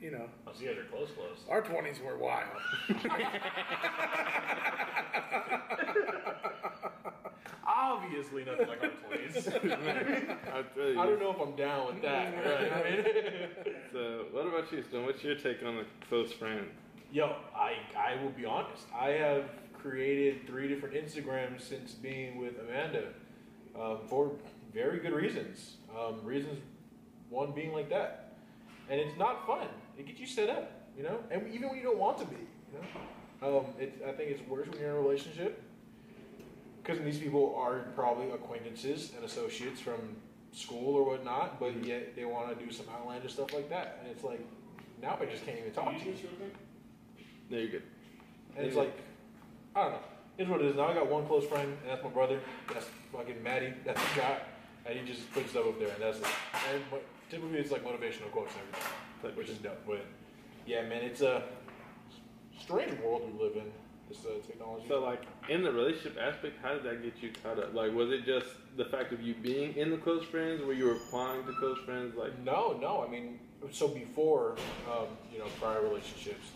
you 0.00 0.10
know, 0.10 0.28
Oh, 0.46 0.52
so 0.54 0.60
you 0.62 0.68
guys 0.68 0.78
are 0.78 0.84
close, 0.84 1.08
close. 1.16 1.38
our 1.48 1.62
twenties 1.62 2.00
were 2.04 2.18
wild. 2.18 2.48
Obviously 7.80 8.44
nothing 8.44 8.66
like 8.66 8.82
our 8.82 8.90
twenties. 8.90 9.48
I 9.54 10.80
you. 10.80 11.00
I 11.00 11.06
don't 11.06 11.20
know 11.20 11.30
if 11.30 11.40
I'm 11.40 11.54
down 11.54 11.86
with 11.86 12.02
that. 12.02 12.34
Right? 12.44 12.72
I 12.72 13.48
So, 13.92 14.24
what 14.32 14.48
about 14.48 14.72
you, 14.72 14.82
Stone? 14.82 15.06
What's 15.06 15.22
your 15.22 15.36
take 15.36 15.62
on 15.64 15.78
a 15.78 15.84
close 16.08 16.32
friend? 16.32 16.66
Yo, 17.12 17.36
I 17.54 17.74
I 17.96 18.20
will 18.20 18.30
be 18.30 18.44
honest. 18.44 18.82
I 18.98 19.10
have 19.10 19.44
created 19.72 20.44
three 20.48 20.66
different 20.66 20.96
Instagrams 20.96 21.60
since 21.60 21.92
being 21.92 22.38
with 22.38 22.54
Amanda, 22.58 23.04
um, 23.80 23.98
for 24.08 24.32
very 24.74 24.98
good 24.98 25.12
reasons. 25.12 25.76
Um, 25.96 26.24
reasons 26.24 26.58
one 27.30 27.52
being 27.52 27.72
like 27.72 27.90
that, 27.90 28.38
and 28.90 28.98
it's 29.00 29.16
not 29.16 29.46
fun. 29.46 29.68
It 29.96 30.06
gets 30.06 30.18
you 30.18 30.26
set 30.26 30.50
up, 30.50 30.72
you 30.96 31.04
know, 31.04 31.20
and 31.30 31.46
even 31.54 31.68
when 31.68 31.78
you 31.78 31.84
don't 31.84 31.98
want 31.98 32.18
to 32.18 32.24
be, 32.24 32.36
you 32.72 32.80
know. 32.80 33.58
Um, 33.58 33.66
it, 33.78 34.02
I 34.04 34.10
think 34.12 34.32
it's 34.32 34.48
worse 34.48 34.66
when 34.68 34.80
you're 34.80 34.90
in 34.90 34.96
a 34.96 35.00
relationship 35.00 35.62
because 36.88 37.04
these 37.04 37.18
people 37.18 37.54
are 37.54 37.80
probably 37.94 38.30
acquaintances 38.30 39.12
and 39.14 39.22
associates 39.24 39.78
from 39.78 40.16
school 40.52 40.94
or 40.94 41.04
whatnot, 41.04 41.60
but 41.60 41.84
yet 41.84 42.16
they 42.16 42.24
want 42.24 42.48
to 42.48 42.64
do 42.64 42.72
some 42.72 42.86
outlandish 42.88 43.34
stuff 43.34 43.52
like 43.52 43.68
that, 43.68 43.98
and 44.00 44.10
it's 44.10 44.24
like 44.24 44.40
now 45.02 45.18
I 45.20 45.26
just 45.26 45.44
can't 45.44 45.58
even 45.58 45.72
talk 45.72 45.98
to 45.98 46.04
you. 46.04 46.14
No, 47.50 47.58
you're 47.58 47.68
good. 47.68 47.82
And 48.56 48.66
it's 48.66 48.76
like, 48.76 48.96
I 49.76 49.82
don't 49.82 49.92
know. 49.92 49.98
It's 50.38 50.48
what 50.48 50.60
it 50.62 50.66
is. 50.68 50.76
Now 50.76 50.88
I 50.88 50.94
got 50.94 51.10
one 51.10 51.26
close 51.26 51.44
friend, 51.44 51.76
and 51.82 51.90
that's 51.90 52.02
my 52.02 52.10
brother. 52.10 52.40
That's 52.72 52.86
fucking 53.12 53.42
Maddie. 53.42 53.74
That's 53.84 54.00
Scott. 54.12 54.42
And 54.86 54.98
he 54.98 55.06
just 55.06 55.30
puts 55.32 55.50
stuff 55.50 55.66
up 55.66 55.78
there, 55.78 55.90
and 55.90 56.02
that's 56.02 56.18
it. 56.18 56.26
And 56.72 56.82
but 56.90 57.04
typically 57.30 57.58
it's 57.58 57.70
like 57.70 57.84
motivational 57.84 58.30
quotes 58.32 58.54
and 58.54 58.62
everything, 59.18 59.36
which 59.36 59.50
is 59.50 59.58
dope. 59.58 59.84
But 59.86 60.06
yeah, 60.66 60.82
man, 60.82 61.02
it's 61.02 61.20
a 61.20 61.42
strange 62.58 62.98
world 63.00 63.30
we 63.30 63.44
live 63.44 63.56
in. 63.56 63.70
This 64.08 64.24
uh, 64.24 64.46
technology. 64.46 64.86
So 64.88 65.02
like 65.02 65.22
in 65.48 65.62
the 65.62 65.70
relationship 65.70 66.16
aspect, 66.18 66.56
how 66.62 66.74
did 66.74 66.84
that 66.84 67.02
get 67.02 67.22
you 67.22 67.30
caught 67.42 67.58
up? 67.58 67.74
Like 67.74 67.92
was 67.92 68.10
it 68.10 68.24
just 68.24 68.46
the 68.76 68.84
fact 68.86 69.12
of 69.12 69.20
you 69.20 69.34
being 69.34 69.74
in 69.76 69.90
the 69.90 69.96
close 69.98 70.24
friends, 70.24 70.62
where 70.64 70.74
you 70.74 70.86
were 70.86 70.92
applying 70.94 71.44
to 71.46 71.52
close 71.52 71.78
friends? 71.84 72.14
Like 72.16 72.38
No, 72.44 72.76
no. 72.80 73.04
I 73.06 73.10
mean, 73.10 73.38
so 73.70 73.88
before, 73.88 74.56
um, 74.90 75.06
you 75.32 75.38
know, 75.38 75.46
prior 75.60 75.82
relationships, 75.82 76.46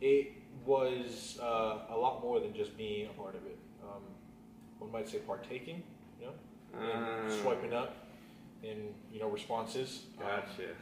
it 0.00 0.32
was 0.64 1.38
uh, 1.42 1.78
a 1.90 1.96
lot 1.96 2.22
more 2.22 2.40
than 2.40 2.54
just 2.54 2.76
being 2.76 3.06
a 3.06 3.12
part 3.20 3.34
of 3.34 3.44
it. 3.46 3.58
Um, 3.82 4.02
one 4.78 4.92
might 4.92 5.08
say 5.08 5.18
partaking, 5.18 5.82
you 6.20 6.26
know, 6.26 6.32
Ah. 6.74 7.22
and 7.22 7.32
swiping 7.32 7.72
up, 7.74 7.96
and 8.62 8.94
you 9.12 9.20
know, 9.20 9.28
responses. 9.28 10.04
Um, 10.18 10.26
gotcha. 10.26 10.74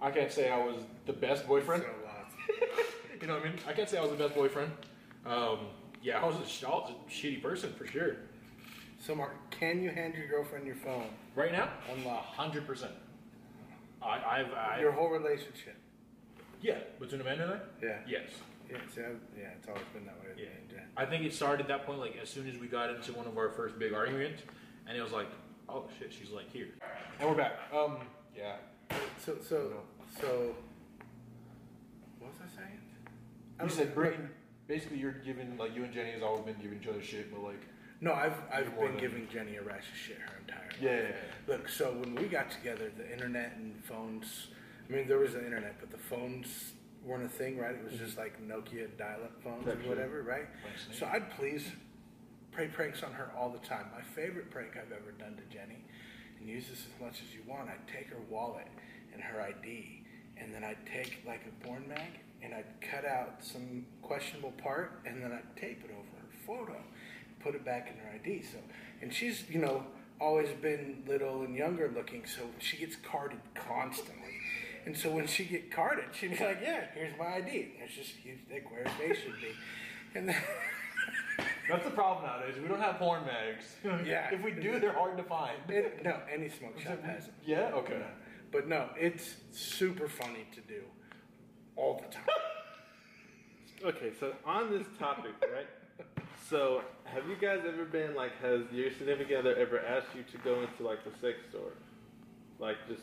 I 0.00 0.10
can't 0.10 0.32
say 0.32 0.48
I 0.50 0.58
was 0.58 0.76
the 1.06 1.12
best 1.12 1.46
boyfriend. 1.46 1.82
So. 1.82 1.88
You 3.20 3.26
know 3.26 3.34
what 3.34 3.42
I 3.42 3.48
mean? 3.50 3.58
I 3.68 3.74
can't 3.74 3.86
say 3.86 3.98
I 3.98 4.00
was 4.00 4.12
the 4.12 4.16
best 4.16 4.34
boyfriend. 4.34 4.72
Um, 5.26 5.58
yeah, 6.02 6.20
I 6.22 6.26
was, 6.26 6.36
a, 6.36 6.66
was 6.68 6.90
a 6.90 7.10
shitty 7.10 7.42
person 7.42 7.72
for 7.74 7.86
sure. 7.86 8.16
So 8.98 9.14
Mark, 9.14 9.32
can 9.50 9.82
you 9.82 9.90
hand 9.90 10.14
your 10.14 10.26
girlfriend 10.28 10.66
your 10.66 10.76
phone? 10.76 11.06
Right 11.34 11.52
now, 11.52 11.68
Unlock. 11.94 12.24
hundred 12.24 12.66
percent. 12.66 12.92
I, 14.02 14.40
I've, 14.40 14.52
I, 14.52 14.78
Your 14.80 14.92
whole 14.92 15.08
relationship. 15.10 15.76
yeah, 16.62 16.78
between 16.98 17.20
Amanda 17.20 17.44
and 17.44 17.52
I. 17.54 17.58
Yeah. 17.82 17.98
Yes. 18.08 18.30
Yeah, 18.70 18.76
see, 18.94 19.00
yeah, 19.38 19.48
it's 19.58 19.68
always 19.68 19.82
been 19.92 20.06
that 20.06 20.14
way. 20.22 20.28
with 20.30 20.38
Yeah. 20.38 20.44
me 20.46 20.50
and 20.62 20.70
Jen. 20.70 20.82
I 20.96 21.04
think 21.04 21.24
it 21.24 21.34
started 21.34 21.62
at 21.62 21.68
that 21.68 21.86
point, 21.86 21.98
like 21.98 22.16
as 22.22 22.28
soon 22.30 22.48
as 22.48 22.56
we 22.56 22.66
got 22.66 22.88
into 22.90 23.12
one 23.12 23.26
of 23.26 23.36
our 23.36 23.50
first 23.50 23.78
big 23.78 23.92
arguments, 23.92 24.42
and 24.86 24.96
it 24.96 25.02
was 25.02 25.12
like, 25.12 25.26
oh 25.68 25.84
shit, 25.98 26.12
she's 26.12 26.30
like 26.30 26.50
here, 26.52 26.68
and 27.18 27.28
we're 27.28 27.34
back. 27.34 27.52
Um, 27.74 27.98
yeah, 28.36 28.56
So, 29.18 29.36
so, 29.46 29.72
so, 30.20 30.54
what 32.20 32.30
was 32.30 32.40
I 32.42 32.56
saying? 32.56 32.78
I 33.58 33.62
you 33.64 33.68
don't- 33.68 33.70
said 33.76 33.94
bring. 33.94 34.28
Basically, 34.70 34.98
you're 34.98 35.10
giving 35.26 35.58
like 35.58 35.74
you 35.74 35.82
and 35.82 35.92
Jenny 35.92 36.12
has 36.12 36.22
always 36.22 36.44
been 36.44 36.54
giving 36.62 36.78
each 36.80 36.86
other 36.86 37.02
shit, 37.02 37.32
but 37.34 37.42
like, 37.42 37.60
No, 38.00 38.12
I've 38.14 38.36
I've 38.52 38.72
been 38.78 38.96
giving 38.98 39.26
Jenny 39.28 39.56
a 39.56 39.62
rash 39.62 39.88
of 39.90 39.98
shit 39.98 40.18
her 40.18 40.32
entire 40.46 40.68
life. 40.70 40.78
yeah, 40.80 40.90
yeah, 40.94 41.02
yeah. 41.08 41.14
Look, 41.48 41.68
so 41.68 41.90
when 41.90 42.14
we 42.14 42.26
got 42.28 42.52
together, 42.52 42.92
the 42.96 43.12
internet 43.12 43.54
and 43.56 43.74
phones, 43.84 44.46
I 44.88 44.92
mean, 44.92 45.08
there 45.08 45.18
was 45.18 45.32
the 45.32 45.44
internet, 45.44 45.74
but 45.80 45.90
the 45.90 45.98
phones 45.98 46.46
weren't 47.04 47.24
a 47.24 47.28
thing, 47.28 47.58
right? 47.58 47.74
It 47.74 47.82
was 47.82 47.98
just 47.98 48.16
like 48.16 48.40
Nokia 48.46 48.96
dial 48.96 49.24
up 49.24 49.42
phones 49.42 49.66
or 49.66 49.74
Gotcha. 49.74 49.88
whatever, 49.88 50.22
right? 50.22 50.46
So 50.96 51.04
I'd 51.12 51.28
please 51.32 51.66
play 52.52 52.68
pranks 52.68 53.02
on 53.02 53.12
her 53.12 53.32
all 53.36 53.48
the 53.50 53.66
time. 53.66 53.86
My 53.92 54.02
favorite 54.02 54.52
prank 54.52 54.76
I've 54.76 54.92
ever 54.92 55.10
done 55.18 55.34
to 55.34 55.42
Jenny, 55.52 55.82
and 56.38 56.48
use 56.48 56.68
this 56.68 56.84
as 56.86 57.00
much 57.04 57.22
as 57.26 57.34
you 57.34 57.40
want, 57.44 57.68
I'd 57.70 57.88
take 57.92 58.08
her 58.10 58.20
wallet 58.28 58.68
and 59.12 59.20
her 59.20 59.40
ID, 59.40 60.04
and 60.36 60.54
then 60.54 60.62
I'd 60.62 60.86
take 60.86 61.24
like 61.26 61.40
a 61.48 61.66
porn 61.66 61.88
mag, 61.88 62.20
and 62.42 62.54
I'd 62.54 62.80
cut 62.80 63.04
out 63.04 63.36
some 63.40 63.86
questionable 64.02 64.52
part, 64.52 65.00
and 65.06 65.22
then 65.22 65.32
I'd 65.32 65.56
tape 65.60 65.82
it 65.84 65.90
over 65.90 66.02
her 66.20 66.28
photo, 66.46 66.76
put 67.42 67.54
it 67.54 67.64
back 67.64 67.88
in 67.92 67.98
her 68.04 68.10
ID. 68.14 68.42
So, 68.42 68.58
and 69.02 69.12
she's, 69.12 69.44
you 69.48 69.58
know, 69.60 69.84
always 70.20 70.48
been 70.60 71.02
little 71.06 71.42
and 71.42 71.54
younger 71.54 71.90
looking, 71.94 72.24
so 72.26 72.42
she 72.58 72.76
gets 72.76 72.96
carded 72.96 73.40
constantly. 73.54 74.34
And 74.86 74.96
so 74.96 75.10
when 75.10 75.26
she 75.26 75.44
get 75.44 75.70
carded, 75.70 76.06
she'd 76.12 76.38
be 76.38 76.44
like, 76.44 76.58
"Yeah, 76.62 76.84
here's 76.94 77.16
my 77.18 77.36
ID." 77.36 77.74
And 77.78 77.84
it's 77.88 77.94
just 77.94 78.14
a 78.14 78.18
huge 78.18 78.38
dick 78.48 78.70
where 78.70 78.84
they 78.98 79.14
should 79.14 79.38
be. 79.40 79.52
And 80.14 80.28
then, 80.28 80.36
That's 81.68 81.84
the 81.84 81.90
problem 81.90 82.26
nowadays. 82.26 82.56
We 82.60 82.66
don't 82.68 82.80
have 82.80 82.96
porn 82.96 83.22
mags. 83.24 83.64
Yeah. 84.06 84.28
if 84.32 84.42
we 84.42 84.50
do, 84.50 84.80
they're 84.80 84.92
hard 84.92 85.16
to 85.18 85.22
find. 85.22 85.56
it, 85.68 86.02
no, 86.02 86.18
any 86.32 86.48
smoke 86.48 86.78
shop 86.80 87.02
has 87.04 87.28
it. 87.28 87.34
Yeah. 87.46 87.70
Okay. 87.74 88.02
But 88.50 88.68
no, 88.68 88.88
it's 88.96 89.36
super 89.52 90.08
funny 90.08 90.46
to 90.52 90.60
do 90.62 90.82
all 91.80 92.02
the 92.06 92.12
time. 92.14 92.24
Okay, 93.82 94.12
so 94.20 94.34
on 94.44 94.70
this 94.70 94.86
topic, 94.98 95.32
right? 95.40 95.66
So, 96.50 96.82
have 97.04 97.26
you 97.26 97.34
guys 97.40 97.60
ever 97.66 97.86
been 97.86 98.14
like, 98.14 98.32
has 98.42 98.60
your 98.70 98.90
significant 98.90 99.38
other 99.38 99.56
ever 99.56 99.80
asked 99.80 100.08
you 100.14 100.22
to 100.32 100.38
go 100.44 100.60
into 100.60 100.82
like 100.86 101.02
the 101.02 101.10
sex 101.18 101.38
store? 101.48 101.72
Like, 102.58 102.76
just 102.86 103.00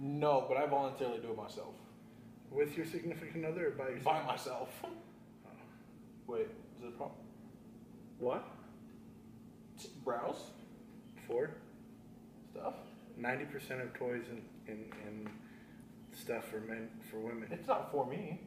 No, 0.00 0.46
but 0.48 0.56
I 0.56 0.64
voluntarily 0.64 1.18
do 1.18 1.32
it 1.32 1.36
myself. 1.36 1.74
With 2.50 2.78
your 2.78 2.86
significant 2.86 3.44
other 3.44 3.66
or 3.66 3.70
by 3.72 3.88
yourself? 3.90 4.04
By 4.04 4.22
myself. 4.22 4.68
Oh. 4.84 4.88
Wait, 6.26 6.46
is 6.78 6.84
it 6.84 6.88
a 6.88 6.90
problem? 6.92 7.18
what? 8.18 8.42
T- 9.78 9.90
Browse 10.02 10.44
For 11.26 11.50
stuff. 12.52 12.72
ninety 13.18 13.44
percent 13.44 13.82
of 13.82 13.92
toys 13.92 14.24
and, 14.30 14.42
and, 14.66 14.90
and 15.06 15.28
stuff 16.16 16.48
for 16.48 16.60
men 16.60 16.88
for 17.10 17.18
women. 17.18 17.48
It's 17.50 17.68
not 17.68 17.90
for 17.92 18.06
me. 18.06 18.40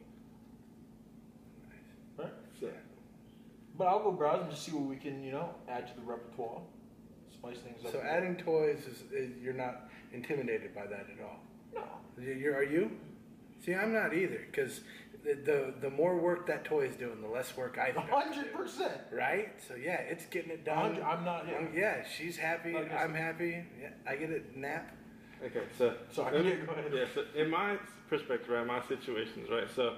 Right? 2.18 2.28
So, 2.60 2.68
But 3.78 3.86
I'll 3.86 4.02
go 4.02 4.12
browse 4.12 4.42
and 4.42 4.50
just 4.50 4.64
see 4.64 4.72
what 4.72 4.84
we 4.84 4.96
can, 4.96 5.22
you 5.22 5.32
know, 5.32 5.54
add 5.68 5.86
to 5.88 5.94
the 5.94 6.02
repertoire. 6.02 6.60
Spice 7.32 7.58
things 7.58 7.84
up. 7.84 7.92
So 7.92 8.00
adding 8.00 8.36
toys 8.36 8.80
is, 8.86 9.02
is 9.12 9.30
you're 9.42 9.54
not 9.54 9.88
intimidated 10.12 10.74
by 10.74 10.86
that 10.86 11.06
at 11.16 11.24
all. 11.24 11.40
No. 11.74 11.82
You- 12.22 12.32
You're, 12.34 12.56
are 12.56 12.62
you? 12.64 12.90
See, 13.64 13.74
I'm 13.74 13.92
not 13.92 14.12
either 14.14 14.40
because 14.50 14.80
the, 15.22 15.34
the 15.34 15.74
the 15.82 15.90
more 15.90 16.16
work 16.16 16.46
that 16.46 16.64
toy 16.64 16.86
is 16.86 16.96
doing, 16.96 17.20
the 17.20 17.28
less 17.28 17.54
work 17.56 17.78
I 17.78 17.92
do. 17.92 17.98
hundred 18.00 18.52
percent. 18.54 18.92
Right? 19.12 19.50
So 19.68 19.74
yeah, 19.74 19.96
it's 20.00 20.24
getting 20.26 20.50
it 20.50 20.60
A 20.62 20.64
done. 20.64 20.78
hundred- 20.78 21.02
I'm 21.04 21.24
not- 21.24 21.46
yeah. 21.48 21.58
Um, 21.58 21.68
yeah, 21.74 21.96
she's 22.06 22.36
happy. 22.38 22.72
Like 22.72 22.90
I 22.90 23.04
I'm 23.04 23.12
said. 23.12 23.20
happy. 23.22 23.64
Yeah, 23.80 23.90
I 24.06 24.16
get 24.16 24.30
a 24.30 24.58
nap. 24.58 24.96
Okay, 25.44 25.62
so 25.76 25.94
Sorry, 26.12 26.36
yeah, 26.36 26.54
go 26.66 26.72
ahead. 26.72 26.92
Yeah, 26.94 27.04
so 27.14 27.24
in 27.34 27.50
my 27.50 27.76
perspective, 28.08 28.48
right, 28.50 28.66
my 28.66 28.82
situations, 28.86 29.48
right. 29.50 29.68
So, 29.74 29.96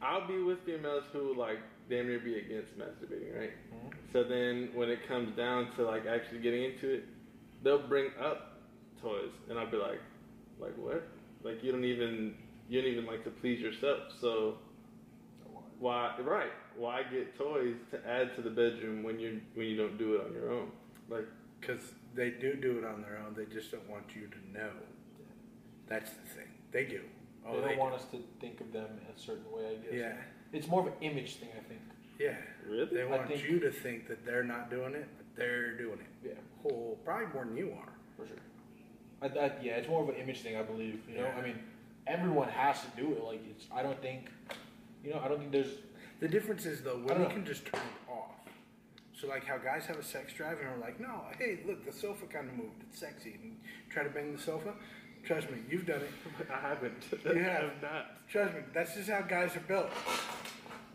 I'll 0.00 0.26
be 0.26 0.42
with 0.42 0.64
females 0.64 1.04
who 1.12 1.34
like 1.34 1.58
damn 1.88 2.06
near 2.06 2.18
be 2.18 2.38
against 2.38 2.78
masturbating, 2.78 3.36
right? 3.36 3.50
Mm-hmm. 3.74 3.88
So 4.12 4.24
then, 4.24 4.70
when 4.74 4.88
it 4.90 5.06
comes 5.08 5.36
down 5.36 5.72
to 5.76 5.84
like 5.84 6.06
actually 6.06 6.40
getting 6.40 6.64
into 6.64 6.94
it, 6.94 7.04
they'll 7.62 7.86
bring 7.86 8.10
up 8.20 8.60
toys, 9.00 9.30
and 9.48 9.58
I'll 9.58 9.70
be 9.70 9.76
like, 9.76 10.00
like 10.60 10.76
what? 10.76 11.06
Like 11.42 11.62
you 11.62 11.72
don't 11.72 11.84
even 11.84 12.34
you 12.68 12.80
don't 12.80 12.90
even 12.90 13.06
like 13.06 13.24
to 13.24 13.30
please 13.30 13.60
yourself, 13.60 14.12
so 14.20 14.58
why? 15.78 16.14
Right? 16.20 16.50
Why 16.76 17.02
get 17.02 17.36
toys 17.36 17.76
to 17.90 18.08
add 18.08 18.34
to 18.36 18.42
the 18.42 18.50
bedroom 18.50 19.02
when 19.02 19.18
you 19.18 19.40
when 19.54 19.66
you 19.66 19.76
don't 19.76 19.98
do 19.98 20.14
it 20.14 20.26
on 20.26 20.32
your 20.32 20.52
own? 20.52 20.70
Like 21.08 21.26
Because 21.60 21.80
they 22.18 22.30
do 22.30 22.54
do 22.54 22.78
it 22.78 22.84
on 22.84 23.00
their 23.00 23.16
own. 23.24 23.32
They 23.36 23.44
just 23.46 23.70
don't 23.70 23.88
want 23.88 24.04
you 24.14 24.26
to 24.26 24.58
know. 24.58 24.70
That's 25.86 26.10
the 26.10 26.28
thing. 26.34 26.48
They 26.72 26.84
do. 26.84 27.00
Oh, 27.46 27.52
they 27.52 27.60
they, 27.60 27.64
don't 27.68 27.74
do. 27.76 27.80
want 27.80 27.94
us 27.94 28.04
to 28.10 28.18
think 28.40 28.60
of 28.60 28.72
them 28.72 28.88
a 29.16 29.18
certain 29.18 29.44
way, 29.52 29.66
I 29.70 29.74
guess. 29.86 29.94
Yeah. 29.94 30.12
It's 30.52 30.66
more 30.66 30.80
of 30.80 30.88
an 30.88 30.94
image 31.00 31.36
thing, 31.36 31.50
I 31.56 31.62
think. 31.68 31.80
Yeah. 32.18 32.34
really? 32.68 32.86
They 32.86 33.04
want 33.04 33.28
think- 33.28 33.48
you 33.48 33.60
to 33.60 33.70
think 33.70 34.08
that 34.08 34.26
they're 34.26 34.42
not 34.42 34.68
doing 34.68 34.94
it, 34.94 35.06
but 35.16 35.26
they're 35.36 35.78
doing 35.78 36.00
it. 36.00 36.28
Yeah, 36.30 36.34
Whole, 36.62 36.98
probably 37.04 37.26
more 37.32 37.44
than 37.44 37.56
you 37.56 37.72
are. 37.78 37.92
for 38.16 38.26
sure. 38.26 38.36
I, 39.22 39.26
I, 39.26 39.52
yeah, 39.62 39.76
it's 39.76 39.88
more 39.88 40.02
of 40.02 40.08
an 40.08 40.16
image 40.16 40.40
thing, 40.40 40.56
I 40.56 40.62
believe. 40.62 41.00
You 41.08 41.18
know, 41.18 41.22
Yeah. 41.22 41.36
I 41.38 41.42
mean, 41.42 41.58
everyone 42.08 42.48
has 42.48 42.80
to 42.80 42.88
do 43.00 43.12
it. 43.12 43.22
Like, 43.22 43.40
it's. 43.48 43.66
I 43.72 43.82
don't 43.82 44.00
think. 44.02 44.28
You 45.04 45.10
know, 45.12 45.20
I 45.24 45.28
don't 45.28 45.38
think 45.38 45.52
there's. 45.52 45.70
The 46.20 46.26
difference 46.28 46.66
is 46.66 46.82
though, 46.82 46.98
don't 46.98 47.06
women 47.20 47.30
can 47.30 47.44
just 47.44 47.64
turn 47.66 47.80
it 47.80 48.10
off. 48.12 48.32
So 49.20 49.26
like 49.26 49.44
how 49.44 49.58
guys 49.58 49.84
have 49.86 49.98
a 49.98 50.02
sex 50.02 50.32
drive 50.32 50.58
and 50.60 50.68
are 50.68 50.78
like, 50.78 51.00
no, 51.00 51.22
hey, 51.38 51.58
look, 51.66 51.84
the 51.84 51.92
sofa 51.92 52.26
kind 52.26 52.48
of 52.48 52.54
moved. 52.56 52.82
It's 52.88 53.00
sexy. 53.00 53.36
And 53.42 53.56
try 53.90 54.04
to 54.04 54.10
bang 54.10 54.32
the 54.34 54.40
sofa. 54.40 54.74
Trust 55.24 55.50
me, 55.50 55.58
you've 55.68 55.86
done 55.86 56.02
it. 56.02 56.10
I 56.52 56.60
haven't. 56.60 57.04
You 57.24 57.30
I 57.32 57.38
have. 57.38 57.62
have 57.62 57.82
not. 57.82 58.28
Trust 58.30 58.54
me, 58.54 58.60
that's 58.72 58.94
just 58.94 59.10
how 59.10 59.22
guys 59.22 59.56
are 59.56 59.60
built. 59.60 59.90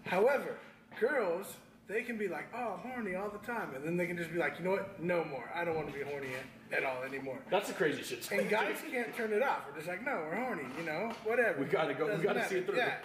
However, 0.06 0.58
girls, 1.00 1.54
they 1.88 2.02
can 2.04 2.18
be 2.18 2.30
like, 2.30 2.46
oh, 2.56 2.80
horny 2.82 3.16
all 3.16 3.30
the 3.30 3.46
time. 3.46 3.76
And 3.76 3.84
then 3.84 3.98
they 3.98 4.08
can 4.08 4.18
just 4.18 4.32
be 4.32 4.40
like, 4.40 4.58
you 4.58 4.64
know 4.64 4.72
what? 4.72 5.04
No 5.04 5.26
more. 5.26 5.52
I 5.54 5.66
don't 5.66 5.76
want 5.76 5.88
to 5.88 5.94
be 5.94 6.04
horny 6.04 6.30
at, 6.72 6.78
at 6.78 6.86
all 6.86 7.04
anymore. 7.04 7.40
That's 7.52 7.68
the 7.68 7.74
crazy 7.74 8.04
shit. 8.04 8.32
And 8.32 8.50
guys 8.50 8.78
can't 8.90 9.14
turn 9.16 9.34
it 9.34 9.44
off. 9.44 9.64
We're 9.68 9.76
just 9.76 9.90
like, 9.90 10.06
no, 10.06 10.12
we're 10.30 10.36
horny, 10.36 10.64
you 10.80 10.86
know, 10.86 11.12
whatever. 11.26 11.60
We 11.60 11.66
gotta 11.66 11.94
go- 11.94 12.16
we 12.16 12.24
gotta 12.24 12.48
see 12.48 12.56
it 12.60 12.68
through. 12.68 12.78
Yeah. 12.78 12.96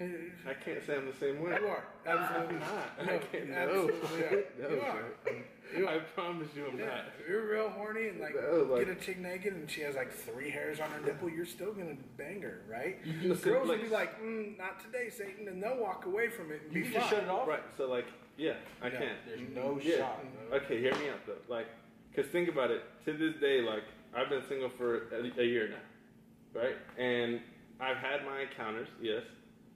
I 0.00 0.54
can't 0.54 0.84
say 0.86 0.96
I'm 0.96 1.06
the 1.06 1.16
same 1.18 1.40
way. 1.40 1.56
You 1.60 1.68
are. 1.68 1.84
Absolutely 2.06 2.56
not. 2.58 2.98
No, 3.06 3.14
I 3.14 3.18
can't. 3.18 3.50
Absolutely 3.50 4.22
are. 4.24 4.44
No, 4.62 4.68
You 4.70 4.80
are. 4.80 5.04
sir. 5.24 5.88
I 5.88 5.98
promise 6.14 6.48
you 6.54 6.66
I'm 6.70 6.78
Yeah, 6.78 6.86
not. 6.86 7.04
if 7.20 7.28
you're 7.28 7.50
real 7.50 7.68
horny 7.68 8.08
and 8.08 8.20
like, 8.20 8.34
No, 8.34 8.62
like- 8.70 8.86
get 8.86 8.96
a 8.96 9.00
chick 9.00 9.18
naked 9.18 9.54
and 9.54 9.68
she 9.70 9.80
has 9.82 9.94
like 9.96 10.12
three 10.12 10.50
hairs 10.50 10.78
on 10.80 10.88
her 10.90 11.00
nipple, 11.00 11.28
you're 11.28 11.46
still 11.46 11.72
gonna 11.72 11.96
bang 12.16 12.42
her, 12.42 12.62
right? 12.70 13.02
can 13.02 13.28
The 13.28 13.34
girls 13.36 13.68
will 13.68 13.78
be 13.78 13.88
like, 13.88 14.20
mm, 14.22 14.56
not 14.58 14.80
today, 14.84 15.10
Satan, 15.10 15.48
and 15.48 15.62
they'll 15.62 15.78
walk 15.78 16.06
away 16.06 16.28
from 16.28 16.50
it 16.52 16.62
and 16.66 16.72
You 16.74 16.82
be 16.84 16.90
can 16.90 17.00
just 17.00 17.10
shut 17.10 17.22
it 17.24 17.28
off. 17.28 17.48
Right. 17.48 17.62
So 17.76 17.88
like, 17.88 18.06
yeah, 18.36 18.54
I 18.82 18.88
Yeah. 18.88 18.98
can't. 18.98 19.18
There's 19.26 19.48
no 19.54 19.78
Yeah. 19.82 19.98
shot. 19.98 20.24
Okay, 20.52 20.80
hear 20.80 20.94
me 20.96 21.08
out 21.08 21.26
though. 21.26 21.38
Like, 21.48 21.66
cause 22.14 22.26
think 22.26 22.48
about 22.48 22.70
it. 22.70 22.82
To 23.06 23.12
this 23.12 23.34
day, 23.40 23.60
like, 23.60 23.82
I've 24.16 24.28
been 24.28 24.42
single 24.48 24.70
for 24.70 25.08
a, 25.12 25.40
a 25.40 25.44
year 25.44 25.68
now, 25.68 26.60
right? 26.60 26.76
And 26.98 27.40
I've 27.80 27.96
had 27.96 28.24
my 28.24 28.42
encounters, 28.42 28.86
yes, 29.00 29.22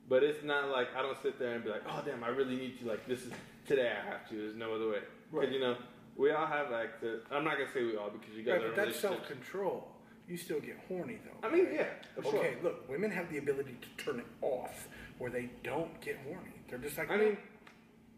but 0.09 0.23
it's 0.23 0.43
not 0.45 0.69
like 0.71 0.89
I 0.97 1.03
don't 1.03 1.21
sit 1.23 1.39
there 1.39 1.55
and 1.55 1.65
be 1.65 1.71
like, 1.71 1.83
oh 1.89 2.03
damn, 2.05 2.25
I 2.25 2.29
really 2.29 2.57
need 2.57 2.79
to. 2.81 2.87
Like, 2.89 3.07
this 3.07 3.21
is 3.27 3.33
today. 3.67 3.93
I 3.93 4.11
have 4.11 4.29
to. 4.31 4.37
There's 4.37 4.57
no 4.57 4.75
other 4.75 4.89
way. 4.89 4.99
Right. 5.31 5.43
Because 5.43 5.55
you 5.55 5.61
know, 5.61 5.77
we 6.17 6.31
all 6.33 6.47
have 6.47 6.73
access. 6.73 7.21
I'm 7.31 7.45
not 7.45 7.59
gonna 7.59 7.71
say 7.73 7.85
we 7.85 7.97
all 7.97 8.11
because 8.11 8.35
you 8.37 8.43
guys 8.43 8.55
Right, 8.61 8.65
are 8.65 8.69
but 8.75 8.77
that's 8.87 8.99
self 8.99 9.27
control. 9.29 9.89
You 10.27 10.37
still 10.37 10.61
get 10.61 10.77
horny 10.89 11.19
though. 11.25 11.47
I 11.49 11.51
mean, 11.51 11.67
right? 11.67 11.75
yeah, 11.75 11.87
for 12.17 12.23
sure. 12.31 12.39
Okay, 12.41 12.57
look, 12.63 12.89
women 12.89 13.11
have 13.11 13.31
the 13.31 13.39
ability 13.39 13.77
to 13.81 14.05
turn 14.05 14.19
it 14.19 14.27
off 14.43 14.89
where 15.19 15.31
they 15.31 15.49
don't 15.63 15.99
get 16.03 16.19
horny. 16.27 16.53
They're 16.69 16.79
just 16.79 16.99
like, 16.99 17.11
I 17.11 17.17
mean, 17.17 17.39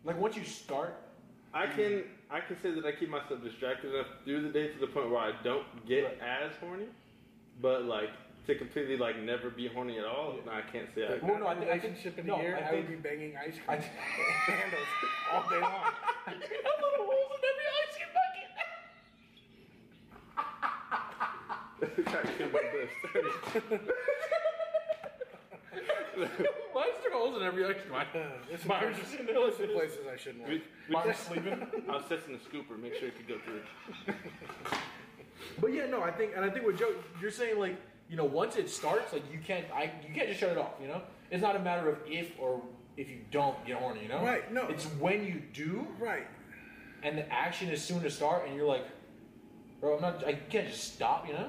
Like 0.05 0.19
once 0.19 0.37
you 0.37 0.45
start, 0.45 0.95
I 1.55 1.67
can 1.67 2.05
I 2.31 2.41
can 2.41 2.61
say 2.63 2.71
that 2.73 2.85
I 2.85 2.93
keep 2.93 3.11
myself 3.11 3.43
distracted 3.45 3.95
enough 3.95 4.07
through 4.25 4.43
the 4.43 4.49
day 4.49 4.69
to 4.69 4.79
the 4.79 4.87
point 4.87 5.11
where 5.11 5.21
I 5.21 5.33
don't 5.45 5.67
get 5.87 6.19
as 6.21 6.53
horny, 6.61 6.87
but 7.61 7.85
like 7.85 8.11
to 8.47 8.55
completely 8.57 8.97
like 8.97 9.19
never 9.23 9.51
be 9.51 9.69
horny 9.69 9.99
at 9.99 10.05
all, 10.05 10.35
no, 10.47 10.53
I 10.53 10.63
can't 10.63 10.89
say 10.95 11.07
I. 11.07 11.11
Like, 11.13 11.23
Well, 11.23 11.39
no, 11.39 11.45
my 11.45 11.51
I 11.51 11.55
think- 11.55 11.71
I 11.71 11.79
think- 11.79 11.83
relationship 11.85 12.19
in 12.19 12.27
no, 12.27 12.35
a 12.37 12.43
year, 12.43 12.57
I 12.57 12.61
I, 12.71 12.75
would 12.75 12.89
be 12.89 12.95
banging 12.97 13.37
ice 13.37 13.57
I 13.69 13.77
cream 13.79 13.91
handles 14.47 14.89
all 15.33 15.43
day 15.51 15.61
long. 15.61 15.93
little 16.27 17.07
holes 17.07 17.39
in 17.39 17.45
every 17.51 17.67
ice 17.81 17.95
cream 17.97 18.13
bucket. 18.17 18.51
Try 22.07 22.21
to 22.23 22.33
kill 22.39 22.51
my 22.51 22.65
best. 22.75 22.95
Mine's 26.75 26.97
through 27.03 27.13
holes 27.13 27.37
in 27.37 27.43
every 27.43 27.65
ice 27.65 27.77
cream. 27.83 27.95
Uh, 27.95 28.05
There's 28.49 28.61
some 28.61 28.69
Myers 28.69 28.97
is 28.99 29.15
in 29.21 29.27
there 29.27 29.35
there's 29.35 29.57
some 29.57 29.69
places 29.69 29.99
I 30.13 30.17
shouldn't 30.17 30.47
We, 30.49 30.55
work. 30.55 30.63
we, 30.89 30.95
Myers 30.95 31.17
sleeping. 31.17 31.67
I 31.89 31.93
was 31.93 32.05
testing 32.09 32.35
the 32.39 32.41
scooper, 32.41 32.79
make 32.81 32.95
sure 32.97 33.09
it 33.09 33.17
could 33.17 33.29
go 33.29 33.39
through. 33.45 33.63
But 35.61 35.73
yeah, 35.73 35.87
no, 35.87 36.03
I 36.03 36.11
think, 36.11 36.33
and 36.37 36.45
I 36.45 36.51
think 36.51 36.65
what 36.67 36.77
Joe, 36.79 36.93
you're 37.21 37.31
saying, 37.31 37.59
like, 37.59 37.77
you 38.11 38.17
know, 38.17 38.25
once 38.25 38.57
it 38.57 38.69
starts, 38.69 39.13
like, 39.13 39.23
you 39.33 39.39
can't, 39.39 39.65
I, 39.73 39.85
you 40.07 40.13
can't 40.15 40.29
just 40.29 40.41
shut 40.41 40.51
it 40.51 40.59
off. 40.59 40.73
You 40.83 40.89
know, 40.89 41.01
it's 41.31 41.41
not 41.43 41.55
a 41.55 41.61
matter 41.61 41.89
of 41.89 41.99
if 42.09 42.33
or 42.39 42.61
if 42.97 43.09
you 43.09 43.19
don't 43.31 43.65
get 43.65 43.77
horny. 43.77 44.03
You 44.03 44.09
know, 44.09 44.23
Right, 44.25 44.53
no. 44.53 44.67
it's 44.67 44.85
when 44.99 45.25
you 45.25 45.41
do, 45.55 45.87
Right. 45.99 46.27
and 47.05 47.17
the 47.17 47.33
action 47.33 47.69
is 47.71 47.81
soon 47.83 48.03
to 48.03 48.11
start, 48.11 48.47
and 48.49 48.57
you're 48.57 48.67
like, 48.67 48.85
bro, 49.81 49.95
I'm 49.95 50.03
not, 50.03 50.27
I 50.27 50.33
can't 50.35 50.67
just 50.69 50.95
stop. 50.95 51.27
You 51.29 51.35
know, 51.35 51.49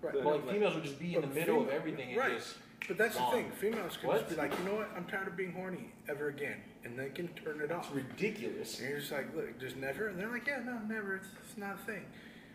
Right. 0.00 0.12
But- 0.14 0.24
but 0.24 0.44
like 0.46 0.50
females 0.54 0.74
would 0.74 0.84
just 0.84 0.98
be 0.98 1.14
in 1.14 1.20
the 1.20 1.26
middle 1.28 1.62
of 1.62 1.68
everything 1.68 2.16
right. 2.16 2.32
just. 2.38 2.56
But 2.88 2.98
that's 2.98 3.16
gone. 3.16 3.34
the 3.34 3.42
thing. 3.42 3.50
Females 3.52 3.96
can 3.96 4.08
What? 4.08 4.18
just 4.18 4.30
be 4.30 4.36
like, 4.36 4.58
you 4.58 4.64
know 4.66 4.74
what? 4.74 4.90
I'm 4.94 5.06
tired 5.06 5.26
of 5.28 5.36
being 5.36 5.52
horny 5.52 5.90
ever 6.08 6.28
again, 6.28 6.56
and 6.84 6.98
they 6.98 7.08
can 7.08 7.28
turn 7.28 7.60
it 7.60 7.64
It's 7.64 7.72
off. 7.72 7.94
ridiculous. 7.94 8.78
And 8.80 8.88
you're 8.90 8.98
just 9.00 9.10
like, 9.12 9.34
look, 9.34 9.58
just 9.58 9.76
never. 9.76 10.08
And 10.08 10.18
they're 10.18 10.28
like, 10.28 10.46
yeah, 10.46 10.60
no, 10.64 10.78
never. 10.86 11.16
It's, 11.16 11.28
it's 11.42 11.56
not 11.56 11.76
a 11.76 11.78
thing. 11.86 12.04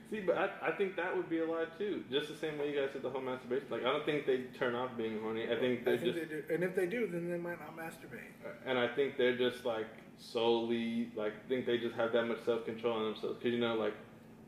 See, 0.10 0.22
but 0.22 0.38
I, 0.38 0.70
I 0.70 0.72
think 0.72 0.96
that 0.96 1.16
would 1.16 1.30
be 1.30 1.40
a 1.40 1.46
lie 1.46 1.66
too. 1.78 2.04
Just 2.12 2.30
the 2.30 2.36
same 2.36 2.58
way 2.58 2.72
you 2.72 2.80
guys 2.80 2.90
said 2.94 3.04
the 3.04 3.10
whole 3.10 3.22
masturbation. 3.22 3.68
Like, 3.70 3.82
I 3.82 3.92
don't 3.92 4.06
think 4.06 4.26
they 4.26 4.42
turn 4.58 4.74
off 4.74 4.98
being 4.98 5.20
horny. 5.22 5.44
I 5.44 5.56
think 5.60 5.82
I 5.88 5.92
they 5.92 5.98
think 5.98 6.16
just, 6.16 6.30
they 6.30 6.36
do. 6.36 6.44
And 6.50 6.64
if 6.64 6.76
they 6.76 6.88
do, 6.88 7.08
then 7.08 7.30
they 7.30 7.38
might 7.38 7.60
not 7.60 7.78
masturbate. 7.78 8.34
and 8.66 8.80
I 8.80 8.88
think 8.88 9.18
they're 9.18 9.38
just 9.38 9.66
like 9.66 9.88
solely 10.18 11.12
like 11.16 11.48
think 11.48 11.66
they 11.66 11.78
just 11.78 11.96
have 11.96 12.12
that 12.14 12.26
much 12.26 12.40
self 12.44 12.66
control 12.66 12.98
on 12.98 13.14
themselves. 13.14 13.38
Because 13.38 13.54
you 13.54 13.60
know, 13.60 13.76
like 13.76 13.94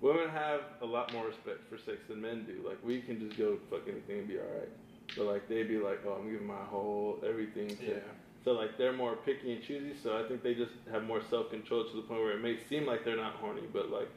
women 0.02 0.30
have 0.30 0.62
a 0.82 0.86
lot 0.86 1.14
more 1.14 1.28
respect 1.28 1.70
for 1.70 1.78
sex 1.78 2.00
than 2.10 2.22
men 2.22 2.44
do. 2.46 2.68
Like 2.68 2.84
we 2.84 3.02
can 3.02 3.20
just 3.20 3.38
go 3.38 3.58
fuck 3.70 3.82
anything 3.88 4.20
and 4.20 4.28
be 4.28 4.38
all 4.40 4.46
right. 4.60 4.70
But 5.16 5.26
like 5.28 5.48
they'd 5.48 5.68
be 5.68 5.78
like, 5.78 6.00
oh, 6.08 6.14
I'm 6.14 6.32
giving 6.32 6.48
my 6.48 6.64
whole 6.64 7.20
everything 7.28 7.68
to. 7.68 7.86
Yeah. 7.86 8.00
So 8.44 8.54
like 8.54 8.78
they're 8.80 8.94
more 8.94 9.16
picky 9.16 9.54
and 9.54 9.64
choosy. 9.64 9.94
So 10.02 10.18
I 10.18 10.28
think 10.28 10.42
they 10.42 10.56
just 10.56 10.74
have 10.92 11.04
more 11.04 11.22
self 11.30 11.52
control 11.52 11.86
to 11.86 11.96
the 11.96 12.02
point 12.02 12.22
where 12.22 12.32
it 12.32 12.42
may 12.42 12.58
seem 12.68 12.88
like 12.88 13.06
they're 13.06 13.16
not 13.16 13.36
horny, 13.36 13.64
but 13.72 13.92
like 13.92 14.10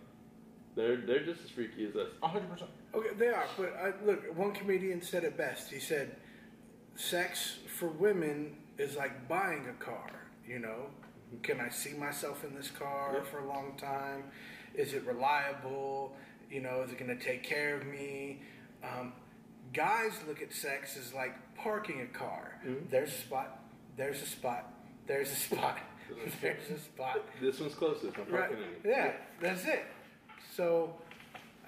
they're 0.76 0.96
they're 0.96 1.24
just 1.24 1.42
as 1.44 1.50
freaky 1.50 1.86
as 1.86 1.94
us. 1.96 2.08
Hundred 2.22 2.50
percent. 2.50 2.70
Okay, 2.94 3.10
they 3.18 3.28
are. 3.28 3.44
But 3.56 3.74
I, 3.76 3.92
look, 4.04 4.36
one 4.36 4.52
comedian 4.52 5.00
said 5.02 5.24
it 5.24 5.36
best. 5.36 5.70
He 5.70 5.78
said, 5.80 6.16
sex 6.96 7.56
for 7.78 7.88
women 7.88 8.56
is 8.78 8.96
like 8.96 9.28
buying 9.28 9.66
a 9.68 9.84
car. 9.84 10.10
You 10.46 10.58
know, 10.58 10.86
can 11.42 11.60
I 11.60 11.68
see 11.68 11.94
myself 11.94 12.44
in 12.44 12.54
this 12.54 12.70
car 12.70 13.14
Yeah. 13.16 13.24
for 13.30 13.38
a 13.38 13.48
long 13.48 13.74
time? 13.76 14.24
Is 14.74 14.92
it 14.94 15.04
reliable? 15.06 16.14
You 16.50 16.60
know, 16.60 16.82
is 16.82 16.90
it 16.92 16.98
going 16.98 17.16
to 17.16 17.24
take 17.24 17.42
care 17.42 17.76
of 17.76 17.86
me? 17.86 18.42
Um, 18.82 19.12
guys 19.72 20.12
look 20.28 20.42
at 20.42 20.52
sex 20.52 20.96
as 20.96 21.14
like 21.14 21.34
parking 21.56 22.02
a 22.02 22.06
car. 22.06 22.60
Mhm. 22.66 22.90
There's 22.90 23.08
a 23.10 23.18
spot. 23.18 23.60
There's 23.96 24.20
a 24.22 24.26
spot. 24.26 24.72
There's 25.06 25.30
a 25.30 25.36
spot. 25.36 25.78
There's 26.42 26.70
a 26.70 26.78
spot. 26.78 27.20
This 27.40 27.60
one's 27.60 27.74
closest. 27.74 28.16
I'm 28.18 28.30
Right. 28.32 28.48
parking 28.50 28.58
it. 28.58 28.80
Yeah, 28.84 29.12
that's 29.40 29.64
it. 29.64 29.84
So, 30.54 30.94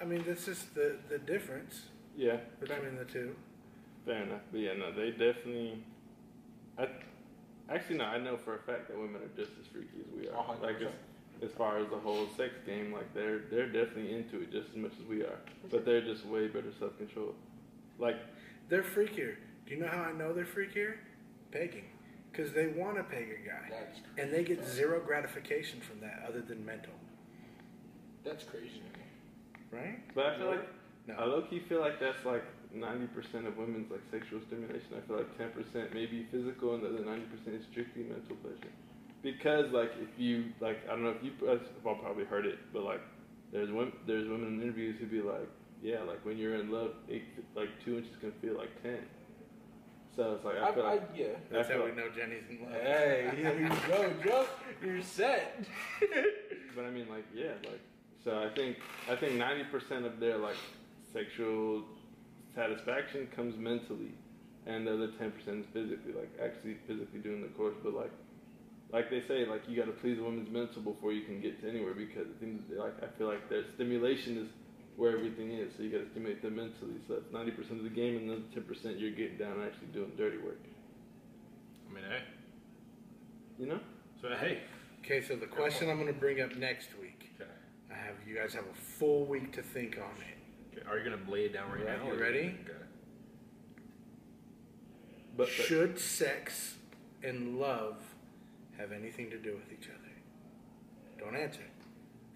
I 0.01 0.05
mean, 0.05 0.23
this 0.25 0.47
is 0.47 0.65
the 0.75 0.95
the 1.09 1.17
difference 1.19 1.83
Yeah. 2.15 2.37
between 2.59 2.95
the 2.97 3.05
two. 3.05 3.35
Fair 4.05 4.23
enough. 4.23 4.41
But 4.51 4.61
yeah, 4.61 4.73
no, 4.73 4.91
they 4.91 5.11
definitely. 5.11 5.83
I 6.77 6.87
actually 7.69 7.97
no, 7.97 8.05
I 8.05 8.17
know 8.19 8.37
for 8.37 8.55
a 8.55 8.59
fact 8.59 8.87
that 8.87 8.97
women 8.97 9.21
are 9.21 9.35
just 9.35 9.51
as 9.59 9.67
freaky 9.67 9.99
as 9.99 10.07
we 10.15 10.27
A 10.27 10.33
are. 10.33 10.43
hundred 10.43 10.61
Like 10.61 10.75
as, 10.75 10.81
percent. 10.83 10.95
as 11.43 11.51
far 11.51 11.77
as 11.79 11.89
the 11.89 11.97
whole 11.97 12.27
sex 12.37 12.53
game, 12.65 12.93
like 12.93 13.13
they're 13.13 13.39
they're 13.51 13.67
definitely 13.67 14.13
into 14.15 14.41
it 14.41 14.51
just 14.51 14.69
as 14.69 14.75
much 14.77 14.93
as 15.01 15.05
we 15.07 15.21
are. 15.23 15.39
But 15.69 15.83
they're 15.85 16.01
just 16.01 16.25
way 16.25 16.47
better 16.47 16.71
self 16.79 16.97
control. 16.97 17.35
Like 17.99 18.17
They're 18.69 18.83
freakier. 18.83 19.35
Do 19.65 19.73
you 19.75 19.81
know 19.81 19.87
how 19.89 20.03
I 20.03 20.13
know 20.13 20.31
they're 20.33 20.45
freakier? 20.45 20.95
Pegging. 21.51 21.85
Because 22.31 22.53
they 22.53 22.67
want 22.67 22.95
to 22.97 23.03
peg 23.03 23.27
a 23.43 23.47
guy. 23.47 23.69
That's 23.69 23.99
And 24.17 24.31
they 24.31 24.43
get 24.43 24.63
zero 24.65 25.01
gratification 25.01 25.81
from 25.81 25.99
that 26.01 26.23
other 26.27 26.41
than 26.41 26.63
mental. 26.65 26.93
That's 28.27 28.43
crazy. 28.43 28.81
Right? 29.71 29.99
But 30.15 30.25
I 30.27 30.37
feel 30.37 30.47
like 30.47 30.67
No. 31.07 31.13
I 31.15 31.25
low 31.25 31.41
key 31.43 31.59
feel 31.69 31.79
like 31.79 31.99
that's 31.99 32.23
like 32.25 32.43
ninety 32.73 33.07
percent 33.07 33.47
of 33.47 33.57
women's 33.57 33.89
like 33.91 34.01
sexual 34.11 34.39
stimulation. 34.47 34.87
I 34.97 35.01
feel 35.07 35.17
like 35.17 35.37
ten 35.37 35.51
percent 35.51 35.93
maybe 35.93 36.27
physical, 36.31 36.75
and 36.75 36.83
the 36.83 36.89
other 36.89 37.05
ninety 37.05 37.25
percent 37.25 37.55
is 37.55 37.63
strictly 37.71 38.03
mental 38.03 38.35
pleasure. 38.37 38.71
Because 39.23 39.71
like 39.71 39.91
if 40.01 40.09
you 40.17 40.45
like 40.59 40.79
I 40.87 40.91
don't 40.91 41.03
know 41.03 41.15
if 41.17 41.23
you 41.23 41.31
I've 41.49 41.81
probably 41.83 42.25
heard 42.25 42.45
it, 42.45 42.59
but 42.73 42.83
like 42.83 43.01
there's 43.51 43.69
women 43.71 43.93
there's 44.05 44.27
women 44.27 44.55
in 44.55 44.61
interviews 44.61 44.97
who 44.99 45.05
be 45.07 45.21
like, 45.21 45.47
yeah, 45.81 46.01
like 46.03 46.23
when 46.25 46.37
you're 46.37 46.55
in 46.55 46.71
love, 46.71 46.91
eight, 47.09 47.23
like 47.55 47.69
two 47.83 47.97
inches 47.97 48.15
can 48.21 48.31
feel 48.41 48.55
like 48.55 48.71
ten. 48.83 48.99
So 50.15 50.33
it's 50.35 50.45
like 50.45 50.57
I 50.57 50.69
I, 50.69 50.73
feel 50.73 50.83
I, 50.85 50.89
like 50.95 51.09
yeah. 51.15 51.25
That's 51.51 51.67
I 51.67 51.71
feel 51.71 51.79
how 51.81 51.85
we 51.85 51.91
like- 51.91 51.97
know 51.99 52.09
Jenny's 52.15 52.43
in 52.49 52.61
love. 52.63 52.81
Hey, 52.81 53.31
here 53.35 53.59
you 53.59 53.69
go, 53.87 54.13
Joe. 54.23 54.45
You're 54.83 55.01
set. 55.01 55.65
But 56.75 56.85
I 56.85 56.91
mean, 56.91 57.07
like, 57.09 57.25
yeah, 57.33 57.53
like, 57.63 57.81
so 58.27 58.43
I 58.43 58.49
think 58.53 58.75
I 59.09 59.15
think 59.15 59.35
ninety 59.35 59.63
percent 59.63 60.05
of 60.05 60.19
their 60.19 60.37
like 60.37 60.57
sexual 61.13 61.85
satisfaction 62.53 63.29
comes 63.33 63.57
mentally, 63.57 64.11
and 64.65 64.85
the 64.85 64.95
other 64.95 65.11
ten 65.17 65.31
percent 65.31 65.63
is 65.63 65.65
physically, 65.71 66.11
like 66.11 66.29
actually 66.43 66.75
physically 66.85 67.19
doing 67.19 67.41
the 67.41 67.47
course. 67.55 67.75
But 67.81 67.93
like, 67.93 68.11
like 68.91 69.09
they 69.09 69.21
say, 69.21 69.45
like 69.45 69.61
you 69.69 69.77
got 69.77 69.85
to 69.85 69.93
please 69.93 70.19
a 70.19 70.23
woman's 70.23 70.51
mental 70.51 70.81
before 70.81 71.13
you 71.13 71.23
can 71.23 71.39
get 71.39 71.61
to 71.61 71.69
anywhere 71.69 71.93
because 71.93 72.27
the 72.27 72.33
thing 72.45 72.59
is, 72.59 72.77
like 72.77 73.01
I 73.01 73.07
feel 73.17 73.27
like 73.27 73.49
their 73.49 73.63
stimulation 73.75 74.37
is 74.39 74.49
where 74.97 75.15
everything 75.15 75.51
is. 75.51 75.71
So 75.77 75.83
you 75.83 75.89
got 75.89 76.03
to 76.03 76.09
stimulate 76.11 76.41
them 76.41 76.57
mentally. 76.57 76.99
So 77.07 77.13
that's 77.13 77.31
ninety 77.31 77.51
percent 77.51 77.79
of 77.79 77.85
the 77.85 77.95
game, 77.95 78.17
and 78.17 78.29
then 78.29 78.43
ten 78.53 78.63
percent 78.63 78.99
you're 78.99 79.11
getting 79.11 79.37
down 79.37 79.53
and 79.53 79.63
actually 79.63 79.87
doing 79.93 80.11
dirty 80.17 80.39
work. 80.39 80.59
I 81.89 81.93
mean, 81.93 82.03
hey. 82.03 82.23
You 83.57 83.67
know? 83.67 83.79
So 84.21 84.35
hey. 84.35 84.63
Okay, 84.99 85.21
so 85.21 85.37
the 85.37 85.45
question 85.45 85.89
I'm 85.89 85.95
going 85.95 86.13
to 86.13 86.19
bring 86.19 86.41
up 86.41 86.57
next 86.57 86.89
week. 86.99 87.06
Okay. 87.97 88.03
I 88.03 88.07
have 88.07 88.15
you 88.27 88.35
guys 88.35 88.53
have 88.53 88.65
a 88.65 88.75
full 88.75 89.25
week 89.25 89.51
to 89.53 89.61
think 89.61 89.97
on 89.97 90.11
it. 90.21 90.77
okay. 90.79 90.87
Are 90.89 90.97
you 90.97 91.03
gonna 91.09 91.31
lay 91.31 91.45
it 91.45 91.53
down 91.53 91.69
right 91.71 91.85
Right, 91.85 92.03
now? 92.05 92.11
you 92.11 92.19
ready? 92.19 92.39
Okay. 92.39 92.73
But, 95.35 95.47
but 95.47 95.49
Should 95.49 95.99
sex 95.99 96.75
and 97.23 97.59
love 97.59 97.97
have 98.77 98.91
anything 98.91 99.29
to 99.29 99.37
do 99.37 99.53
with 99.55 99.71
each 99.71 99.87
other? 99.87 100.03
Don't 101.19 101.35
answer. 101.35 101.61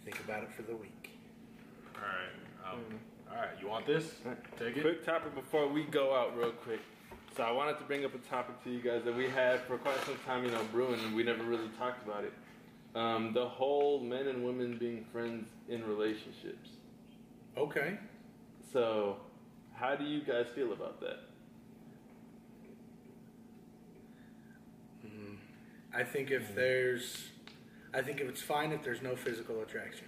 Think 0.03 0.20
about 0.20 0.43
it 0.43 0.51
for 0.51 0.62
the 0.64 0.76
week. 0.76 1.12
All 1.95 2.01
right. 2.01 2.74
Um, 2.74 2.80
all 3.30 3.38
right. 3.38 3.49
You 3.62 3.68
want 3.68 3.86
this? 3.86 4.12
Take 4.59 4.78
it. 4.78 4.82
Quick 4.82 5.05
topic 5.05 5.34
before 5.36 5.68
we 5.68 5.84
go 5.84 6.16
out, 6.16 6.38
real 6.38 6.51
quick. 6.51 6.80
So 7.38 7.43
I 7.43 7.51
wanted 7.51 7.78
to 7.78 7.84
bring 7.86 8.03
up 8.05 8.14
a 8.14 8.18
topic 8.30 8.62
to 8.66 8.70
you 8.72 8.82
guys 8.82 9.03
that 9.05 9.16
we 9.16 9.30
had 9.30 9.62
for 9.62 9.78
quite 9.78 10.03
some 10.05 10.18
time, 10.26 10.43
you 10.43 10.51
know, 10.51 10.62
brewing, 10.72 10.99
and 10.99 11.16
we 11.16 11.24
never 11.24 11.43
really 11.43 11.70
talked 11.78 12.05
about 12.05 12.24
it. 12.24 12.34
Um, 12.93 13.31
the 13.33 13.47
whole 13.47 14.01
men 14.01 14.27
and 14.27 14.43
women 14.43 14.77
being 14.77 15.05
friends 15.11 15.45
in 15.69 15.83
relationships. 15.85 16.69
Okay. 17.57 17.97
So, 18.73 19.17
how 19.73 19.95
do 19.95 20.03
you 20.03 20.21
guys 20.21 20.47
feel 20.53 20.73
about 20.73 20.99
that? 20.99 21.19
Mm, 25.05 25.37
I 25.93 26.03
think 26.03 26.31
if 26.31 26.53
there's, 26.55 27.29
I 27.93 28.01
think 28.01 28.19
if 28.19 28.27
it's 28.29 28.41
fine 28.41 28.71
if 28.71 28.83
there's 28.83 29.01
no 29.01 29.15
physical 29.15 29.61
attraction, 29.61 30.07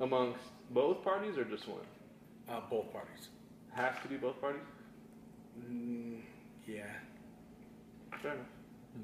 Amongst 0.00 0.40
both 0.70 1.04
parties 1.04 1.36
or 1.36 1.44
just 1.44 1.68
one? 1.68 1.80
uh, 2.48 2.60
both 2.70 2.90
parties. 2.92 3.28
Has 3.72 3.94
to 4.02 4.08
be 4.08 4.16
both 4.16 4.40
parties? 4.40 4.62
Mm, 5.60 6.20
yeah. 6.66 6.84
Fair 8.22 8.32
enough. 8.32 8.46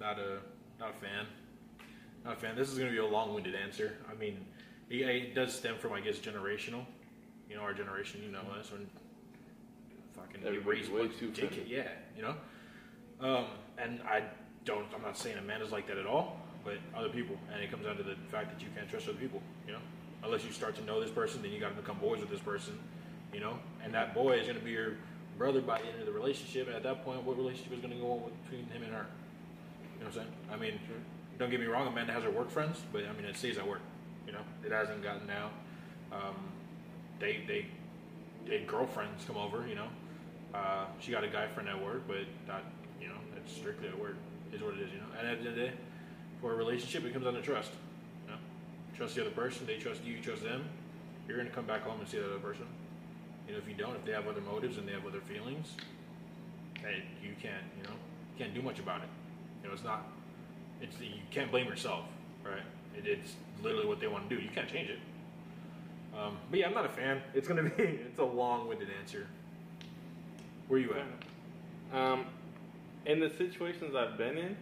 Not 0.00 0.18
a 0.18 0.38
not 0.80 0.90
a 0.96 1.00
fan. 1.00 1.26
Not 2.26 2.38
a 2.38 2.40
fan. 2.40 2.56
This 2.56 2.72
is 2.72 2.76
going 2.76 2.90
to 2.90 2.92
be 2.92 2.98
a 2.98 3.06
long-winded 3.06 3.54
answer. 3.54 3.96
I 4.10 4.14
mean, 4.14 4.44
it, 4.90 4.96
it 5.02 5.34
does 5.36 5.54
stem 5.54 5.76
from, 5.78 5.92
I 5.92 6.00
guess, 6.00 6.18
generational. 6.18 6.84
You 7.48 7.54
know, 7.54 7.62
our 7.62 7.72
generation. 7.72 8.20
You 8.24 8.32
know 8.32 8.42
us 8.58 8.72
when 8.72 8.88
fucking 10.16 10.44
Everybody's 10.44 10.88
raised 10.88 10.92
way 10.92 11.06
too 11.06 11.32
friendly. 11.32 11.64
Yeah, 11.68 11.88
you 12.16 12.22
know. 12.22 12.34
Um, 13.20 13.46
and 13.78 14.00
I 14.02 14.24
don't. 14.64 14.86
I'm 14.92 15.02
not 15.02 15.16
saying 15.16 15.38
a 15.38 15.42
man 15.42 15.62
is 15.62 15.70
like 15.70 15.86
that 15.86 15.98
at 15.98 16.06
all, 16.06 16.40
but 16.64 16.78
other 16.96 17.08
people, 17.10 17.36
and 17.54 17.62
it 17.62 17.70
comes 17.70 17.86
down 17.86 17.96
to 17.96 18.02
the 18.02 18.16
fact 18.28 18.50
that 18.52 18.60
you 18.60 18.68
can't 18.74 18.90
trust 18.90 19.08
other 19.08 19.18
people. 19.18 19.40
You 19.64 19.74
know, 19.74 19.78
unless 20.24 20.44
you 20.44 20.50
start 20.50 20.74
to 20.76 20.84
know 20.84 21.00
this 21.00 21.12
person, 21.12 21.42
then 21.42 21.52
you 21.52 21.60
got 21.60 21.76
to 21.76 21.80
become 21.80 21.98
boys 21.98 22.18
with 22.18 22.30
this 22.30 22.40
person. 22.40 22.76
You 23.32 23.38
know, 23.38 23.60
and 23.84 23.94
that 23.94 24.14
boy 24.14 24.32
is 24.32 24.48
going 24.48 24.58
to 24.58 24.64
be 24.64 24.72
your 24.72 24.94
brother 25.38 25.60
by 25.60 25.78
the 25.78 25.86
end 25.86 26.00
of 26.00 26.06
the 26.06 26.12
relationship. 26.12 26.66
And 26.66 26.74
at 26.74 26.82
that 26.82 27.04
point, 27.04 27.22
what 27.22 27.36
relationship 27.36 27.72
is 27.74 27.78
going 27.78 27.94
to 27.94 28.00
go 28.00 28.10
on 28.10 28.32
between 28.42 28.66
him 28.66 28.82
and 28.82 28.92
her? 28.92 29.06
You 29.94 30.04
know 30.04 30.06
what 30.06 30.06
I'm 30.06 30.12
saying? 30.12 30.32
I 30.50 30.56
mean, 30.56 30.80
don't 31.38 31.50
get 31.50 31.60
me 31.60 31.66
wrong. 31.66 31.86
Amanda 31.86 32.12
has 32.12 32.24
her 32.24 32.30
work 32.30 32.50
friends, 32.50 32.80
but 32.92 33.04
I 33.04 33.12
mean, 33.12 33.24
it 33.24 33.36
stays 33.36 33.58
at 33.58 33.66
work. 33.66 33.80
You 34.26 34.32
know, 34.32 34.40
it 34.64 34.72
hasn't 34.72 35.02
gotten 35.02 35.30
out. 35.30 35.52
Um, 36.12 36.36
they 37.20 37.44
they 37.46 37.66
they 38.46 38.60
girlfriends 38.60 39.24
come 39.26 39.36
over. 39.36 39.66
You 39.66 39.76
know, 39.76 39.88
uh, 40.54 40.86
she 41.00 41.12
got 41.12 41.24
a 41.24 41.28
guy 41.28 41.46
friend 41.48 41.68
at 41.68 41.82
work, 41.82 42.02
but 42.08 42.24
not 42.46 42.62
you 43.00 43.08
know 43.08 43.16
that's 43.34 43.52
strictly 43.52 43.88
at 43.88 43.98
work. 43.98 44.16
Is 44.52 44.62
what 44.62 44.74
it 44.74 44.80
is. 44.80 44.90
You 44.92 44.98
know, 44.98 45.06
at 45.16 45.22
the 45.22 45.28
end 45.28 45.46
of 45.46 45.54
the 45.54 45.60
day, 45.60 45.72
for 46.40 46.52
a 46.52 46.56
relationship, 46.56 47.04
it 47.04 47.12
comes 47.12 47.24
down 47.24 47.34
to 47.34 47.42
trust. 47.42 47.72
You 48.24 48.32
know, 48.32 48.38
trust 48.96 49.14
the 49.14 49.22
other 49.22 49.30
person. 49.30 49.66
They 49.66 49.76
trust 49.76 50.04
you. 50.04 50.14
You 50.14 50.22
trust 50.22 50.42
them. 50.42 50.64
You're 51.28 51.36
gonna 51.36 51.50
come 51.50 51.66
back 51.66 51.82
home 51.82 52.00
and 52.00 52.08
see 52.08 52.18
that 52.18 52.26
other 52.26 52.38
person. 52.38 52.66
You 53.46 53.52
know, 53.52 53.58
if 53.58 53.68
you 53.68 53.74
don't, 53.74 53.94
if 53.94 54.04
they 54.04 54.12
have 54.12 54.26
other 54.26 54.40
motives 54.40 54.78
and 54.78 54.88
they 54.88 54.92
have 54.92 55.06
other 55.06 55.20
feelings, 55.20 55.74
hey, 56.80 57.02
you 57.22 57.34
can't. 57.40 57.64
You 57.76 57.84
know, 57.84 57.94
you 58.32 58.44
can't 58.44 58.54
do 58.54 58.62
much 58.62 58.78
about 58.78 59.02
it. 59.02 59.08
You 59.62 59.68
know, 59.68 59.74
it's 59.74 59.84
not. 59.84 60.06
It's 60.80 60.98
you 61.00 61.20
can't 61.30 61.50
blame 61.50 61.66
yourself, 61.66 62.04
right? 62.44 62.62
It, 62.96 63.06
it's 63.06 63.34
literally 63.62 63.86
what 63.86 64.00
they 64.00 64.06
want 64.06 64.28
to 64.28 64.36
do. 64.36 64.42
You 64.42 64.50
can't 64.54 64.68
change 64.68 64.90
it. 64.90 64.98
Um, 66.16 66.38
but 66.50 66.58
yeah, 66.58 66.66
I'm 66.66 66.74
not 66.74 66.86
a 66.86 66.90
fan. 66.90 67.20
It's 67.34 67.48
gonna 67.48 67.62
be. 67.76 67.82
It's 67.82 68.18
a 68.18 68.24
long-winded 68.24 68.88
answer. 69.00 69.26
Where 70.68 70.80
you 70.80 70.94
at? 70.94 71.96
Um, 71.96 72.26
in 73.04 73.20
the 73.20 73.30
situations 73.30 73.94
I've 73.94 74.18
been 74.18 74.36
in, 74.36 74.56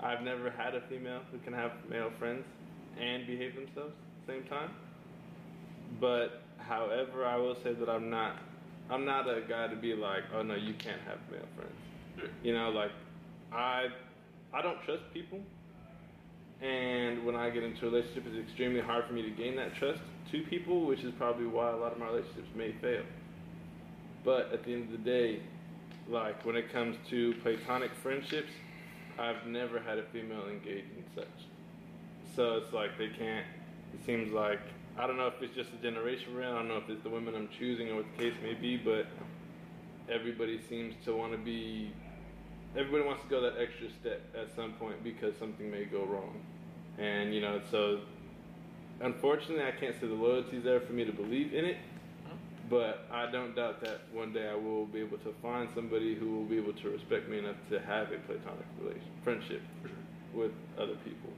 I've 0.00 0.22
never 0.22 0.50
had 0.50 0.74
a 0.74 0.80
female 0.82 1.20
who 1.30 1.38
can 1.38 1.52
have 1.52 1.72
male 1.88 2.10
friends 2.18 2.44
and 2.98 3.26
behave 3.26 3.54
themselves 3.54 3.92
at 3.92 4.26
the 4.26 4.32
same 4.32 4.44
time. 4.44 4.70
But 6.00 6.42
however, 6.58 7.24
I 7.26 7.36
will 7.36 7.54
say 7.54 7.72
that 7.72 7.88
I'm 7.88 8.10
not 8.10 8.36
I'm 8.90 9.04
not 9.04 9.28
a 9.28 9.40
guy 9.40 9.68
to 9.68 9.76
be 9.76 9.94
like, 9.94 10.24
oh 10.34 10.42
no, 10.42 10.54
you 10.54 10.74
can't 10.74 11.00
have 11.02 11.18
male 11.30 11.48
friends. 11.56 12.30
You 12.42 12.54
know, 12.54 12.70
like 12.70 12.92
I 13.52 13.88
I 14.54 14.62
don't 14.62 14.80
trust 14.84 15.02
people. 15.12 15.40
And 16.62 17.26
when 17.26 17.34
I 17.34 17.50
get 17.50 17.64
into 17.64 17.86
a 17.86 17.90
relationship, 17.90 18.24
it's 18.26 18.48
extremely 18.48 18.80
hard 18.80 19.04
for 19.06 19.12
me 19.12 19.22
to 19.22 19.30
gain 19.30 19.56
that 19.56 19.74
trust 19.74 20.00
to 20.30 20.42
people, 20.42 20.86
which 20.86 21.02
is 21.02 21.12
probably 21.18 21.46
why 21.46 21.70
a 21.70 21.76
lot 21.76 21.92
of 21.92 21.98
my 21.98 22.06
relationships 22.06 22.48
may 22.54 22.72
fail. 22.80 23.02
But 24.24 24.52
at 24.52 24.64
the 24.64 24.72
end 24.72 24.84
of 24.84 24.92
the 24.92 25.10
day, 25.10 25.40
like 26.08 26.44
when 26.46 26.56
it 26.56 26.72
comes 26.72 26.96
to 27.10 27.34
platonic 27.42 27.90
friendships, 28.02 28.52
I've 29.18 29.46
never 29.46 29.80
had 29.80 29.98
a 29.98 30.04
female 30.04 30.46
engage 30.48 30.84
in 30.96 31.04
such. 31.14 31.26
So 32.34 32.54
it's 32.56 32.72
like 32.72 32.96
they 32.98 33.08
can't. 33.08 33.46
It 33.92 34.04
seems 34.06 34.32
like 34.32 34.60
I 34.96 35.06
don't 35.06 35.16
know 35.16 35.26
if 35.26 35.42
it's 35.42 35.54
just 35.54 35.70
a 35.72 35.82
generation 35.82 36.36
around. 36.36 36.54
I 36.54 36.58
don't 36.58 36.68
know 36.68 36.76
if 36.76 36.88
it's 36.88 37.02
the 37.02 37.10
women 37.10 37.34
I'm 37.34 37.48
choosing 37.58 37.90
or 37.90 37.96
what 37.96 38.06
the 38.16 38.24
case 38.24 38.34
may 38.42 38.54
be, 38.54 38.76
but 38.76 39.06
everybody 40.08 40.60
seems 40.68 40.94
to 41.04 41.14
want 41.16 41.32
to 41.32 41.38
be. 41.38 41.92
Everybody 42.76 43.04
wants 43.04 43.22
to 43.22 43.28
go 43.28 43.40
that 43.42 43.54
extra 43.60 43.88
step 44.00 44.20
at 44.36 44.54
some 44.54 44.72
point 44.72 45.02
because 45.04 45.36
something 45.38 45.70
may 45.70 45.84
go 45.84 46.04
wrong, 46.04 46.40
and 46.98 47.34
you 47.34 47.40
know. 47.40 47.60
So 47.70 48.00
unfortunately, 49.00 49.64
I 49.64 49.70
can't 49.70 49.94
say 50.00 50.08
the 50.08 50.14
loyalty's 50.14 50.64
there 50.64 50.80
for 50.80 50.92
me 50.92 51.04
to 51.04 51.12
believe 51.12 51.54
in 51.54 51.64
it. 51.64 51.76
But 52.70 53.06
I 53.12 53.30
don't 53.30 53.54
doubt 53.54 53.82
that 53.82 54.00
one 54.12 54.32
day 54.32 54.48
I 54.48 54.54
will 54.54 54.86
be 54.86 55.00
able 55.00 55.18
to 55.18 55.34
find 55.42 55.68
somebody 55.74 56.14
who 56.14 56.34
will 56.34 56.44
be 56.46 56.56
able 56.56 56.72
to 56.72 56.88
respect 56.88 57.28
me 57.28 57.38
enough 57.38 57.56
to 57.68 57.78
have 57.78 58.10
a 58.10 58.16
platonic 58.26 58.66
relation, 58.80 59.02
friendship 59.22 59.60
with 60.32 60.52
other 60.78 60.94
people. 61.04 61.30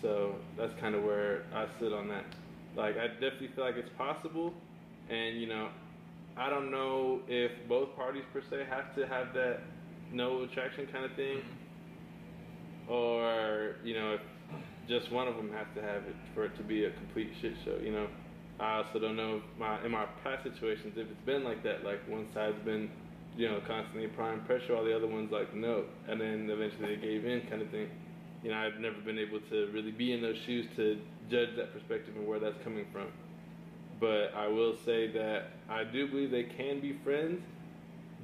So 0.00 0.36
that's 0.56 0.72
kind 0.80 0.94
of 0.94 1.02
where 1.02 1.42
I 1.52 1.66
sit 1.80 1.92
on 1.92 2.08
that. 2.08 2.24
Like 2.76 2.96
I 2.96 3.08
definitely 3.08 3.48
feel 3.48 3.64
like 3.64 3.76
it's 3.76 3.90
possible, 3.98 4.54
and 5.10 5.40
you 5.40 5.48
know, 5.48 5.68
I 6.36 6.48
don't 6.48 6.70
know 6.70 7.22
if 7.26 7.50
both 7.68 7.96
parties 7.96 8.24
per 8.32 8.40
se 8.40 8.66
have 8.70 8.94
to 8.94 9.06
have 9.06 9.34
that 9.34 9.62
no 10.12 10.42
attraction 10.42 10.86
kind 10.92 11.04
of 11.04 11.12
thing, 11.14 11.42
or 12.88 13.76
you 13.84 13.94
know, 13.94 14.14
if 14.14 14.20
just 14.88 15.10
one 15.10 15.26
of 15.28 15.36
them 15.36 15.50
has 15.52 15.66
to 15.74 15.82
have 15.82 16.04
it 16.04 16.14
for 16.34 16.44
it 16.44 16.56
to 16.56 16.62
be 16.62 16.84
a 16.84 16.90
complete 16.90 17.30
shit 17.40 17.54
show. 17.64 17.76
You 17.82 17.92
know, 17.92 18.06
I 18.60 18.78
also 18.78 18.98
don't 18.98 19.16
know 19.16 19.42
my 19.58 19.84
in 19.84 19.90
my 19.90 20.06
past 20.22 20.44
situations 20.44 20.94
if 20.96 21.10
it's 21.10 21.26
been 21.26 21.44
like 21.44 21.62
that. 21.64 21.84
Like 21.84 22.06
one 22.08 22.26
side's 22.32 22.58
been, 22.64 22.90
you 23.36 23.48
know, 23.48 23.60
constantly 23.66 24.04
applying 24.04 24.40
pressure, 24.40 24.74
while 24.74 24.84
the 24.84 24.94
other 24.94 25.06
one's 25.06 25.32
like 25.32 25.54
no, 25.54 25.84
and 26.08 26.20
then 26.20 26.48
eventually 26.50 26.94
they 26.96 27.02
gave 27.02 27.24
in, 27.24 27.42
kind 27.48 27.62
of 27.62 27.70
thing. 27.70 27.88
You 28.42 28.50
know, 28.52 28.58
I've 28.58 28.80
never 28.80 29.00
been 29.00 29.18
able 29.18 29.40
to 29.50 29.70
really 29.72 29.90
be 29.90 30.12
in 30.12 30.22
those 30.22 30.36
shoes 30.46 30.66
to 30.76 31.00
judge 31.30 31.56
that 31.56 31.72
perspective 31.72 32.14
and 32.16 32.26
where 32.26 32.38
that's 32.38 32.62
coming 32.62 32.86
from. 32.92 33.08
But 33.98 34.32
I 34.36 34.46
will 34.46 34.76
say 34.84 35.10
that 35.12 35.52
I 35.68 35.82
do 35.82 36.06
believe 36.06 36.30
they 36.30 36.44
can 36.44 36.80
be 36.80 36.98
friends, 37.02 37.42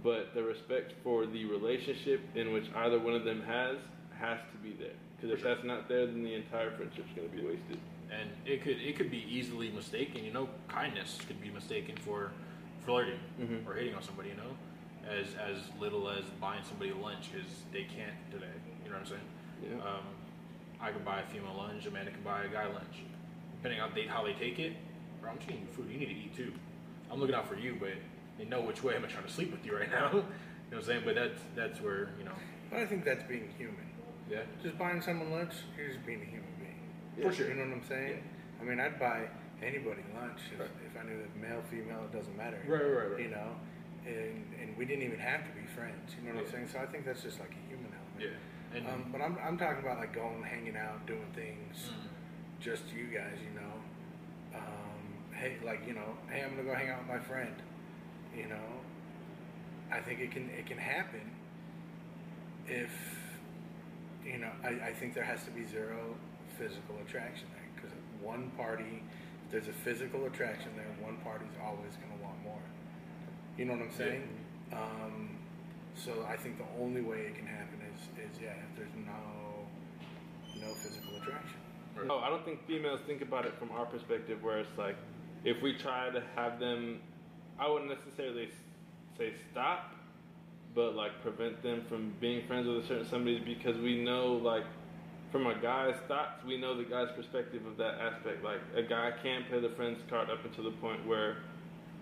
but 0.03 0.34
the 0.34 0.42
respect 0.42 0.92
for 1.05 1.26
the 1.26 1.44
relationship 1.46 2.20
in 2.34 2.53
which 2.53 2.64
either 2.76 2.98
one 2.98 3.14
of 3.14 3.24
them 3.24 3.42
has 3.42 3.76
has 4.18 4.38
to 4.53 4.59
be 4.59 4.74
there. 4.78 4.94
Because 5.16 5.36
if 5.38 5.42
that's 5.42 5.64
not 5.64 5.88
there, 5.88 6.07
then 6.07 6.22
the 6.22 6.34
entire 6.34 6.70
friendship's 6.72 7.09
going 7.16 7.28
to 7.30 7.36
be 7.36 7.42
wasted. 7.44 7.78
and 8.11 8.28
it 8.44 8.62
could 8.62 8.78
it 8.80 8.96
could 8.96 9.11
be 9.11 9.24
easily 9.28 9.70
mistaken. 9.70 10.24
You 10.24 10.32
know, 10.32 10.48
kindness 10.68 11.18
could 11.26 11.40
be 11.40 11.50
mistaken 11.50 11.96
for 12.05 12.30
flirting 12.84 13.20
Mhm. 13.40 13.66
or 13.66 13.74
hitting 13.74 13.94
on 13.94 14.03
somebody. 14.03 14.30
You 14.30 14.36
know, 14.36 14.53
as 15.09 15.34
as 15.34 15.57
little 15.80 16.09
as 16.11 16.24
buying 16.40 16.62
somebody 16.64 16.92
lunch 16.92 17.30
because 17.32 17.48
they 17.72 17.84
can't 17.84 18.14
today. 18.30 18.46
You 18.84 18.90
know 18.90 18.96
what 18.98 19.07
I'm 19.07 19.07
saying? 19.07 19.28
Yeah. 19.62 19.88
Um, 19.88 20.05
I 20.80 20.90
can 20.90 21.03
buy 21.05 21.20
a 21.20 21.26
female 21.26 21.55
lunch. 21.57 21.86
Amanda 21.86 22.11
can 22.11 22.22
buy 22.22 22.44
a 22.44 22.48
guy 22.48 22.66
lunch. 22.66 22.96
Depending 23.57 23.80
on 23.80 23.92
they, 23.94 24.03
how 24.07 24.24
they 24.24 24.32
take 24.34 24.59
it, 24.59 24.72
bro, 25.20 25.30
I'm 25.30 25.36
just 25.38 25.48
getting 25.48 25.62
you 25.62 25.72
food. 25.72 25.86
You 25.90 25.98
need 25.98 26.07
to 26.07 26.12
eat 26.12 26.34
too. 26.36 26.53
I'm 27.11 27.20
looking 27.20 27.34
out 27.36 27.46
for 27.48 27.55
you, 27.57 27.76
but 27.78 27.94
they 28.39 28.45
know 28.45 28.61
which 28.61 28.83
way 28.83 28.95
I'm 28.97 29.07
trying 29.09 29.24
to 29.24 29.33
sleep 29.33 29.51
with 29.53 29.64
you 29.64 29.76
right 29.76 29.91
now. 29.91 30.11
you 30.12 30.18
know 30.18 30.24
what 30.70 30.78
I'm 30.78 30.85
saying? 30.85 31.03
But 31.05 31.14
that's 31.14 31.41
that's 31.55 31.80
where 31.80 32.11
you 32.18 32.24
know. 32.24 32.35
But 32.70 32.80
I 32.80 32.87
think 32.87 33.05
that's 33.05 33.22
being 33.24 33.49
human. 33.59 33.87
Yeah. 34.30 34.43
Just 34.62 34.78
buying 34.78 35.01
someone 35.03 35.30
lunch, 35.30 35.53
you're 35.76 35.89
just 35.89 36.07
being 36.07 36.22
a 36.22 36.24
human 36.24 36.49
being. 36.59 36.80
For 37.28 37.35
sure. 37.35 37.49
You 37.49 37.55
know 37.55 37.64
what 37.68 37.83
I'm 37.83 37.89
saying? 37.89 38.22
I 38.61 38.64
mean, 38.64 38.80
I'd 38.80 38.99
buy 38.99 39.28
anybody 39.62 40.03
lunch 40.16 40.41
if, 40.55 40.61
if 40.61 40.95
I 40.99 41.05
knew 41.05 41.18
that 41.18 41.37
male, 41.37 41.61
female, 41.70 42.05
it 42.05 42.16
doesn't 42.16 42.37
matter. 42.37 42.59
Right, 42.66 42.80
right, 42.83 43.11
right. 43.12 43.20
You 43.20 43.28
know, 43.30 43.49
and 44.07 44.45
and 44.61 44.76
we 44.78 44.85
didn't 44.87 45.05
even 45.05 45.18
have 45.18 45.45
to 45.45 45.51
be 45.53 45.66
friends. 45.76 46.14
You 46.18 46.28
know 46.28 46.37
what 46.37 46.47
I'm 46.47 46.51
saying? 46.53 46.68
So 46.72 46.78
I 46.78 46.87
think 46.87 47.05
that's 47.05 47.22
just 47.22 47.39
like 47.41 47.53
a 47.53 47.68
human 47.68 47.93
element. 47.93 48.20
Yeah. 48.33 48.78
And 48.78 48.87
Um, 48.89 49.11
but 49.12 49.20
I'm, 49.20 49.37
I'm 49.45 49.59
talking 49.59 49.85
about 49.85 49.99
like 49.99 50.14
going, 50.14 50.43
hanging 50.43 50.76
out, 50.78 51.05
doing 51.07 51.28
things, 51.35 51.91
Mhm. 51.93 52.09
just 52.59 52.85
you 52.97 53.05
guys, 53.12 53.37
you 53.45 53.53
know. 53.61 53.74
Um, 54.57 55.35
hey, 55.37 55.57
like 55.64 55.87
you 55.87 55.93
know, 55.95 56.16
hey, 56.30 56.43
I'm 56.43 56.57
gonna 56.57 56.64
go 56.68 56.74
hang 56.74 56.89
out 56.89 57.01
with 57.01 57.09
my 57.09 57.18
friend. 57.20 57.53
You 58.37 58.49
know, 58.49 58.68
I 59.91 60.01
think 60.01 60.20
it 60.20 60.30
can 60.30 60.49
it 60.51 60.66
can 60.66 60.78
happen 60.78 61.30
if 62.66 62.91
you 64.24 64.39
know. 64.39 64.51
I, 64.64 64.89
I 64.89 64.93
think 64.93 65.14
there 65.14 65.24
has 65.24 65.45
to 65.45 65.51
be 65.51 65.64
zero 65.66 66.14
physical 66.59 66.97
attraction 67.07 67.47
there 67.53 67.68
because 67.74 67.97
one 68.20 68.51
party, 68.57 69.03
if 69.45 69.53
there's 69.53 69.68
a 69.68 69.72
physical 69.72 70.24
attraction 70.26 70.70
there, 70.76 70.87
one 71.01 71.16
party's 71.18 71.57
always 71.62 71.93
gonna 71.97 72.22
want 72.22 72.43
more. 72.43 72.62
You 73.59 73.66
know 73.66 73.72
what 73.72 73.83
I'm 73.83 73.93
saying? 73.93 74.28
Um, 74.72 75.37
so 75.95 76.26
I 76.26 76.37
think 76.37 76.59
the 76.59 76.83
only 76.83 77.03
way 77.03 77.18
it 77.18 77.37
can 77.37 77.47
happen 77.47 77.80
is, 77.95 78.01
is 78.16 78.41
yeah, 78.41 78.55
if 78.70 78.76
there's 78.76 78.95
no 79.05 80.66
no 80.66 80.72
physical 80.74 81.16
attraction. 81.16 81.59
No, 82.07 82.18
I 82.18 82.30
don't 82.30 82.45
think 82.45 82.66
females 82.66 83.01
think 83.07 83.20
about 83.20 83.45
it 83.45 83.55
from 83.59 83.70
our 83.72 83.85
perspective, 83.85 84.43
where 84.43 84.59
it's 84.59 84.78
like, 84.78 84.97
if 85.45 85.61
we 85.62 85.74
try 85.76 86.11
to 86.11 86.22
have 86.37 86.59
them, 86.59 87.01
I 87.59 87.68
wouldn't 87.68 87.90
necessarily 87.90 88.48
say 89.16 89.32
stop, 89.50 89.92
but 90.74 90.94
like 90.94 91.22
prevent 91.22 91.62
them 91.62 91.84
from 91.88 92.14
being 92.20 92.46
friends 92.46 92.66
with 92.66 92.84
a 92.84 92.86
certain 92.86 93.07
somebody 93.09 93.40
because 93.40 93.76
we 93.78 94.03
know, 94.03 94.34
like, 94.34 94.64
from 95.30 95.46
a 95.46 95.59
guy's 95.61 95.96
thoughts, 96.09 96.44
we 96.46 96.59
know 96.59 96.76
the 96.76 96.84
guy's 96.84 97.11
perspective 97.16 97.64
of 97.64 97.78
that 97.78 97.94
aspect. 98.00 98.44
Like, 98.44 98.61
a 98.76 98.82
guy 98.82 99.12
can 99.22 99.44
play 99.48 99.61
the 99.61 99.70
friends 99.70 99.98
card 100.11 100.28
up 100.28 100.44
until 100.44 100.64
the 100.64 100.72
point 100.72 101.07
where 101.07 101.38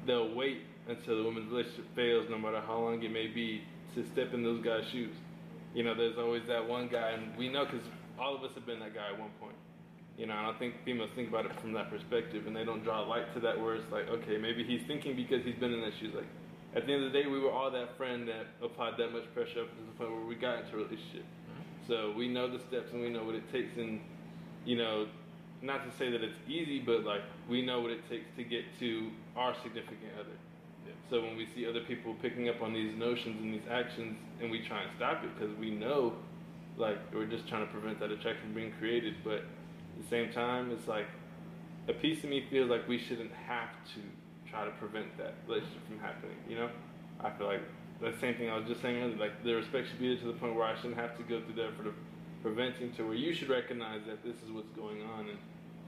they'll 0.04 0.34
wait 0.34 0.62
until 0.88 1.16
the 1.16 1.22
woman's 1.22 1.48
relationship 1.50 1.84
fails, 1.94 2.28
no 2.28 2.38
matter 2.38 2.60
how 2.60 2.78
long 2.80 3.00
it 3.02 3.12
may 3.12 3.28
be, 3.28 3.62
to 3.94 4.04
step 4.04 4.34
in 4.34 4.42
those 4.42 4.62
guys' 4.64 4.84
shoes. 4.90 5.14
You 5.74 5.84
know, 5.84 5.94
there's 5.94 6.18
always 6.18 6.42
that 6.48 6.68
one 6.68 6.88
guy, 6.88 7.10
and 7.10 7.36
we 7.36 7.48
know 7.48 7.64
because 7.64 7.86
all 8.18 8.34
of 8.34 8.42
us 8.42 8.52
have 8.54 8.66
been 8.66 8.80
that 8.80 8.94
guy 8.94 9.08
at 9.12 9.18
one 9.18 9.30
point. 9.40 9.54
You 10.20 10.26
know, 10.26 10.36
and 10.36 10.46
I 10.48 10.52
think 10.58 10.74
females 10.84 11.08
think 11.16 11.30
about 11.30 11.46
it 11.46 11.58
from 11.62 11.72
that 11.72 11.88
perspective, 11.88 12.46
and 12.46 12.54
they 12.54 12.62
don't 12.62 12.84
draw 12.84 13.00
light 13.00 13.32
to 13.32 13.40
that 13.40 13.58
where 13.58 13.74
it's 13.74 13.90
like, 13.90 14.06
okay, 14.10 14.36
maybe 14.36 14.62
he's 14.62 14.82
thinking 14.86 15.16
because 15.16 15.42
he's 15.46 15.54
been 15.54 15.72
in 15.72 15.80
that 15.80 15.94
shoes. 15.98 16.12
Like, 16.14 16.28
at 16.76 16.86
the 16.86 16.92
end 16.92 17.04
of 17.04 17.10
the 17.10 17.22
day, 17.22 17.26
we 17.26 17.40
were 17.40 17.50
all 17.50 17.70
that 17.70 17.96
friend 17.96 18.28
that 18.28 18.44
applied 18.62 18.98
that 18.98 19.14
much 19.14 19.24
pressure 19.32 19.62
up 19.62 19.70
to 19.70 19.80
the 19.80 19.96
point 19.96 20.10
where 20.12 20.26
we 20.26 20.34
got 20.34 20.58
into 20.58 20.74
a 20.74 20.84
relationship. 20.84 21.24
Mm-hmm. 21.24 21.86
So 21.88 22.12
we 22.14 22.28
know 22.28 22.52
the 22.52 22.58
steps 22.58 22.92
and 22.92 23.00
we 23.00 23.08
know 23.08 23.24
what 23.24 23.34
it 23.34 23.50
takes, 23.50 23.78
and 23.78 23.98
you 24.66 24.76
know, 24.76 25.08
not 25.62 25.90
to 25.90 25.96
say 25.96 26.10
that 26.10 26.22
it's 26.22 26.36
easy, 26.46 26.80
but 26.80 27.02
like 27.02 27.22
we 27.48 27.64
know 27.64 27.80
what 27.80 27.90
it 27.90 28.06
takes 28.10 28.26
to 28.36 28.44
get 28.44 28.64
to 28.78 29.08
our 29.36 29.54
significant 29.62 30.12
other. 30.20 30.36
So 31.08 31.22
when 31.22 31.34
we 31.34 31.46
see 31.46 31.66
other 31.66 31.80
people 31.80 32.14
picking 32.20 32.50
up 32.50 32.60
on 32.60 32.74
these 32.74 32.94
notions 32.94 33.40
and 33.40 33.54
these 33.54 33.68
actions, 33.70 34.18
and 34.42 34.50
we 34.50 34.60
try 34.60 34.82
and 34.82 34.90
stop 34.96 35.24
it 35.24 35.30
because 35.38 35.56
we 35.56 35.70
know, 35.70 36.12
like 36.76 36.98
we're 37.14 37.24
just 37.24 37.48
trying 37.48 37.66
to 37.66 37.72
prevent 37.72 37.98
that 38.00 38.10
attraction 38.10 38.44
from 38.44 38.54
being 38.54 38.72
created. 38.78 39.14
But 39.24 39.44
the 40.02 40.08
same 40.08 40.32
time, 40.32 40.70
it's 40.70 40.88
like 40.88 41.06
a 41.88 41.92
piece 41.92 42.22
of 42.24 42.30
me 42.30 42.44
feels 42.50 42.70
like 42.70 42.86
we 42.88 42.98
shouldn't 42.98 43.32
have 43.46 43.70
to 43.94 44.00
try 44.50 44.64
to 44.64 44.70
prevent 44.72 45.16
that 45.18 45.34
relationship 45.46 45.86
from 45.86 45.98
happening. 45.98 46.36
You 46.48 46.56
know, 46.56 46.70
I 47.20 47.30
feel 47.30 47.46
like 47.46 47.62
the 48.00 48.14
same 48.20 48.34
thing 48.34 48.50
I 48.50 48.56
was 48.56 48.66
just 48.66 48.82
saying 48.82 49.02
earlier. 49.02 49.16
Like 49.16 49.44
the 49.44 49.54
respect 49.54 49.88
should 49.88 50.00
be 50.00 50.08
there 50.08 50.22
to 50.24 50.26
the 50.32 50.38
point 50.38 50.54
where 50.54 50.64
I 50.64 50.76
shouldn't 50.76 50.96
have 50.96 51.16
to 51.16 51.22
go 51.22 51.40
through 51.40 51.54
the 51.54 51.66
effort 51.66 51.86
of 51.86 51.94
preventing 52.42 52.92
to 52.94 53.04
where 53.04 53.14
you 53.14 53.34
should 53.34 53.48
recognize 53.48 54.00
that 54.06 54.24
this 54.24 54.36
is 54.36 54.50
what's 54.50 54.70
going 54.70 55.02
on, 55.02 55.28
and 55.28 55.38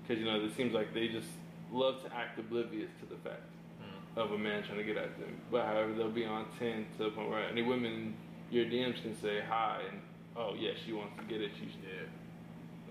because 0.03 0.21
you 0.21 0.27
know 0.27 0.43
it 0.43 0.53
seems 0.57 0.73
like 0.73 0.93
they 0.95 1.09
just 1.09 1.29
love 1.73 2.03
to 2.05 2.15
act 2.15 2.39
oblivious 2.39 2.91
to 3.01 3.07
the 3.07 3.21
fact 3.23 3.49
mm-hmm. 3.81 4.21
of 4.21 4.33
a 4.33 4.39
man 4.39 4.63
trying 4.63 4.79
to 4.79 4.85
get 4.85 4.97
at 4.97 5.19
them. 5.19 5.41
But 5.51 5.65
however, 5.67 5.95
they'll 5.95 6.11
be 6.11 6.27
on 6.27 6.47
ten 6.59 6.87
to 6.99 7.05
the 7.05 7.11
point 7.11 7.31
where 7.31 7.49
any 7.49 7.63
women 7.63 8.15
your 8.51 8.67
DMs 8.67 9.01
can 9.03 9.19
say 9.21 9.41
hi 9.49 9.81
and 9.91 10.01
oh 10.37 10.55
yeah, 10.59 10.73
she 10.85 10.93
wants 10.93 11.15
to 11.17 11.25
get 11.25 11.41
at 11.41 11.57
you. 11.57 11.69
Yeah. 11.83 12.07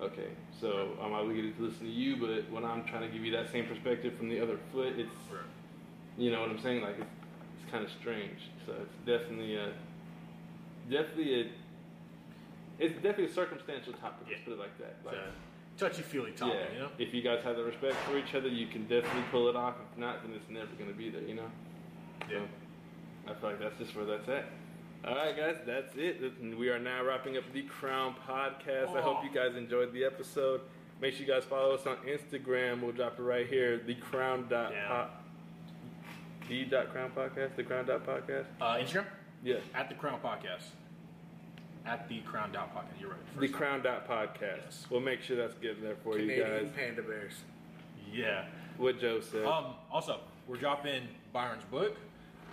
Okay, 0.02 0.30
so 0.60 0.98
I'm 1.00 1.14
obligated 1.14 1.56
to 1.58 1.64
listen 1.64 1.86
to 1.86 1.92
you, 1.92 2.18
but 2.18 2.52
when 2.52 2.66
I'm 2.66 2.84
trying 2.86 3.04
to 3.04 3.08
give 3.08 3.24
you 3.24 3.32
that 3.34 3.52
same 3.52 3.68
perspective 3.68 4.16
from 4.18 4.30
the 4.30 4.40
other 4.40 4.58
foot, 4.72 4.94
it's 4.98 5.10
Right. 5.32 5.42
you 6.18 6.32
know 6.32 6.42
what 6.42 6.50
I'm 6.50 6.60
saying? 6.60 6.82
Like 6.82 6.98
it's, 6.98 7.12
it's 7.62 7.72
kind 7.72 7.84
of 7.86 7.92
strange. 7.92 8.50
So 8.66 8.74
it's 8.82 8.96
definitely 9.06 9.58
a 9.58 9.74
definitely 10.90 11.42
a 11.42 11.46
it's 12.80 12.96
definitely 12.96 13.26
a 13.26 13.34
circumstantial 13.34 13.94
topic. 13.94 14.28
Let's 14.28 14.42
put 14.44 14.54
it 14.54 14.60
like 14.60 14.76
that. 14.80 14.96
Like, 15.06 15.18
Touchy 15.78 16.02
feely 16.02 16.32
topic, 16.32 16.56
yeah, 16.56 16.74
you 16.74 16.80
know? 16.80 16.90
if 16.98 17.14
you 17.14 17.22
guys 17.22 17.44
have 17.44 17.56
the 17.56 17.64
respect 17.64 17.96
for 18.08 18.18
each 18.18 18.36
other, 18.36 18.48
you 18.48 18.68
can 18.68 18.84
definitely 18.84 19.24
pull 19.32 19.48
it 19.50 19.56
off. 19.56 19.76
If 19.92 19.98
not, 19.98 20.24
then 20.24 20.34
it's 20.34 20.50
never 20.50 20.70
gonna 20.78 20.94
be 20.94 21.10
there. 21.10 21.22
You 21.22 21.36
know. 21.36 21.52
Yeah. 22.30 22.40
So, 23.26 23.32
I 23.32 23.36
feel 23.36 23.50
like 23.52 23.60
that's 23.60 23.78
just 23.78 23.96
where 23.96 24.06
that's 24.06 24.28
at. 24.30 24.46
All 25.06 25.16
right, 25.16 25.36
guys, 25.36 25.58
that's 25.66 25.96
it. 25.96 26.22
We 26.58 26.70
are 26.70 26.78
now 26.80 27.04
wrapping 27.04 27.36
up 27.38 27.44
the 27.54 27.64
Crown 27.64 28.16
podcast. 28.28 28.96
I 28.96 29.02
hope 29.02 29.24
you 29.24 29.32
guys 29.34 29.56
enjoyed 29.56 29.92
the 29.94 30.06
episode. 30.06 30.62
Make 31.02 31.14
sure 31.16 31.26
you 31.26 31.32
guys 31.32 31.44
follow 31.44 31.74
us 31.74 31.88
on 31.88 31.98
Instagram. 32.08 32.82
We'll 32.82 32.92
drop 32.92 33.18
it 33.18 33.24
right 33.24 33.48
here. 33.48 33.80
The 33.86 33.96
Crown 33.96 34.46
dot 34.48 34.72
Yeah. 34.72 34.88
po- 34.88 35.08
the 36.48 36.66
dot 36.66 36.92
Crown 36.92 37.12
podcast. 37.16 37.56
The 37.56 37.64
Crown 37.64 37.86
dot 37.88 38.06
podcast. 38.06 38.46
Uh, 38.60 38.76
Instagram? 38.76 39.06
Yeah. 39.44 39.56
At 39.74 39.90
the 39.90 39.96
Crown 39.96 40.20
Podcast. 40.24 40.66
At 41.84 42.08
the 42.08 42.20
Crown 42.20 42.52
Dot 42.52 42.76
Podcast. 42.76 43.00
You're 43.02 43.10
right. 43.10 43.20
The 43.34 43.42
First 43.48 43.54
Crown 43.54 43.82
dot 43.82 44.08
podcast. 44.08 44.62
Yes. 44.66 44.86
We'll 44.92 45.00
make 45.00 45.22
sure 45.24 45.36
that's 45.36 45.56
good 45.56 45.78
there 45.82 45.96
for 46.04 46.20
you 46.20 46.40
guys. 46.44 46.70
panda 46.76 47.02
bears. 47.02 47.34
Yeah. 48.14 48.46
What 48.78 49.00
Joe 49.00 49.20
said. 49.20 49.46
Um, 49.46 49.74
also, 49.92 50.20
we're 50.48 50.58
dropping 50.58 51.08
Byron's 51.34 51.64
book. 51.72 51.98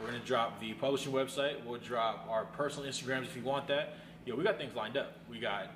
We're 0.01 0.07
gonna 0.07 0.25
drop 0.25 0.61
the 0.61 0.73
publishing 0.75 1.13
website. 1.13 1.65
We'll 1.65 1.81
drop 1.81 2.27
our 2.31 2.45
personal 2.45 2.89
Instagrams 2.89 3.25
if 3.25 3.37
you 3.37 3.43
want 3.43 3.69
that. 3.69 3.95
Yeah, 4.25 4.35
we 4.35 4.45
got 4.45 4.59
things 4.59 4.75
lined 4.75 4.97
up. 4.97 5.13
We 5.31 5.39
got 5.41 5.69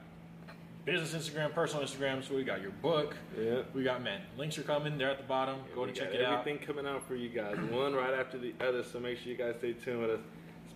business 0.84 1.14
Instagram, 1.14 1.52
personal 1.52 1.84
Instagram. 1.84 2.26
So 2.26 2.34
we 2.34 2.44
got 2.44 2.60
your 2.60 2.70
book. 2.70 3.16
Yeah. 3.38 3.62
We 3.74 3.82
got 3.82 4.02
man. 4.02 4.20
Links 4.36 4.58
are 4.58 4.62
coming. 4.62 4.98
They're 4.98 5.10
at 5.10 5.18
the 5.18 5.24
bottom. 5.24 5.60
Go 5.74 5.82
We 5.82 5.88
to 5.88 5.92
check 5.92 6.14
it 6.14 6.24
out. 6.24 6.40
Everything 6.40 6.64
coming 6.64 6.86
out 6.86 7.06
for 7.06 7.14
you 7.14 7.28
guys, 7.28 7.56
one 7.70 7.94
right 7.94 8.14
after 8.14 8.38
the 8.38 8.54
other. 8.60 8.82
So 8.82 9.00
make 9.00 9.18
sure 9.18 9.32
you 9.32 9.38
guys 9.38 9.56
stay 9.58 9.72
tuned 9.72 10.02
with 10.02 10.10
us. 10.10 10.20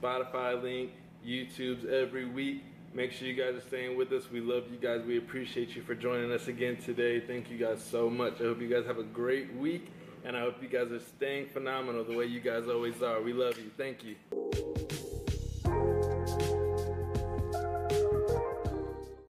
Spotify 0.01 0.61
link, 0.63 0.91
YouTube's 1.27 1.85
every 1.85 2.25
week. 2.27 2.65
Make 2.95 3.13
sure 3.13 3.29
you 3.29 3.35
guys 3.35 3.55
are 3.55 3.67
staying 3.67 3.97
with 3.97 4.11
us. 4.13 4.31
We 4.31 4.41
love 4.41 4.65
you 4.71 4.79
guys. 4.79 5.03
We 5.07 5.19
appreciate 5.19 5.77
you 5.77 5.83
for 5.83 5.95
joining 5.95 6.33
us 6.33 6.49
again 6.49 6.77
today. 6.79 7.21
Thank 7.21 7.51
you 7.51 7.59
guys 7.59 7.83
so 7.83 8.09
much. 8.09 8.41
I 8.41 8.45
hope 8.45 8.61
you 8.61 8.69
guys 8.69 8.87
have 8.87 8.99
a 8.99 9.03
great 9.03 9.55
week, 9.55 9.91
and 10.27 10.37
I 10.37 10.41
hope 10.41 10.61
you 10.61 10.69
guys 10.69 10.91
are 10.91 10.99
staying 10.99 11.47
phenomenal 11.47 12.03
the 12.03 12.17
way 12.17 12.27
you 12.27 12.41
guys 12.41 12.67
always 12.69 13.01
are. 13.01 13.23
We 13.23 13.33
love 13.33 13.57
you. 13.59 13.71
Thank 13.77 14.03
you. 14.03 14.17